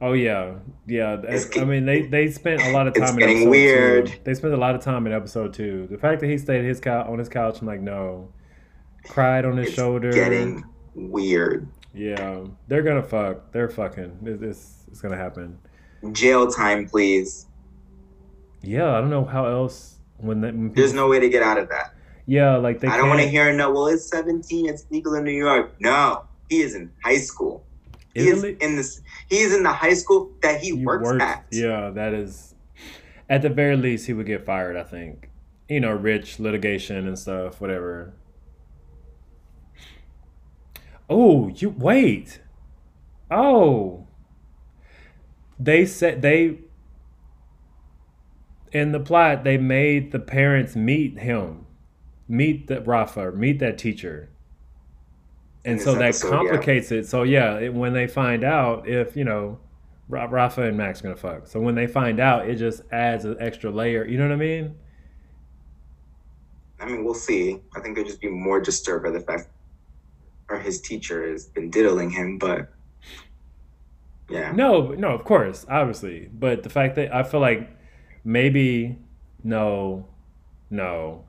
Oh 0.01 0.13
yeah, 0.13 0.55
yeah. 0.87 1.17
I 1.57 1.63
mean, 1.65 1.85
they 1.85 2.03
they 2.03 2.31
spent 2.31 2.61
a 2.61 2.71
lot 2.71 2.87
of 2.87 2.93
time. 2.93 3.03
It's 3.03 3.11
in 3.11 3.19
getting 3.19 3.49
weird. 3.49 4.07
Two. 4.07 4.13
They 4.23 4.33
spent 4.33 4.53
a 4.53 4.57
lot 4.57 4.73
of 4.75 4.81
time 4.81 5.05
in 5.05 5.13
episode 5.13 5.53
two. 5.53 5.87
The 5.91 5.97
fact 5.97 6.21
that 6.21 6.27
he 6.27 6.37
stayed 6.37 6.63
his 6.63 6.79
couch 6.79 7.07
on 7.07 7.19
his 7.19 7.27
couch, 7.27 7.59
I'm 7.59 7.67
like, 7.67 7.81
no. 7.81 8.31
Cried 9.05 9.45
on 9.45 9.57
his 9.57 9.67
it's 9.67 9.75
shoulder. 9.75 10.11
Getting 10.11 10.63
weird. 10.93 11.67
Yeah, 11.93 12.45
they're 12.67 12.83
gonna 12.83 13.03
fuck. 13.03 13.51
They're 13.51 13.69
fucking. 13.69 14.19
It's 14.23 14.85
it's 14.87 15.01
gonna 15.01 15.17
happen. 15.17 15.57
Jail 16.13 16.49
time, 16.49 16.87
please. 16.87 17.47
Yeah, 18.61 18.97
I 18.97 19.01
don't 19.01 19.09
know 19.09 19.25
how 19.25 19.45
else. 19.45 19.97
When, 20.17 20.41
that, 20.41 20.53
when 20.53 20.69
people, 20.69 20.81
there's 20.81 20.93
no 20.93 21.07
way 21.07 21.19
to 21.19 21.29
get 21.29 21.43
out 21.43 21.57
of 21.57 21.69
that. 21.69 21.93
Yeah, 22.25 22.57
like 22.57 22.79
they. 22.79 22.87
I 22.87 22.97
don't 22.97 23.09
want 23.09 23.21
to 23.21 23.27
hear 23.27 23.51
no. 23.53 23.71
Well, 23.71 23.87
it's 23.87 24.07
17. 24.09 24.67
It's 24.69 24.85
legal 24.91 25.15
in 25.15 25.23
New 25.23 25.31
York. 25.31 25.75
No, 25.79 26.25
he 26.49 26.61
is 26.61 26.75
in 26.75 26.91
high 27.03 27.17
school. 27.17 27.65
He 28.19 28.29
is 28.29 28.43
in 28.43 28.75
this. 28.75 29.01
He 29.29 29.37
is 29.37 29.55
in 29.55 29.63
the 29.63 29.71
high 29.71 29.93
school 29.93 30.31
that 30.41 30.59
he, 30.61 30.75
he 30.75 30.85
works, 30.85 31.03
works 31.03 31.23
at. 31.23 31.45
Yeah, 31.51 31.89
that 31.91 32.13
is. 32.13 32.55
At 33.29 33.43
the 33.43 33.49
very 33.49 33.77
least, 33.77 34.07
he 34.07 34.13
would 34.13 34.25
get 34.25 34.45
fired. 34.45 34.75
I 34.75 34.83
think. 34.83 35.29
You 35.67 35.79
know, 35.79 35.91
rich 35.91 36.39
litigation 36.39 37.07
and 37.07 37.17
stuff, 37.17 37.61
whatever. 37.61 38.13
Oh, 41.09 41.49
you 41.49 41.69
wait. 41.69 42.41
Oh. 43.29 44.07
They 45.59 45.85
said 45.85 46.21
they 46.21 46.59
in 48.71 48.91
the 48.91 48.99
plot 48.99 49.43
they 49.43 49.57
made 49.57 50.11
the 50.11 50.19
parents 50.19 50.75
meet 50.75 51.19
him. 51.19 51.65
Meet 52.27 52.67
the 52.67 52.81
Rafa, 52.81 53.31
meet 53.31 53.59
that 53.59 53.77
teacher 53.77 54.29
and 55.65 55.79
so 55.79 55.93
that 55.93 56.01
episode, 56.01 56.29
complicates 56.29 56.91
yeah. 56.91 56.97
it. 56.99 57.07
So 57.07 57.23
yeah, 57.23 57.59
it, 57.59 57.73
when 57.73 57.93
they 57.93 58.07
find 58.07 58.43
out 58.43 58.87
if 58.87 59.15
you 59.15 59.23
know 59.23 59.59
Rafa 60.07 60.63
and 60.63 60.77
Max 60.77 60.99
are 60.99 61.03
gonna 61.03 61.15
fuck, 61.15 61.47
so 61.47 61.59
when 61.59 61.75
they 61.75 61.87
find 61.87 62.19
out, 62.19 62.47
it 62.49 62.55
just 62.55 62.81
adds 62.91 63.25
an 63.25 63.37
extra 63.39 63.69
layer. 63.69 64.05
You 64.05 64.17
know 64.17 64.27
what 64.27 64.33
I 64.33 64.37
mean? 64.37 64.75
I 66.79 66.85
mean, 66.85 67.03
we'll 67.03 67.13
see. 67.13 67.59
I 67.75 67.81
think 67.81 67.95
they'll 67.95 68.05
just 68.05 68.21
be 68.21 68.29
more 68.29 68.61
disturbed 68.61 69.03
by 69.03 69.11
the 69.11 69.19
fact, 69.19 69.49
or 70.49 70.59
his 70.59 70.79
teacher 70.79 71.29
has 71.29 71.45
been 71.45 71.69
diddling 71.69 72.09
him. 72.09 72.37
But 72.37 72.71
Yeah. 74.29 74.51
No, 74.51 74.89
no, 74.91 75.09
of 75.09 75.25
course, 75.25 75.65
obviously, 75.69 76.29
but 76.31 76.63
the 76.63 76.69
fact 76.69 76.95
that 76.95 77.13
I 77.13 77.23
feel 77.23 77.41
like 77.41 77.69
maybe 78.23 78.97
no, 79.43 80.07
no, 80.69 81.25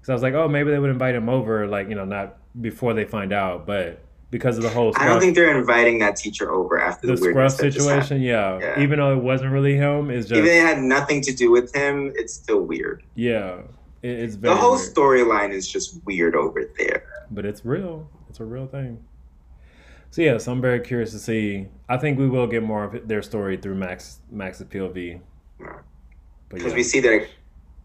because 0.00 0.10
I 0.10 0.12
was 0.14 0.22
like, 0.22 0.34
oh, 0.34 0.48
maybe 0.48 0.70
they 0.70 0.78
would 0.78 0.90
invite 0.90 1.14
him 1.14 1.28
over, 1.28 1.68
like 1.68 1.88
you 1.88 1.94
know, 1.94 2.04
not 2.04 2.38
before 2.60 2.94
they 2.94 3.04
find 3.04 3.32
out, 3.32 3.66
but 3.66 4.00
because 4.30 4.56
of 4.56 4.62
the 4.62 4.70
whole 4.70 4.92
I 4.96 5.06
don't 5.06 5.20
think 5.20 5.34
they're 5.34 5.58
inviting 5.58 5.98
that 5.98 6.16
teacher 6.16 6.50
over 6.50 6.80
after 6.80 7.06
the 7.06 7.12
the, 7.12 7.16
scruff 7.18 7.34
weirdness 7.34 7.56
that 7.58 7.70
just 7.70 7.88
happened. 7.88 8.04
situation, 8.04 8.22
yeah. 8.22 8.58
Yeah. 8.60 8.80
Even 8.82 8.98
though 8.98 9.12
it 9.12 9.22
wasn't 9.22 9.52
really 9.52 9.76
him, 9.76 10.10
it's 10.10 10.26
just 10.28 10.38
Even 10.38 10.50
if 10.50 10.62
it 10.62 10.66
had 10.66 10.78
nothing 10.78 11.20
to 11.22 11.32
do 11.32 11.50
with 11.50 11.74
him, 11.74 12.12
it's 12.16 12.32
still 12.34 12.60
weird. 12.62 13.02
yeah, 13.14 13.60
it, 14.02 14.10
it's 14.10 14.34
very 14.36 14.54
The 14.54 14.60
whole 14.60 14.76
storyline 14.78 15.50
is 15.52 15.68
just 15.68 16.02
weird 16.04 16.34
over 16.34 16.64
there. 16.78 17.04
but 17.30 17.44
it's 17.44 17.64
real. 17.64 18.08
It's 18.28 18.40
a 18.40 18.44
real 18.44 18.66
thing. 18.66 19.04
So 20.10 20.20
yeah, 20.22 20.36
so 20.38 20.52
I'm 20.52 20.60
very 20.60 20.80
curious 20.80 21.10
to 21.12 21.18
see. 21.18 21.68
I 21.88 21.96
think 21.96 22.18
we 22.18 22.28
will 22.28 22.46
get 22.46 22.62
more 22.62 22.84
of 22.84 23.08
their 23.08 23.22
story 23.22 23.56
through 23.56 23.76
Max 23.76 24.20
Max's 24.30 24.66
POV. 24.66 25.20
Because 26.48 26.72
yeah, 26.72 26.74
we 26.74 26.82
see 26.82 27.00
that 27.00 27.12
it 27.12 27.30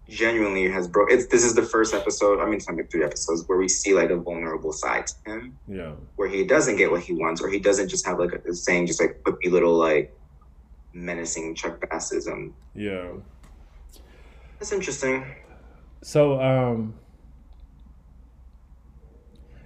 genuinely 0.09 0.69
has 0.69 0.87
broke. 0.87 1.11
It's 1.11 1.27
this 1.27 1.43
is 1.43 1.53
the 1.55 1.63
first 1.63 1.93
episode. 1.93 2.39
I 2.39 2.45
mean, 2.45 2.55
it's 2.55 2.69
only 2.69 2.83
three 2.83 3.03
episodes 3.03 3.43
where 3.47 3.57
we 3.57 3.67
see 3.67 3.93
like 3.93 4.09
a 4.09 4.17
vulnerable 4.17 4.71
side 4.71 5.07
to 5.07 5.31
him, 5.31 5.57
yeah, 5.67 5.91
where 6.15 6.27
he 6.27 6.45
doesn't 6.45 6.77
get 6.77 6.91
what 6.91 7.01
he 7.01 7.13
wants, 7.13 7.41
or 7.41 7.49
he 7.49 7.59
doesn't 7.59 7.89
just 7.89 8.05
have 8.05 8.19
like 8.19 8.33
a 8.33 8.53
saying, 8.53 8.87
just 8.87 9.01
like 9.01 9.21
quippy 9.23 9.51
little 9.51 9.73
like 9.73 10.17
menacing 10.93 11.55
Chuck 11.55 11.79
Bassism. 11.81 12.53
yeah. 12.73 13.09
That's 14.59 14.71
interesting. 14.71 15.23
So 16.01 16.41
um, 16.41 16.95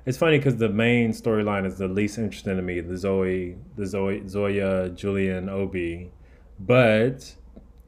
it's 0.05 0.17
funny 0.17 0.37
because 0.37 0.57
the 0.57 0.67
main 0.67 1.11
storyline 1.11 1.65
is 1.65 1.77
the 1.77 1.87
least 1.87 2.17
interesting 2.17 2.57
to 2.57 2.61
me. 2.61 2.81
The 2.81 2.97
Zoe, 2.97 3.55
the 3.77 3.85
Zoe, 3.85 4.27
Zoya, 4.27 4.89
Julien, 4.89 5.47
Obie, 5.47 6.11
but 6.59 7.35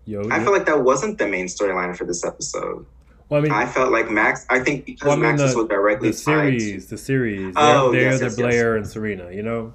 yo, 0.06 0.28
I 0.30 0.40
feel 0.44 0.52
like 0.52 0.66
that 0.66 0.84
wasn't 0.84 1.18
the 1.18 1.28
main 1.28 1.46
storyline 1.48 1.96
for 1.96 2.06
this 2.06 2.24
episode. 2.26 2.86
well, 3.30 3.40
I 3.40 3.44
mean, 3.44 3.52
I 3.52 3.66
felt 3.66 3.92
like 3.92 4.10
Max. 4.12 4.46
I 4.50 4.60
think 4.60 4.86
because 4.86 5.08
Well, 5.08 5.14
I 5.14 5.22
mean, 5.22 5.32
Max 5.38 5.42
the- 5.42 5.50
so 5.50 5.68
directly 5.68 6.12
the 6.12 6.16
tied 6.18 6.52
to- 6.52 6.60
series, 6.60 6.88
the 6.88 6.98
series. 6.98 7.54
Oh, 7.58 7.92
they're, 7.92 8.02
they're 8.02 8.12
yes, 8.12 8.20
the 8.20 8.26
yes, 8.26 8.36
Blair 8.36 8.76
and 8.76 8.88
Serena, 8.88 9.32
you 9.32 9.44
know. 9.44 9.74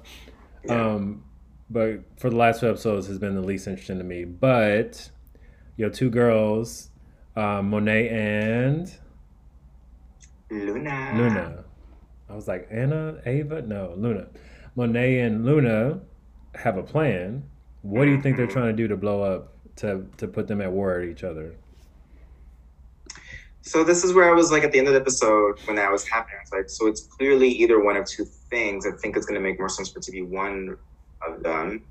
Yeah. 0.65 0.93
Um, 0.93 1.23
but 1.69 1.99
for 2.17 2.29
the 2.29 2.35
last 2.35 2.59
two 2.61 2.69
episodes 2.69 3.07
has 3.07 3.17
been 3.19 3.35
the 3.35 3.41
least 3.41 3.67
interesting 3.67 3.97
to 3.99 4.03
me. 4.03 4.25
But 4.25 5.09
yo, 5.77 5.89
two 5.89 6.09
girls, 6.09 6.89
um, 7.35 7.69
Monet 7.69 8.09
and 8.09 8.91
Luna. 10.49 11.13
Luna. 11.15 11.63
I 12.29 12.35
was 12.35 12.47
like 12.47 12.67
Anna, 12.71 13.17
Ava, 13.25 13.61
no, 13.61 13.93
Luna. 13.97 14.27
Monet 14.75 15.19
and 15.19 15.45
Luna 15.45 15.99
have 16.55 16.77
a 16.77 16.83
plan. 16.83 17.43
What 17.81 18.05
do 18.05 18.11
you 18.11 18.21
think 18.21 18.37
they're 18.37 18.47
Mhm. 18.47 18.51
trying 18.51 18.67
to 18.67 18.73
do 18.73 18.87
to 18.87 18.97
blow 18.97 19.21
up 19.23 19.53
to 19.77 20.05
to 20.17 20.27
put 20.27 20.47
them 20.47 20.61
at 20.61 20.71
war 20.71 20.99
at 20.99 21.07
each 21.07 21.23
other? 21.23 21.53
So 23.61 23.83
this 23.83 24.03
is 24.03 24.13
where 24.13 24.29
I 24.29 24.33
was 24.33 24.51
like 24.51 24.63
at 24.63 24.71
the 24.71 24.79
end 24.79 24.87
of 24.87 24.93
the 24.93 24.99
episode 24.99 25.59
when 25.65 25.75
that 25.75 25.91
was 25.91 26.07
happening. 26.07 26.37
I 26.39 26.41
was 26.41 26.51
like, 26.51 26.69
so 26.69 26.87
it's 26.87 27.01
clearly 27.01 27.49
either 27.49 27.83
one 27.83 27.97
of 27.97 28.05
two 28.07 28.25
things. 28.25 28.85
I 28.87 28.91
think 28.91 29.15
it's 29.15 29.25
going 29.25 29.39
to 29.39 29.47
make 29.47 29.59
more 29.59 29.69
sense 29.69 29.89
for 29.89 29.99
it 29.99 30.03
to 30.03 30.11
be 30.11 30.23
one 30.23 30.77
of 31.27 31.43
them 31.43 31.83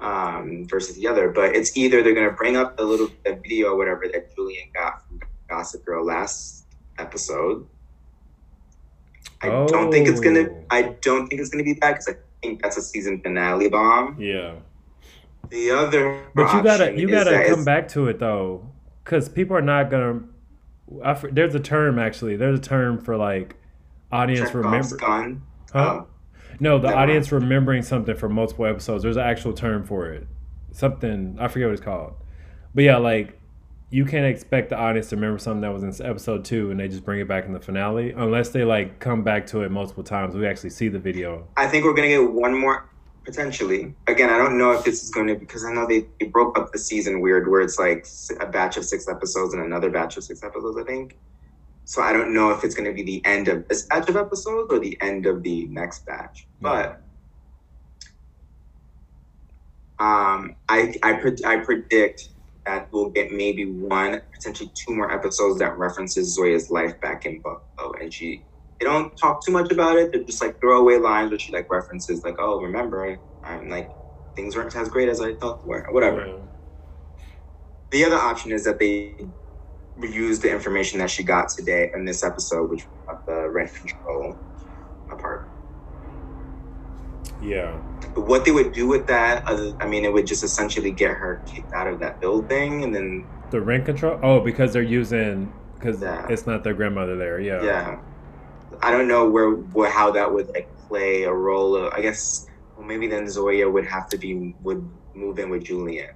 um, 0.00 0.66
versus 0.68 0.96
the 0.96 1.08
other. 1.08 1.30
But 1.30 1.56
it's 1.56 1.76
either 1.76 2.02
they're 2.02 2.14
going 2.14 2.28
to 2.28 2.34
bring 2.34 2.56
up 2.56 2.76
the 2.76 2.84
little 2.84 3.08
the 3.24 3.36
video 3.36 3.68
or 3.68 3.76
whatever 3.76 4.06
that 4.12 4.34
Julien 4.34 4.68
got 4.74 5.06
from 5.06 5.20
Gossip 5.48 5.84
Girl 5.84 6.04
last 6.04 6.66
episode. 6.98 7.66
I 9.40 9.48
don't 9.48 9.90
think 9.90 10.08
it's 10.08 10.20
gonna. 10.20 10.46
Oh. 10.48 10.64
I 10.70 10.82
don't 11.00 11.28
think 11.28 11.40
it's 11.40 11.50
gonna 11.50 11.64
be 11.64 11.74
that 11.74 11.92
because 11.92 12.08
I 12.08 12.16
think 12.42 12.62
that's 12.62 12.76
a 12.76 12.82
season 12.82 13.20
finale 13.20 13.68
bomb. 13.68 14.20
Yeah. 14.20 14.54
The 15.50 15.70
other, 15.70 16.26
But 16.34 16.54
you 16.54 16.62
gotta 16.62 16.98
you 16.98 17.08
gotta 17.08 17.46
come 17.48 17.64
back 17.64 17.88
to 17.88 18.08
it 18.08 18.18
though, 18.18 18.70
because 19.02 19.28
people 19.28 19.56
are 19.56 19.62
not 19.62 19.90
gonna. 19.90 20.22
I, 21.02 21.14
there's 21.32 21.54
a 21.54 21.60
term 21.60 21.98
actually. 21.98 22.36
There's 22.36 22.58
a 22.58 22.62
term 22.62 23.00
for 23.00 23.16
like 23.16 23.56
audience 24.12 24.54
remember. 24.54 24.96
Huh? 25.72 26.02
Oh, 26.02 26.06
No, 26.60 26.78
the 26.78 26.88
Never 26.88 26.98
audience 26.98 27.32
remembering 27.32 27.82
something 27.82 28.16
for 28.16 28.28
multiple 28.28 28.66
episodes. 28.66 29.02
There's 29.02 29.16
an 29.16 29.24
actual 29.24 29.52
term 29.52 29.84
for 29.84 30.08
it. 30.12 30.26
Something 30.72 31.36
I 31.40 31.48
forget 31.48 31.68
what 31.68 31.74
it's 31.74 31.82
called. 31.82 32.14
But 32.74 32.84
yeah, 32.84 32.96
like 32.98 33.40
you 33.90 34.04
can't 34.04 34.26
expect 34.26 34.70
the 34.70 34.76
audience 34.76 35.08
to 35.10 35.16
remember 35.16 35.38
something 35.38 35.60
that 35.60 35.72
was 35.72 35.82
in 35.82 36.06
episode 36.06 36.44
two 36.44 36.70
and 36.70 36.80
they 36.80 36.88
just 36.88 37.04
bring 37.04 37.20
it 37.20 37.28
back 37.28 37.44
in 37.44 37.52
the 37.52 37.60
finale 37.60 38.10
unless 38.10 38.48
they 38.48 38.64
like 38.64 38.98
come 38.98 39.22
back 39.22 39.46
to 39.46 39.62
it 39.62 39.70
multiple 39.70 40.02
times. 40.02 40.34
We 40.34 40.46
actually 40.46 40.70
see 40.70 40.88
the 40.88 40.98
video. 40.98 41.46
I 41.56 41.68
think 41.68 41.84
we're 41.84 41.94
gonna 41.94 42.08
get 42.08 42.32
one 42.32 42.58
more 42.58 42.88
potentially. 43.24 43.94
Again, 44.06 44.30
I 44.30 44.38
don't 44.38 44.58
know 44.58 44.72
if 44.72 44.84
this 44.84 45.02
is 45.02 45.10
going 45.10 45.26
to 45.28 45.34
because 45.34 45.64
I 45.64 45.72
know 45.72 45.86
they, 45.86 46.06
they 46.20 46.26
broke 46.26 46.58
up 46.58 46.72
the 46.72 46.78
season 46.78 47.20
weird, 47.20 47.48
where 47.48 47.60
it's 47.60 47.78
like 47.78 48.06
a 48.40 48.46
batch 48.46 48.76
of 48.76 48.84
six 48.84 49.08
episodes 49.08 49.54
and 49.54 49.62
another 49.62 49.90
batch 49.90 50.16
of 50.16 50.24
six 50.24 50.42
episodes. 50.42 50.78
I 50.78 50.84
think. 50.84 51.16
So 51.86 52.00
I 52.00 52.12
don't 52.12 52.32
know 52.32 52.50
if 52.50 52.64
it's 52.64 52.74
going 52.74 52.88
to 52.88 52.94
be 52.94 53.02
the 53.02 53.24
end 53.26 53.48
of 53.48 53.68
this 53.68 53.82
batch 53.86 54.08
of 54.08 54.16
episodes 54.16 54.72
or 54.72 54.78
the 54.78 54.96
end 55.00 55.26
of 55.26 55.42
the 55.42 55.66
next 55.66 56.06
batch. 56.06 56.46
But 56.60 57.02
um, 59.98 60.56
I 60.68 60.94
I 61.02 61.32
I 61.46 61.56
predict 61.58 62.30
that 62.66 62.88
we'll 62.92 63.10
get 63.10 63.30
maybe 63.30 63.66
one, 63.66 64.20
potentially 64.32 64.70
two 64.74 64.94
more 64.94 65.12
episodes 65.12 65.58
that 65.58 65.76
references 65.76 66.34
Zoya's 66.34 66.70
life 66.70 66.98
back 67.00 67.26
in 67.26 67.40
Buffalo, 67.40 67.92
and 68.00 68.12
she 68.12 68.42
they 68.84 68.90
don't 68.90 69.16
talk 69.16 69.44
too 69.44 69.52
much 69.52 69.72
about 69.72 69.96
it. 69.96 70.12
They're 70.12 70.22
just 70.22 70.42
like 70.42 70.60
throwaway 70.60 70.98
lines 70.98 71.30
where 71.30 71.38
she 71.38 71.52
like 71.52 71.70
references 71.70 72.22
like, 72.22 72.36
"Oh, 72.38 72.60
remember, 72.60 73.18
I'm 73.42 73.68
like 73.68 73.90
things 74.36 74.56
weren't 74.56 74.74
as 74.76 74.88
great 74.88 75.08
as 75.08 75.20
I 75.20 75.34
thought 75.34 75.62
they 75.62 75.68
were," 75.68 75.86
whatever. 75.90 76.40
The 77.90 78.04
other 78.04 78.16
option 78.16 78.52
is 78.52 78.64
that 78.64 78.78
they 78.78 79.14
use 80.02 80.40
the 80.40 80.50
information 80.50 80.98
that 80.98 81.08
she 81.10 81.22
got 81.22 81.48
today 81.48 81.90
in 81.94 82.04
this 82.04 82.24
episode, 82.24 82.68
which 82.70 82.84
was 83.06 83.18
the 83.26 83.48
rent 83.48 83.72
control 83.74 84.36
part. 85.18 85.48
Yeah. 87.40 87.78
But 88.14 88.26
what 88.26 88.44
they 88.44 88.50
would 88.50 88.72
do 88.72 88.88
with 88.88 89.06
that, 89.06 89.46
other, 89.46 89.76
I 89.80 89.86
mean, 89.86 90.04
it 90.04 90.12
would 90.12 90.26
just 90.26 90.42
essentially 90.42 90.90
get 90.90 91.12
her 91.12 91.40
kicked 91.46 91.72
out 91.72 91.86
of 91.86 92.00
that 92.00 92.20
building, 92.20 92.82
and 92.84 92.94
then 92.94 93.24
The 93.50 93.60
rent 93.60 93.84
control? 93.84 94.18
Oh, 94.22 94.40
because 94.40 94.72
they're 94.72 94.82
using 94.82 95.52
because 95.78 96.02
Yeah. 96.02 96.26
it's 96.28 96.46
not 96.46 96.64
their 96.64 96.74
grandmother 96.74 97.16
there. 97.16 97.38
Yeah. 97.38 97.62
yeah, 97.62 97.98
I 98.82 98.90
don't 98.90 99.08
know 99.08 99.28
where, 99.28 99.50
where 99.50 99.90
how 99.90 100.10
that 100.12 100.32
would 100.32 100.48
like 100.48 100.68
play 100.88 101.24
a 101.24 101.32
role. 101.32 101.76
Of, 101.76 101.92
I 101.92 102.00
guess 102.00 102.46
well, 102.76 102.86
maybe 102.86 103.06
then 103.06 103.28
Zoya 103.28 103.68
would 103.70 103.86
have 103.86 104.08
to 104.10 104.18
be 104.18 104.54
would 104.62 104.88
move 105.14 105.38
in 105.38 105.50
with 105.50 105.64
Julien. 105.64 106.10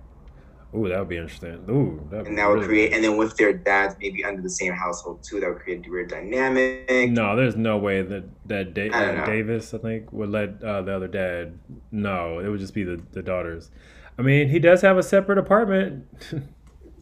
Ooh, 0.76 0.86
that 0.88 0.98
would 0.98 1.08
be 1.08 1.16
interesting. 1.16 1.64
Ooh, 1.70 2.06
that'd 2.10 2.26
and 2.26 2.36
that 2.36 2.46
would 2.46 2.56
really 2.56 2.66
create 2.66 2.92
and 2.92 3.02
then 3.02 3.16
with 3.16 3.36
their 3.36 3.54
dads 3.54 3.96
maybe 4.00 4.22
under 4.24 4.42
the 4.42 4.50
same 4.50 4.74
household 4.74 5.22
too 5.22 5.40
that 5.40 5.48
would 5.48 5.60
create 5.60 5.86
a 5.86 5.90
weird 5.90 6.10
dynamic 6.10 7.10
No, 7.10 7.34
there's 7.34 7.56
no 7.56 7.78
way 7.78 8.02
that 8.02 8.24
that 8.46 8.74
da- 8.74 8.90
I 8.90 9.16
uh. 9.16 9.24
Davis, 9.24 9.72
I 9.72 9.78
think, 9.78 10.12
would 10.12 10.28
let 10.28 10.62
uh, 10.62 10.82
the 10.82 10.94
other 10.94 11.08
dad. 11.08 11.58
No, 11.90 12.38
it 12.38 12.48
would 12.48 12.60
just 12.60 12.74
be 12.74 12.84
the, 12.84 13.00
the 13.12 13.22
daughters. 13.22 13.70
I 14.18 14.22
mean, 14.22 14.48
he 14.48 14.58
does 14.58 14.82
have 14.82 14.98
a 14.98 15.02
separate 15.02 15.38
apartment. 15.38 16.06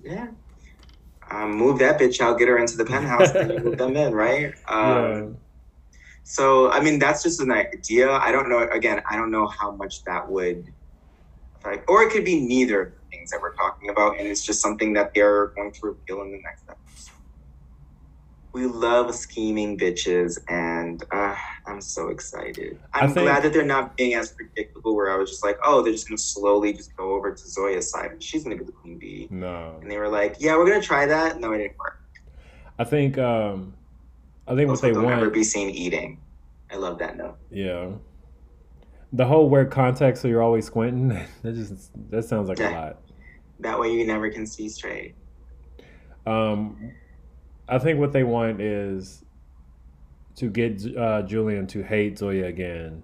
yeah 0.05 0.29
um, 1.31 1.53
move 1.57 1.79
that 1.81 1.99
bitch 1.99 2.21
out 2.21 2.39
get 2.39 2.49
her 2.49 2.59
into 2.59 2.77
the 2.77 2.85
penthouse 2.85 3.31
and 3.31 3.51
then 3.51 3.59
you 3.59 3.65
move 3.65 3.79
them 3.79 3.97
in 3.97 4.15
right 4.15 4.55
um, 4.69 4.87
yeah. 4.87 5.27
So 6.29 6.69
i 6.73 6.81
mean 6.81 6.99
that's 6.99 7.23
just 7.23 7.41
an 7.41 7.53
idea. 7.53 8.11
I 8.11 8.33
don't 8.33 8.49
know 8.49 8.59
again 8.59 9.01
i 9.09 9.15
don't 9.15 9.31
know 9.31 9.47
how 9.47 9.71
much 9.71 10.03
that 10.05 10.29
would 10.29 10.67
like 11.65 11.89
or 11.89 12.03
it 12.03 12.11
could 12.11 12.25
be 12.25 12.41
neither 12.41 12.83
of 12.83 12.93
the 12.93 13.17
things 13.17 13.31
that 13.31 13.41
we're 13.41 13.55
talking 13.55 13.91
about 13.91 14.19
and 14.19 14.27
it's 14.27 14.45
just 14.45 14.61
something 14.61 14.93
that 14.95 15.15
they're 15.15 15.47
going 15.49 15.71
to 15.71 15.81
reveal 15.87 16.23
in 16.23 16.33
the 16.33 16.41
next 16.43 16.65
episode. 16.69 17.13
We 18.53 18.67
love 18.67 19.15
scheming 19.15 19.79
bitches 19.79 20.39
and 20.49 21.05
uh, 21.13 21.37
i'm 21.65 21.81
so 21.81 22.09
excited. 22.09 22.77
I'm 22.93 23.13
think- 23.13 23.27
glad 23.27 23.45
that 23.45 23.53
they're 23.53 23.65
not 23.65 23.97
being 23.97 24.15
as 24.15 24.33
predictable 24.33 24.97
where 24.97 25.13
i 25.13 25.17
was 25.17 25.31
just 25.31 25.45
like 25.45 25.59
oh 25.63 25.81
they're 25.81 25.93
just 25.93 26.09
going 26.09 26.17
to 26.17 26.23
slowly 26.23 26.73
just 26.73 26.97
go 26.97 27.15
over 27.15 27.33
to 27.33 27.49
zoya's 27.49 27.89
side 27.89 28.11
and 28.11 28.21
she's 28.21 28.43
going 28.43 28.59
to 28.59 28.65
be 28.65 28.67
the 28.67 28.77
queen 28.77 28.99
bee. 28.99 29.29
No, 29.31 29.79
and 29.81 29.89
they 29.89 29.99
were 29.99 30.09
like 30.09 30.37
yeah 30.41 30.57
we're 30.57 30.67
going 30.67 30.81
to 30.81 30.87
try 30.87 31.07
that. 31.07 31.39
No 31.39 31.53
it 31.53 31.59
didn't 31.59 31.79
work. 31.79 32.01
I 32.79 32.85
think 32.85 33.17
um, 33.17 33.75
I 34.49 34.55
think 34.55 34.71
what 34.71 34.81
they 34.81 34.93
want. 34.93 35.33
be 35.33 35.43
seen 35.45 35.71
eating 35.71 36.21
i 36.71 36.77
love 36.77 36.99
that 36.99 37.17
note 37.17 37.37
Yeah. 37.51 37.91
The 39.13 39.25
whole 39.25 39.49
wear 39.49 39.65
contacts 39.65 40.21
so 40.21 40.29
you're 40.29 40.43
always 40.43 40.67
squinting. 40.67 41.11
That 41.43 41.55
just 41.55 41.91
that 42.11 42.25
sounds 42.25 42.49
like 42.49 42.59
a 42.61 42.71
lot. 42.71 42.97
that 43.61 43.79
way 43.79 43.93
you 43.93 44.05
never 44.07 44.29
can 44.31 44.47
see 44.47 44.69
straight 44.69 45.15
Um, 46.27 46.93
I 47.69 47.79
think 47.79 47.99
what 48.01 48.13
they 48.13 48.25
want 48.25 48.61
is 48.61 49.25
to 50.37 50.51
get 50.51 50.85
uh, 50.97 51.23
Julien 51.23 51.67
to 51.69 51.83
hate 51.83 52.19
Zoya 52.19 52.47
again, 52.47 53.03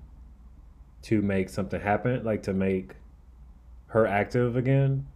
to 1.02 1.22
make 1.22 1.48
something 1.48 1.80
happen, 1.80 2.22
like 2.24 2.42
to 2.44 2.52
make 2.52 2.94
her 3.86 4.06
active 4.06 4.56
again, 4.56 5.06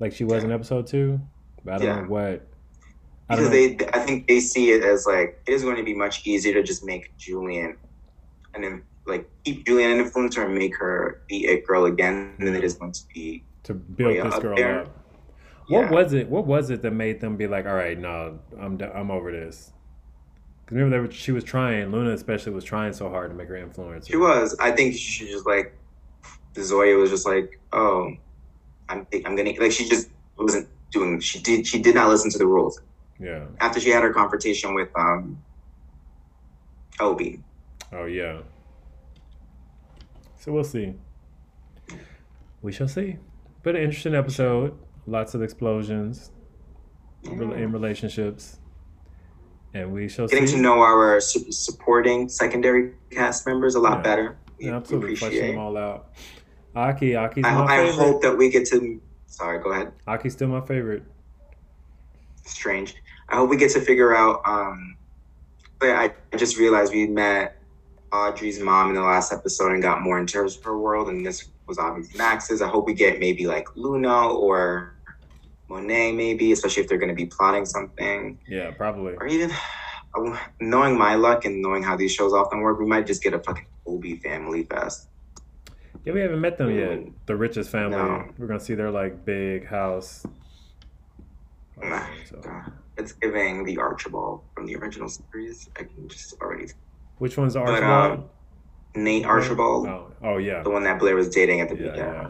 like 0.00 0.12
she 0.14 0.24
was 0.24 0.42
in 0.42 0.50
episode 0.52 0.86
two. 0.86 1.20
But 1.64 1.74
I 1.74 1.78
don't 1.78 1.86
Yeah. 1.86 2.00
know 2.02 2.08
what. 2.08 2.46
Because 3.30 3.50
they 3.50 3.78
i 3.94 4.00
think 4.00 4.26
they 4.26 4.40
see 4.40 4.70
it 4.72 4.82
as 4.82 5.06
like 5.06 5.40
it 5.46 5.52
is 5.52 5.62
going 5.62 5.76
to 5.76 5.84
be 5.84 5.94
much 5.94 6.26
easier 6.26 6.52
to 6.54 6.62
just 6.62 6.84
make 6.84 7.16
julien 7.16 7.76
and 8.54 8.64
then 8.64 8.82
like 9.06 9.28
keep 9.44 9.66
Julien 9.66 9.98
an 9.98 10.04
influencer 10.04 10.44
and 10.44 10.54
make 10.54 10.76
her 10.78 11.22
be 11.28 11.46
a 11.46 11.60
girl 11.62 11.86
again, 11.86 12.34
and 12.38 12.46
then 12.46 12.54
it 12.54 12.64
is 12.64 12.74
going 12.74 12.92
to 12.92 13.00
be 13.14 13.44
to 13.64 13.74
build 13.74 14.16
this 14.16 14.34
up 14.34 14.42
girl 14.42 14.56
there. 14.56 14.82
up. 14.82 14.88
What 15.68 15.82
Yeah. 15.84 15.90
was 15.90 16.12
it? 16.12 16.28
What 16.28 16.46
was 16.46 16.70
it 16.70 16.82
that 16.82 16.92
made 16.92 17.20
them 17.20 17.36
be 17.36 17.46
like, 17.46 17.66
all 17.66 17.74
right, 17.74 17.98
no, 17.98 18.38
I'm 18.58 18.80
I'm 18.80 19.10
over 19.10 19.30
this? 19.30 19.72
Because 20.64 20.76
remember, 20.76 20.96
they 20.96 21.06
were, 21.06 21.12
she 21.12 21.32
was 21.32 21.44
trying. 21.44 21.90
Luna 21.90 22.12
especially 22.12 22.52
was 22.52 22.64
trying 22.64 22.92
so 22.92 23.08
hard 23.08 23.30
to 23.30 23.36
make 23.36 23.48
her 23.48 23.54
influencer. 23.54 24.08
She 24.08 24.16
was. 24.16 24.56
I 24.60 24.70
think 24.70 24.94
she 24.94 25.26
just 25.26 25.46
like 25.46 25.76
Zoya 26.58 26.96
was 26.96 27.10
just 27.10 27.26
like, 27.26 27.60
oh, 27.72 28.12
I'm 28.88 29.06
I'm 29.24 29.36
gonna 29.36 29.52
like 29.58 29.72
she 29.72 29.88
just 29.88 30.08
wasn't 30.38 30.68
doing. 30.92 31.20
She 31.20 31.40
did 31.40 31.66
she 31.66 31.80
did 31.80 31.94
not 31.94 32.08
listen 32.08 32.30
to 32.30 32.38
the 32.38 32.46
rules 32.46 32.80
Yeah. 33.20 33.44
after 33.60 33.78
she 33.80 33.90
had 33.90 34.02
her 34.02 34.12
confrontation 34.12 34.74
with 34.74 34.88
um 34.96 35.42
Obie. 37.00 37.40
Oh 37.92 38.04
yeah. 38.06 38.40
So 40.38 40.52
we'll 40.52 40.64
see. 40.64 40.94
We 42.62 42.72
shall 42.72 42.88
see. 42.88 43.16
But 43.62 43.76
an 43.76 43.82
interesting 43.82 44.14
episode. 44.14 44.76
Lots 45.06 45.34
of 45.34 45.42
explosions 45.42 46.30
rel- 47.24 47.52
in 47.54 47.72
relationships, 47.72 48.58
and 49.74 49.92
we 49.92 50.08
shall 50.08 50.26
Getting 50.28 50.46
see. 50.46 50.56
to 50.56 50.62
know 50.62 50.80
our 50.80 51.20
su- 51.20 51.50
supporting 51.50 52.28
secondary 52.28 52.92
cast 53.10 53.46
members 53.46 53.74
a 53.74 53.80
lot 53.80 53.98
Yeah. 53.98 54.02
better. 54.02 54.36
We, 54.58 54.66
Yeah, 54.66 54.76
absolutely 54.76 55.14
appreciate. 55.14 55.48
them 55.52 55.58
all 55.58 55.76
out. 55.76 56.10
Aki, 56.76 57.16
Aki's 57.16 57.44
I, 57.44 57.54
my 57.54 57.64
I 57.64 57.86
favorite. 57.86 57.94
hope 57.94 58.22
that 58.22 58.36
we 58.36 58.50
get 58.50 58.66
to. 58.68 59.00
Sorry, 59.26 59.58
go 59.62 59.72
ahead. 59.72 59.92
Aki's 60.06 60.34
still 60.34 60.48
my 60.48 60.60
favorite. 60.60 61.02
strange. 62.44 62.94
I 63.30 63.36
hope 63.36 63.50
we 63.50 63.56
get 63.56 63.70
to 63.72 63.80
figure 63.80 64.14
out. 64.14 64.42
Um, 64.44 64.96
but 65.78 65.90
I 65.90 66.12
I 66.32 66.36
just 66.36 66.58
realized 66.58 66.92
we 66.92 67.06
met 67.06 67.56
Audrey's 68.12 68.58
mom 68.60 68.88
in 68.90 68.94
the 68.96 69.02
last 69.02 69.32
episode 69.32 69.72
and 69.72 69.82
got 69.82 70.02
more 70.02 70.18
into 70.18 70.48
her 70.64 70.78
world, 70.78 71.08
and 71.08 71.24
this 71.24 71.48
was 71.66 71.78
obviously 71.78 72.18
Max's. 72.18 72.60
I 72.62 72.68
hope 72.68 72.86
we 72.86 72.94
get 72.94 73.18
maybe 73.20 73.46
like 73.46 73.68
Luna 73.76 74.28
or 74.30 74.94
Monet, 75.68 76.12
maybe, 76.12 76.50
especially 76.52 76.82
if 76.82 76.88
they're 76.88 76.98
going 76.98 77.10
to 77.10 77.14
be 77.14 77.26
plotting 77.26 77.64
something, 77.64 78.38
Yeah, 78.48 78.72
probably. 78.72 79.14
or 79.14 79.26
even 79.28 79.52
knowing 80.60 80.98
my 80.98 81.14
luck 81.14 81.44
and 81.44 81.62
knowing 81.62 81.84
how 81.84 81.96
these 81.96 82.12
shows 82.12 82.32
often 82.32 82.60
work, 82.60 82.80
we 82.80 82.86
might 82.86 83.06
just 83.06 83.22
get 83.22 83.32
a 83.34 83.38
fucking 83.38 83.66
Obie 83.86 84.16
family 84.16 84.64
fest. 84.64 85.06
Yeah, 86.04 86.12
we 86.14 86.20
haven't 86.20 86.40
met 86.40 86.58
them 86.58 86.76
yet. 86.76 86.98
The 87.26 87.36
richest 87.36 87.70
family. 87.70 87.96
No. 87.96 88.24
We're 88.38 88.48
gonna 88.48 88.58
see 88.58 88.74
their 88.74 88.90
like 88.90 89.24
big 89.24 89.66
house. 89.66 90.26
Nah, 91.80 92.04
So. 92.28 92.40
It's 93.00 93.12
giving 93.12 93.64
the 93.64 93.78
Archibald 93.78 94.42
from 94.54 94.66
the 94.66 94.76
original 94.76 95.08
series. 95.08 95.68
I 95.78 95.84
can 95.84 96.08
just 96.08 96.34
already 96.40 96.66
which 97.18 97.36
one's 97.36 97.54
the 97.54 97.60
But, 97.60 97.82
Archibald? 97.82 98.30
um, 98.94 99.02
Nate 99.04 99.24
Archibald. 99.26 99.86
Oh, 99.86 100.12
oh 100.22 100.36
yeah. 100.38 100.62
the 100.62 100.70
one 100.70 100.84
that 100.84 100.98
Blair 100.98 101.14
was 101.16 101.28
dating 101.28 101.60
at 101.60 101.68
the 101.68 101.76
Yeah, 101.76 101.90
beginning. 101.90 102.12
yeah. 102.12 102.28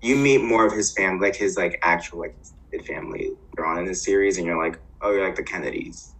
You 0.00 0.16
meet 0.16 0.42
more 0.42 0.64
of 0.66 0.72
his 0.72 0.92
family, 0.92 1.26
like 1.28 1.36
his 1.36 1.56
like 1.56 1.78
actual 1.82 2.20
like 2.20 2.34
extended 2.38 2.86
family 2.86 3.30
they're 3.56 3.66
on 3.66 3.78
in 3.78 3.84
this 3.86 4.02
series, 4.02 4.38
and 4.38 4.46
you're 4.46 4.62
like, 4.62 4.78
oh, 5.02 5.10
you're 5.12 5.24
like 5.26 5.34
the 5.36 5.42
Kennedys, 5.42 6.14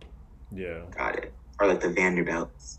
Yeah. 0.53 0.81
got 0.97 1.16
it, 1.16 1.33
or 1.61 1.66
like 1.69 1.81
the 1.81 1.89
Vanderbilts. 1.91 2.79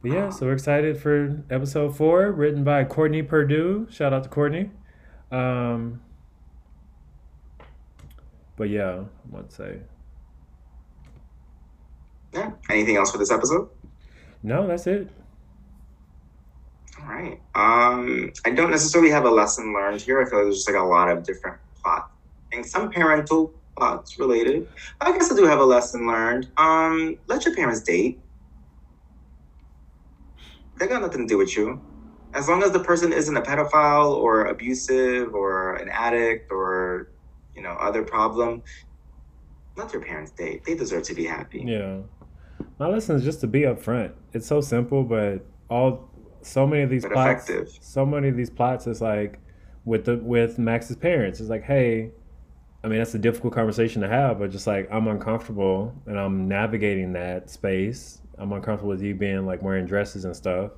But 0.00 0.12
yeah, 0.12 0.30
so 0.30 0.46
we're 0.46 0.52
excited 0.52 0.96
for 0.98 1.42
episode 1.50 1.96
four, 1.96 2.30
written 2.30 2.62
by 2.62 2.84
Courtney 2.84 3.22
Purdue. 3.22 3.88
Shout 3.90 4.12
out 4.12 4.22
to 4.22 4.28
Courtney. 4.28 4.70
Um, 5.32 6.00
but 8.58 8.68
yeah, 8.68 9.04
I 9.34 9.40
to 9.40 9.54
say 9.54 9.78
Yeah. 12.34 12.50
Anything 12.68 12.96
else 12.96 13.10
for 13.10 13.18
this 13.18 13.30
episode? 13.30 13.70
no. 14.42 14.66
That's 14.66 14.86
it. 14.86 15.08
All 17.00 17.08
right. 17.08 17.40
Um, 17.54 18.32
I 18.44 18.50
don't 18.50 18.70
necessarily 18.70 19.10
have 19.10 19.24
a 19.24 19.30
lesson 19.30 19.72
learned 19.72 20.00
here. 20.00 20.20
I 20.20 20.28
feel 20.28 20.38
like 20.40 20.46
there's 20.46 20.56
just 20.56 20.68
like 20.68 20.76
a 20.80 20.84
lot 20.84 21.08
of 21.08 21.22
different 21.24 21.58
plots 21.82 22.10
and 22.52 22.66
some 22.66 22.90
parental 22.90 23.54
plots 23.76 24.18
related. 24.18 24.68
I 25.00 25.12
guess 25.12 25.30
I 25.30 25.36
do 25.36 25.44
have 25.44 25.60
a 25.60 25.64
lesson 25.64 26.06
learned. 26.06 26.50
Um, 26.56 27.18
let 27.28 27.44
your 27.44 27.54
parents 27.54 27.82
date. 27.82 28.20
They 30.78 30.86
got 30.86 31.02
nothing 31.02 31.26
to 31.26 31.26
do 31.26 31.38
with 31.38 31.56
you. 31.56 31.80
As 32.34 32.48
long 32.48 32.62
as 32.62 32.72
the 32.72 32.80
person 32.80 33.12
isn't 33.12 33.36
a 33.36 33.42
pedophile 33.42 34.12
or 34.14 34.46
abusive 34.46 35.34
or 35.34 35.74
an 35.76 35.88
addict 35.88 36.52
or 36.52 37.10
you 37.58 37.64
know 37.64 37.70
other 37.72 38.04
problem, 38.04 38.62
let 39.76 39.92
your 39.92 40.00
parents 40.00 40.30
date. 40.30 40.64
They 40.64 40.76
deserve 40.76 41.02
to 41.04 41.14
be 41.14 41.24
happy. 41.24 41.64
Yeah. 41.66 41.98
My 42.78 42.86
lesson 42.86 43.16
is 43.16 43.24
just 43.24 43.40
to 43.40 43.46
be 43.48 43.62
upfront. 43.62 44.12
It's 44.32 44.46
so 44.46 44.60
simple, 44.60 45.02
but 45.02 45.44
all 45.68 46.08
so 46.42 46.66
many 46.66 46.82
of 46.82 46.90
these 46.90 47.02
But 47.02 47.12
plots, 47.12 47.50
effective. 47.50 47.76
so 47.80 48.06
many 48.06 48.28
of 48.28 48.36
these 48.36 48.48
plots 48.48 48.86
is 48.86 49.00
like 49.02 49.40
with 49.84 50.04
the 50.04 50.18
with 50.18 50.56
Max's 50.58 50.94
parents. 50.96 51.40
It's 51.40 51.50
like, 51.50 51.64
hey, 51.64 52.12
I 52.84 52.88
mean 52.88 52.98
that's 52.98 53.14
a 53.14 53.18
difficult 53.18 53.52
conversation 53.54 54.02
to 54.02 54.08
have, 54.08 54.38
but 54.38 54.50
just 54.52 54.68
like 54.68 54.86
I'm 54.92 55.08
uncomfortable 55.08 55.92
and 56.06 56.16
I'm 56.18 56.46
navigating 56.46 57.12
that 57.14 57.50
space. 57.50 58.22
I'm 58.38 58.52
uncomfortable 58.52 58.90
with 58.90 59.02
you 59.02 59.16
being 59.16 59.46
like 59.46 59.62
wearing 59.62 59.84
dresses 59.84 60.24
and 60.24 60.34
stuff. 60.36 60.70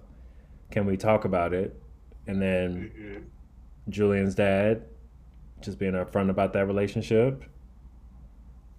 Can 0.70 0.86
we 0.86 0.96
talk 0.96 1.26
about 1.26 1.52
it? 1.52 1.78
And 2.26 2.40
then 2.40 2.90
Mhm. 2.98 3.22
Julien's 3.90 4.34
dad 4.34 4.82
just 5.62 5.78
being 5.78 5.92
upfront 5.92 6.30
about 6.30 6.52
that 6.54 6.66
relationship. 6.66 7.44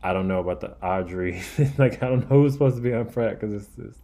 I 0.04 0.14
don't 0.14 0.28
know 0.28 0.40
about 0.40 0.62
the 0.62 0.72
Audrey. 0.86 1.42
like 1.78 2.02
I 2.02 2.08
don't 2.10 2.22
know 2.30 2.42
who's 2.42 2.54
supposed 2.54 2.76
to 2.78 2.82
be 2.82 2.90
upfront 2.90 3.40
because 3.40 3.54
it's, 3.54 3.70
it's 3.78 3.98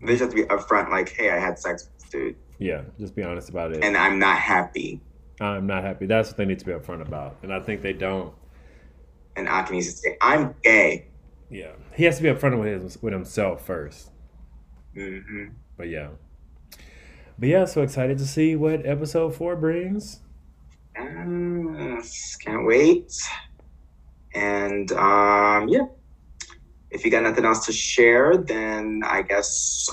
They 0.00 0.16
just 0.16 0.20
have 0.22 0.30
to 0.30 0.36
be 0.36 0.42
upfront, 0.44 0.90
like, 0.90 1.10
hey, 1.10 1.30
I 1.30 1.38
had 1.38 1.58
sex 1.58 1.84
with 1.84 2.00
this 2.02 2.10
dude, 2.10 2.36
yeah. 2.58 2.82
Just 2.98 3.14
be 3.14 3.22
honest 3.22 3.48
about 3.50 3.72
it. 3.72 3.84
and 3.84 3.96
I'm 3.96 4.18
not 4.18 4.38
happy. 4.38 5.00
I'm 5.40 5.66
not 5.66 5.82
happy. 5.82 6.06
That's 6.06 6.28
what 6.28 6.36
they 6.36 6.44
need 6.44 6.58
to 6.60 6.64
be 6.64 6.72
upfront 6.72 7.02
about, 7.06 7.36
and 7.42 7.52
I 7.52 7.60
think 7.60 7.82
they 7.82 7.92
don't. 7.92 8.32
And 9.36 9.48
Aki 9.48 9.74
needs 9.74 9.86
to 9.86 9.92
say, 9.92 10.16
I'm 10.20 10.54
gay. 10.62 11.06
Yeah, 11.50 11.72
he 11.94 12.04
has 12.04 12.16
to 12.18 12.22
be 12.22 12.28
upfront 12.28 12.58
with 12.60 12.82
his, 12.82 13.02
with 13.02 13.12
himself 13.12 13.64
first. 13.64 14.10
hmm 14.94 15.46
But 15.76 15.88
yeah, 15.88 16.08
but 17.38 17.48
yeah. 17.48 17.64
So 17.64 17.82
excited 17.82 18.18
to 18.18 18.26
see 18.26 18.54
what 18.56 18.84
episode 18.86 19.34
four 19.34 19.54
brings. 19.56 20.20
Yes, 20.96 22.36
can't 22.36 22.66
wait. 22.66 23.12
And 24.34 24.90
um, 24.92 25.68
yeah, 25.68 25.86
if 26.90 27.04
you 27.04 27.10
got 27.10 27.22
nothing 27.22 27.44
else 27.44 27.64
to 27.66 27.72
share, 27.72 28.36
then 28.36 29.02
I 29.04 29.22
guess 29.22 29.88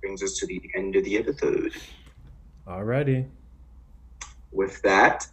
brings 0.00 0.22
us 0.22 0.34
to 0.38 0.46
the 0.46 0.60
end 0.74 0.96
of 0.96 1.04
the 1.04 1.16
episode. 1.18 1.72
Alrighty, 2.66 3.28
With 4.52 4.80
that, 4.82 5.26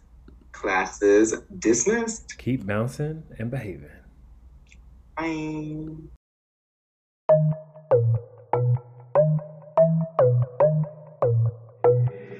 classes 0.52 1.34
dismissed. 1.58 2.36
keep 2.38 2.66
bouncing 2.66 3.22
and 3.38 3.50
behaving. 3.50 3.88
Bye. 5.16 5.86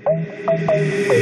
Thank 0.05 1.22